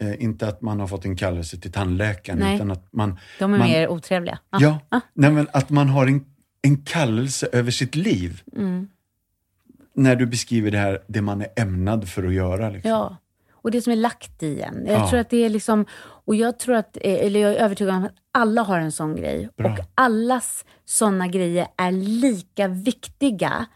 eh, 0.00 0.22
inte 0.22 0.48
att 0.48 0.62
man 0.62 0.80
har 0.80 0.86
fått 0.86 1.04
en 1.04 1.16
kallelse 1.16 1.56
till 1.60 1.72
tandläkaren, 1.72 2.38
Nej. 2.38 2.56
utan 2.56 2.70
att 2.70 2.92
man... 2.92 3.18
De 3.38 3.54
är 3.54 3.58
man, 3.58 3.68
mer 3.68 3.88
otrevliga. 3.88 4.38
Ah, 4.50 4.58
Ja, 4.60 4.80
ah. 4.88 5.00
nej, 5.14 5.30
men 5.30 5.48
att 5.52 5.70
man 5.70 5.88
har 5.88 6.06
en, 6.06 6.24
en 6.62 6.84
kallelse 6.84 7.48
över 7.52 7.70
sitt 7.70 7.94
liv. 7.94 8.42
Mm. 8.56 8.88
När 9.94 10.16
du 10.16 10.26
beskriver 10.26 10.70
det 10.70 10.78
här, 10.78 11.02
det 11.06 11.22
man 11.22 11.40
är 11.40 11.48
ämnad 11.56 12.08
för 12.08 12.24
att 12.26 12.34
göra. 12.34 12.70
Liksom. 12.70 12.90
Ja, 12.90 13.16
och 13.52 13.70
det 13.70 13.82
som 13.82 13.92
är 13.92 13.96
lagt 13.96 14.42
i 14.42 14.60
en. 14.60 14.86
Jag 14.86 15.00
Ja. 15.00 15.08
tror 15.10 15.20
att 15.20 15.30
det 15.30 15.44
är 15.44 15.48
liksom, 15.50 15.86
och 16.24 16.34
jag 16.34 16.58
tror 16.58 16.74
att, 16.74 16.96
eh, 17.00 17.12
eller 17.26 17.40
jag 17.40 17.50
är 17.50 17.56
övertygad 17.56 17.94
om 17.94 18.04
att 18.04 18.12
alla 18.32 18.62
har 18.62 18.78
en 18.78 18.92
sån 18.92 19.16
grej. 19.16 19.48
Bra. 19.56 19.72
Och 19.72 19.78
allas 19.94 20.64
såna 20.84 21.28
grejer 21.28 21.66
är 21.76 21.92
lika 21.92 22.68
viktiga. 22.68 23.66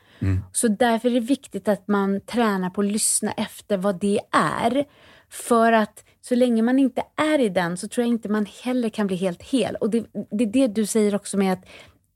Så 0.53 0.69
därför 0.69 1.09
är 1.09 1.15
det 1.15 1.21
viktigt 1.21 1.69
att 1.69 1.89
man 1.89 2.21
tränar 2.21 2.71
på 2.71 2.81
att 2.81 2.87
lyssna 2.87 3.33
efter 3.33 3.77
vad 3.77 4.01
det 4.01 4.21
är. 4.63 4.85
För 5.31 5.73
att 5.73 6.05
så 6.29 6.35
länge 6.35 6.63
man 6.63 6.79
inte 6.79 7.03
är 7.17 7.39
i 7.39 7.49
den 7.49 7.77
så 7.77 7.89
tror 7.89 8.03
jag 8.07 8.09
inte 8.13 8.29
man 8.29 8.47
heller 8.63 8.89
kan 8.89 9.07
bli 9.07 9.17
helt 9.17 9.43
hel. 9.43 9.75
Och 9.77 9.91
det, 9.91 10.05
det 10.31 10.45
är 10.45 10.47
det 10.53 10.67
du 10.67 10.87
säger 10.87 11.15
också 11.15 11.37
med 11.37 11.53
att 11.53 11.65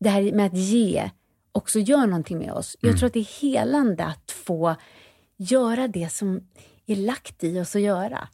det 0.01 0.09
här 0.09 0.33
med 0.33 0.47
att 0.47 0.57
ge 0.57 1.11
också 1.53 1.79
gör 1.79 2.07
någonting 2.07 2.39
med 2.39 2.53
oss. 2.53 2.77
Jag 2.81 2.99
tror 2.99 3.07
att 3.07 3.13
det 3.13 3.21
är 3.21 3.41
helande 3.43 4.05
att 4.05 4.31
få 4.31 4.77
göra 5.37 5.89
det 5.89 6.13
som 6.13 6.41
är 6.87 6.97
lagt 6.97 7.45
i 7.45 7.61
oss 7.61 7.77
att 7.77 7.83
göra 7.83 8.29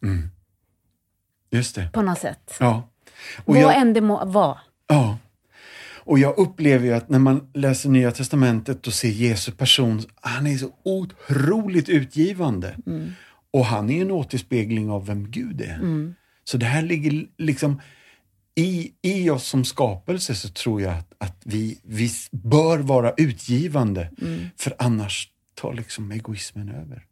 Just 1.51 1.75
det. 1.75 1.89
på 1.93 2.03
något 2.03 2.19
sätt. 2.19 2.55
Ja. 2.61 2.89
Och 3.45 3.55
Vad 3.55 3.63
jag, 3.63 3.77
än 3.81 3.93
det 3.93 4.01
må 4.01 4.25
vara. 4.25 4.59
ja. 4.87 5.19
Och 6.09 6.19
jag 6.19 6.39
upplever 6.39 6.87
ju 6.87 6.93
att 6.93 7.09
när 7.09 7.19
man 7.19 7.51
läser 7.55 7.89
Nya 7.89 8.11
Testamentet 8.11 8.87
och 8.87 8.93
ser 8.93 9.09
Jesu 9.09 9.53
person, 9.53 10.03
han 10.21 10.47
är 10.47 10.57
så 10.59 10.71
otroligt 10.83 11.89
utgivande. 11.89 12.77
Och 13.51 13.65
han 13.67 13.91
är 13.91 14.03
en 14.03 14.11
återspegling 14.11 14.91
av 14.91 15.07
vem 15.07 15.31
Gud 15.31 15.61
är. 15.61 16.13
Så 16.45 16.57
det 16.57 16.67
här 16.67 16.83
ligger 16.83 17.27
liksom 17.39 17.81
i, 18.59 18.93
i 19.03 19.31
oss 19.31 19.47
som 19.47 19.65
skapelse 19.65 20.35
så 20.35 20.49
tror 20.49 20.83
jag 20.83 20.93
att, 20.93 21.15
att 21.19 21.37
vi, 21.45 21.79
vi 21.83 22.11
bör 22.31 22.79
vara 22.79 23.13
utgivande. 23.17 24.11
För 24.57 24.75
annars 24.79 25.29
tar 25.55 25.75
liksom 25.75 26.13
egoismen 26.13 26.69
över. 26.69 27.05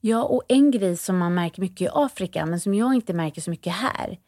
Ja, 0.00 0.22
och 0.22 0.42
en 0.48 0.70
grej 0.70 0.96
som 0.96 1.18
man 1.18 1.34
märker 1.34 1.60
mycket 1.60 1.80
i 1.80 1.88
Afrika, 1.92 2.46
men 2.46 2.60
som 2.60 2.74
jag 2.74 2.94
inte 2.94 3.12
märker 3.12 3.40
så 3.40 3.50
mycket 3.50 3.72
här, 3.72 4.18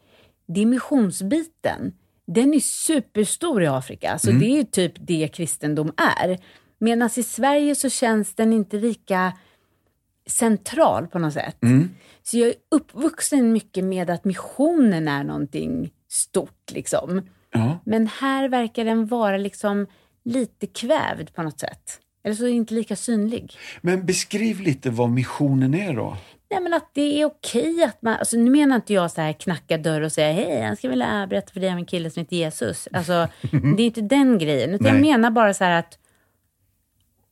det 0.47 0.61
är 0.61 0.65
missionsbiten. 0.65 1.93
Den 2.27 2.53
är 2.53 2.59
superstor 2.59 3.63
i 3.63 3.67
Afrika, 3.67 4.19
så 4.19 4.31
det 4.31 4.45
är 4.45 4.55
ju 4.55 4.63
typ 4.63 4.93
det 4.95 5.27
kristendom 5.27 5.91
är. 5.97 6.37
Medan 6.79 7.09
i 7.17 7.23
Sverige 7.23 7.75
så 7.75 7.89
känns 7.89 8.35
den 8.35 8.53
inte 8.53 8.77
lika 8.77 9.33
central 10.25 11.07
på 11.07 11.19
något 11.19 11.33
sätt. 11.33 11.57
Så 12.23 12.37
jag 12.37 12.49
är 12.49 12.55
uppvuxen 12.71 13.51
mycket 13.53 13.83
med 13.83 14.09
att 14.09 14.25
missionen 14.25 15.07
är 15.07 15.23
någonting 15.23 15.91
stort 16.07 16.71
liksom. 16.71 17.21
Ja. 17.51 17.79
Men 17.83 18.07
här 18.07 18.49
verkar 18.49 18.85
den 18.85 19.07
vara 19.07 19.37
liksom 19.37 19.87
lite 20.23 20.67
kvävd 20.67 21.33
på 21.33 21.43
något 21.43 21.59
sätt. 21.59 21.99
Eller 22.23 22.35
så 22.35 22.45
är 22.45 22.49
inte 22.49 22.73
lika 22.73 22.95
synlig. 22.95 23.57
Men 23.81 24.05
beskriv 24.05 24.59
lite 24.61 24.89
vad 24.89 25.09
missionen 25.09 25.73
är 25.73 25.95
då. 25.95 26.17
Nej 26.49 26.61
men 26.61 26.73
att 26.73 26.89
det 26.93 27.21
är 27.21 27.25
okej 27.25 27.83
att 27.83 28.01
man, 28.01 28.13
alltså 28.13 28.37
nu 28.37 28.51
menar 28.51 28.75
inte 28.75 28.93
jag 28.93 29.11
så 29.11 29.21
här 29.21 29.33
knacka 29.33 29.77
dörr 29.77 30.01
och 30.01 30.11
säga 30.11 30.31
hej, 30.31 30.59
jag 30.59 30.77
ska 30.77 30.89
vilja 30.89 31.27
berätta 31.27 31.53
för 31.53 31.59
dig 31.59 31.71
om 31.71 31.77
en 31.77 31.85
kille 31.85 32.09
som 32.09 32.19
heter 32.19 32.35
Jesus. 32.35 32.87
Alltså 32.93 33.27
det 33.51 33.83
är 33.83 33.85
inte 33.85 34.01
den 34.01 34.37
grejen, 34.37 34.73
utan 34.73 34.87
jag 34.87 35.01
menar 35.01 35.31
bara 35.31 35.53
så 35.53 35.63
här 35.63 35.79
att, 35.79 35.99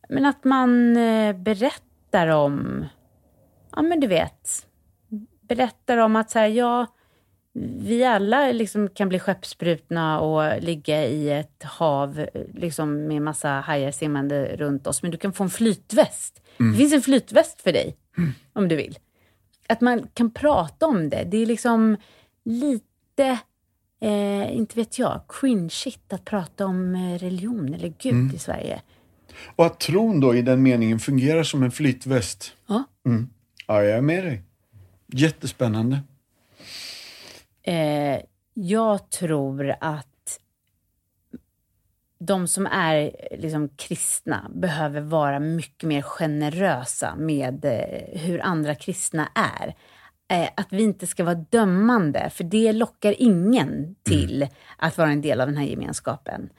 men 0.09 0.25
att 0.25 0.43
man 0.43 0.97
eh, 0.97 1.35
berättar 1.35 2.27
om, 2.27 2.85
ja 3.75 3.81
men 3.81 3.99
du 3.99 4.07
vet, 4.07 4.67
berättar 5.41 5.97
om 5.97 6.15
att 6.15 6.31
så 6.31 6.39
här, 6.39 6.47
ja, 6.47 6.87
vi 7.57 8.03
alla 8.03 8.51
liksom 8.51 8.89
kan 8.89 9.09
bli 9.09 9.19
skeppsbrutna 9.19 10.19
och 10.19 10.61
ligga 10.61 11.05
i 11.05 11.29
ett 11.29 11.63
hav 11.63 12.27
liksom 12.53 13.07
med 13.07 13.21
massa 13.21 13.49
hajar 13.49 13.91
simmande 13.91 14.55
runt 14.55 14.87
oss. 14.87 15.01
Men 15.01 15.11
du 15.11 15.17
kan 15.17 15.33
få 15.33 15.43
en 15.43 15.49
flytväst. 15.49 16.41
Det 16.57 16.77
finns 16.77 16.93
en 16.93 17.01
flytväst 17.01 17.61
för 17.61 17.71
dig 17.71 17.95
om 18.53 18.67
du 18.67 18.75
vill. 18.75 18.97
Att 19.67 19.81
man 19.81 20.07
kan 20.13 20.31
prata 20.31 20.85
om 20.85 21.09
det. 21.09 21.23
Det 21.23 21.37
är 21.37 21.45
liksom 21.45 21.97
lite, 22.45 23.39
eh, 24.01 24.55
inte 24.55 24.75
vet 24.75 24.99
jag, 24.99 25.21
cringeigt 25.27 26.13
att 26.13 26.25
prata 26.25 26.65
om 26.65 26.95
eh, 26.95 27.19
religion 27.19 27.73
eller 27.73 27.93
Gud 27.99 28.33
i 28.33 28.37
Sverige. 28.37 28.81
Och 29.55 29.65
att 29.65 29.79
tron 29.79 30.19
då 30.19 30.35
i 30.35 30.41
den 30.41 30.63
meningen 30.63 30.99
fungerar 30.99 31.43
som 31.43 31.63
en 31.63 31.71
flytväst. 31.71 32.53
Ja. 32.67 32.83
Ja, 33.67 33.83
jag 33.83 33.97
är 33.97 34.01
med 34.01 34.23
dig. 34.23 34.41
Jättespännande. 35.07 35.99
Eh, 37.65 38.21
jag 38.53 39.09
tror 39.09 39.75
att 39.81 40.39
de 42.19 42.47
som 42.47 42.65
är 42.65 43.11
liksom 43.37 43.69
kristna 43.69 44.51
behöver 44.55 45.01
vara 45.01 45.39
mycket 45.39 45.89
mer 45.89 46.01
generösa 46.01 47.15
med 47.15 47.65
eh, 47.65 48.19
hur 48.19 48.41
andra 48.41 48.75
kristna 48.75 49.29
är. 49.35 49.75
Eh, 50.27 50.49
att 50.55 50.67
vi 50.69 50.83
inte 50.83 51.07
ska 51.07 51.23
vara 51.23 51.35
dömande, 51.35 52.29
för 52.29 52.43
det 52.43 52.71
lockar 52.71 53.15
ingen 53.17 53.95
till 54.03 54.47
att 54.77 54.97
vara 54.97 55.09
en 55.09 55.21
del 55.21 55.41
av 55.41 55.47
den 55.47 55.57
här 55.57 55.65
gemenskapen. 55.65 56.49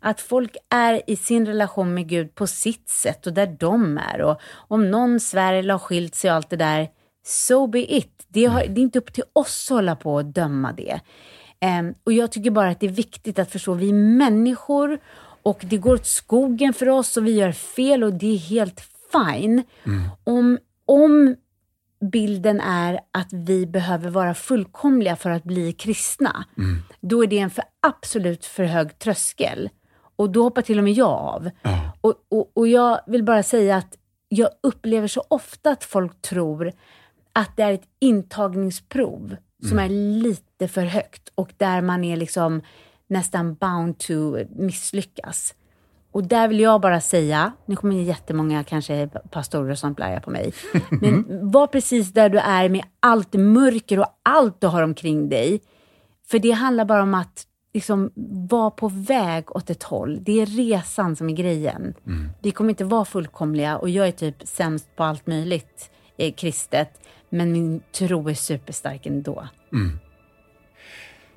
Att 0.00 0.20
folk 0.20 0.56
är 0.68 1.02
i 1.06 1.16
sin 1.16 1.46
relation 1.46 1.94
med 1.94 2.08
Gud 2.08 2.34
på 2.34 2.46
sitt 2.46 2.88
sätt 2.88 3.26
och 3.26 3.32
där 3.32 3.56
de 3.60 3.98
är. 3.98 4.20
Och 4.20 4.40
om 4.52 4.90
någon 4.90 5.20
svär 5.20 5.54
eller 5.54 5.74
har 5.74 5.78
skilt 5.78 6.14
sig 6.14 6.30
och 6.30 6.36
allt 6.36 6.50
det 6.50 6.56
där, 6.56 6.88
so 7.26 7.66
be 7.66 7.96
it. 7.96 8.26
Det, 8.28 8.44
har, 8.44 8.66
det 8.66 8.80
är 8.80 8.82
inte 8.82 8.98
upp 8.98 9.12
till 9.12 9.24
oss 9.32 9.70
att 9.70 9.74
hålla 9.74 9.96
på 9.96 10.14
och 10.14 10.24
döma 10.24 10.72
det. 10.72 11.00
Ehm, 11.60 11.94
och 12.04 12.12
jag 12.12 12.32
tycker 12.32 12.50
bara 12.50 12.70
att 12.70 12.80
det 12.80 12.86
är 12.86 12.90
viktigt 12.90 13.38
att 13.38 13.50
förstå, 13.50 13.74
vi 13.74 13.88
är 13.88 13.94
människor 13.94 14.98
och 15.42 15.64
det 15.70 15.76
går 15.76 15.94
åt 15.94 16.06
skogen 16.06 16.72
för 16.72 16.88
oss 16.88 17.16
och 17.16 17.26
vi 17.26 17.32
gör 17.32 17.52
fel 17.52 18.04
och 18.04 18.12
det 18.12 18.34
är 18.34 18.38
helt 18.38 18.80
fine. 19.12 19.62
Om, 20.24 20.58
om 20.84 21.36
bilden 22.12 22.60
är 22.60 23.00
att 23.10 23.32
vi 23.32 23.66
behöver 23.66 24.10
vara 24.10 24.34
fullkomliga 24.34 25.16
för 25.16 25.30
att 25.30 25.44
bli 25.44 25.72
kristna, 25.72 26.44
då 27.00 27.22
är 27.22 27.26
det 27.26 27.38
en 27.38 27.50
för 27.50 27.64
absolut 27.86 28.44
för 28.44 28.64
hög 28.64 28.98
tröskel. 28.98 29.70
Och 30.16 30.30
då 30.30 30.42
hoppar 30.42 30.62
till 30.62 30.78
och 30.78 30.84
med 30.84 30.92
jag 30.92 31.08
av. 31.08 31.50
Ja. 31.62 31.92
Och, 32.00 32.14
och, 32.28 32.50
och 32.54 32.68
jag 32.68 33.00
vill 33.06 33.24
bara 33.24 33.42
säga 33.42 33.76
att 33.76 33.96
jag 34.28 34.50
upplever 34.62 35.08
så 35.08 35.24
ofta 35.28 35.70
att 35.70 35.84
folk 35.84 36.22
tror 36.22 36.72
att 37.36 37.56
det 37.56 37.62
är 37.62 37.72
ett 37.72 37.88
intagningsprov 37.98 39.36
som 39.68 39.78
är 39.78 39.88
lite 39.88 40.68
för 40.68 40.84
högt 40.84 41.28
och 41.34 41.52
där 41.56 41.80
man 41.80 42.04
är 42.04 42.16
liksom 42.16 42.62
nästan 43.06 43.54
bound 43.54 43.98
to 43.98 44.36
misslyckas. 44.56 45.54
Och 46.12 46.24
där 46.24 46.48
vill 46.48 46.60
jag 46.60 46.80
bara 46.80 47.00
säga, 47.00 47.52
nu 47.66 47.76
kommer 47.76 47.94
jättemånga 47.94 48.64
kanske 48.64 49.08
pastorer 49.30 49.70
och 49.70 49.78
sånt 49.78 50.00
arga 50.00 50.20
på 50.20 50.30
mig, 50.30 50.52
men 50.90 51.50
var 51.50 51.66
precis 51.66 52.12
där 52.12 52.28
du 52.28 52.38
är 52.38 52.68
med 52.68 52.84
allt 53.00 53.34
mörker 53.34 53.98
och 53.98 54.20
allt 54.22 54.60
du 54.60 54.66
har 54.66 54.82
omkring 54.82 55.28
dig. 55.28 55.60
För 56.28 56.38
det 56.38 56.50
handlar 56.50 56.84
bara 56.84 57.02
om 57.02 57.14
att 57.14 57.46
liksom 57.74 58.10
vara 58.50 58.70
på 58.70 58.88
väg 58.88 59.56
åt 59.56 59.70
ett 59.70 59.82
håll. 59.82 60.18
Det 60.22 60.40
är 60.40 60.46
resan 60.46 61.16
som 61.16 61.30
är 61.30 61.34
grejen. 61.34 61.94
Vi 62.42 62.50
kommer 62.50 62.70
inte 62.70 62.84
vara 62.84 63.04
fullkomliga 63.04 63.78
och 63.78 63.88
jag 63.88 64.08
är 64.08 64.12
typ 64.12 64.36
sämst 64.44 64.96
på 64.96 65.04
allt 65.04 65.26
möjligt 65.26 65.90
eh, 66.18 66.32
kristet, 66.34 67.00
men 67.30 67.52
min 67.52 67.80
tro 67.92 68.28
är 68.28 68.34
superstark 68.34 69.06
ändå. 69.06 69.48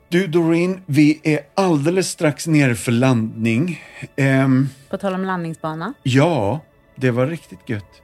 Du 0.10 0.28
Doreen, 0.28 0.82
vi 0.86 1.20
är 1.24 1.40
alldeles 1.56 2.10
strax 2.10 2.48
nere 2.48 2.76
för 2.76 2.92
landning. 2.92 3.84
Ehm, 4.16 4.70
På 4.90 4.98
tal 4.98 5.14
om 5.14 5.24
landningsbana. 5.26 5.94
ja, 6.04 6.60
det 6.96 7.12
var 7.12 7.28
riktigt 7.28 7.70
gött. 7.70 8.02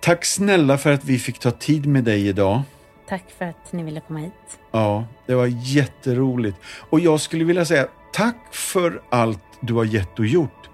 Tack 0.00 0.24
snälla 0.24 0.78
för 0.78 0.92
att 0.92 1.04
vi 1.04 1.18
fick 1.18 1.38
ta 1.38 1.50
tid 1.50 1.86
med 1.86 2.04
dig 2.04 2.28
idag. 2.28 2.62
Tack 3.08 3.24
för 3.38 3.44
att 3.44 3.72
ni 3.72 3.82
ville 3.82 4.00
komma 4.00 4.18
hit. 4.18 4.32
Ja, 4.70 5.06
det 5.26 5.34
var 5.34 5.46
jätteroligt. 5.46 6.56
Och 6.90 7.00
jag 7.00 7.20
skulle 7.20 7.44
vilja 7.44 7.64
säga 7.64 7.86
tack 8.12 8.54
för 8.54 9.02
allt 9.10 9.42
du 9.60 9.74
har 9.74 9.84
gett 9.84 10.18
och 10.18 10.26
gjort. 10.26 10.68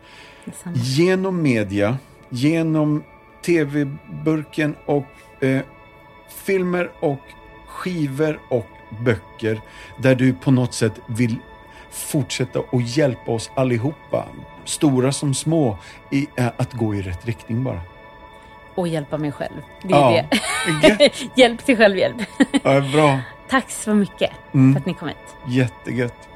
Genom 0.74 1.42
media, 1.42 1.98
genom 2.30 3.04
tv-burken 3.44 4.74
och 4.86 5.44
eh, 5.44 5.62
filmer 6.34 6.90
och 7.00 7.20
skivor 7.66 8.40
och 8.48 8.66
böcker 8.88 9.60
där 9.96 10.14
du 10.14 10.32
på 10.34 10.50
något 10.50 10.74
sätt 10.74 10.92
vill 11.06 11.36
fortsätta 11.90 12.60
och 12.60 12.82
hjälpa 12.82 13.32
oss 13.32 13.50
allihopa, 13.54 14.24
stora 14.64 15.12
som 15.12 15.34
små, 15.34 15.78
i, 16.10 16.26
eh, 16.36 16.46
att 16.56 16.72
gå 16.72 16.94
i 16.94 17.02
rätt 17.02 17.26
riktning 17.26 17.64
bara. 17.64 17.80
Och 18.74 18.88
hjälpa 18.88 19.18
mig 19.18 19.32
själv. 19.32 19.62
Det 19.82 19.94
är 19.94 19.98
Ja, 19.98 20.24
det. 20.98 21.10
Hjälp 21.34 21.64
till 21.64 21.76
självhjälp. 21.76 22.16
Ja, 22.62 22.80
bra. 22.92 23.18
Tack 23.48 23.70
så 23.70 23.94
mycket 23.94 24.30
Mm. 24.54 24.72
för 24.72 24.80
att 24.80 24.86
ni 24.86 24.94
kom 24.94 25.08
hit. 25.08 25.16
Jättegött. 25.48 26.28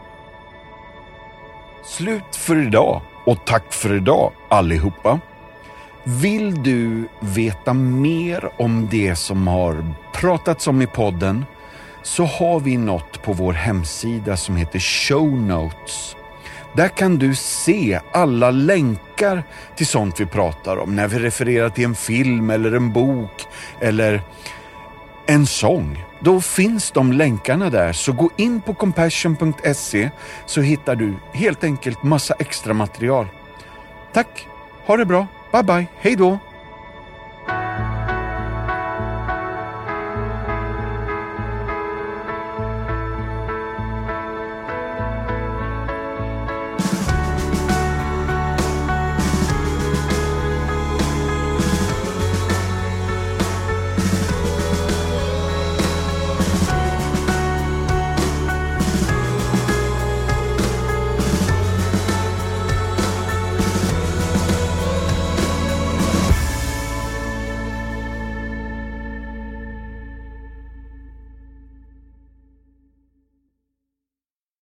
Slut 1.85 2.37
för 2.37 2.67
idag 2.67 3.01
och 3.27 3.45
tack 3.45 3.73
för 3.73 3.95
idag 3.97 4.33
allihopa. 4.49 5.21
Vill 6.05 6.63
du 6.63 7.09
veta 7.21 7.75
mer 7.75 8.51
om 8.57 8.89
det 8.91 9.17
som 9.17 9.47
har 9.47 9.95
pratats 10.15 10.67
om 10.67 10.83
i 10.83 10.87
podden 10.87 11.45
så 12.03 12.25
har 12.25 12.61
vi 12.61 12.77
något 12.77 13.23
på 13.23 13.33
vår 13.33 13.53
hemsida 13.53 14.37
som 14.37 14.57
heter 14.57 14.79
Show 14.79 15.41
Notes. 15.41 16.17
Där 16.73 16.89
kan 16.89 17.19
du 17.19 17.35
se 17.35 18.01
alla 18.13 18.51
länkar 18.51 19.43
till 19.77 19.87
sånt 19.87 20.21
vi 20.21 20.27
pratar 20.27 20.77
om 20.77 20.97
när 20.97 21.09
vi 21.09 21.19
refererar 21.19 21.71
till 21.71 21.85
en 21.85 21.95
film 21.95 22.51
eller 22.51 22.73
en 22.73 22.93
bok 22.93 23.47
eller 23.81 24.23
en 25.27 25.47
sång. 25.47 26.05
Då 26.21 26.41
finns 26.41 26.91
de 26.91 27.13
länkarna 27.13 27.71
där, 27.71 27.93
så 27.93 28.13
gå 28.13 28.31
in 28.37 28.61
på 28.61 28.75
compassion.se 28.75 30.11
så 30.47 30.61
hittar 30.61 30.97
du 30.97 31.15
helt 31.33 31.65
enkelt 31.65 32.03
massa 32.03 32.35
extra 32.39 32.75
material. 32.75 33.27
Tack, 34.13 34.47
ha 34.87 34.97
det 34.97 35.05
bra, 35.05 35.27
bye 35.53 35.63
bye, 35.63 35.87
Hey 36.01 36.17
då! 36.17 36.48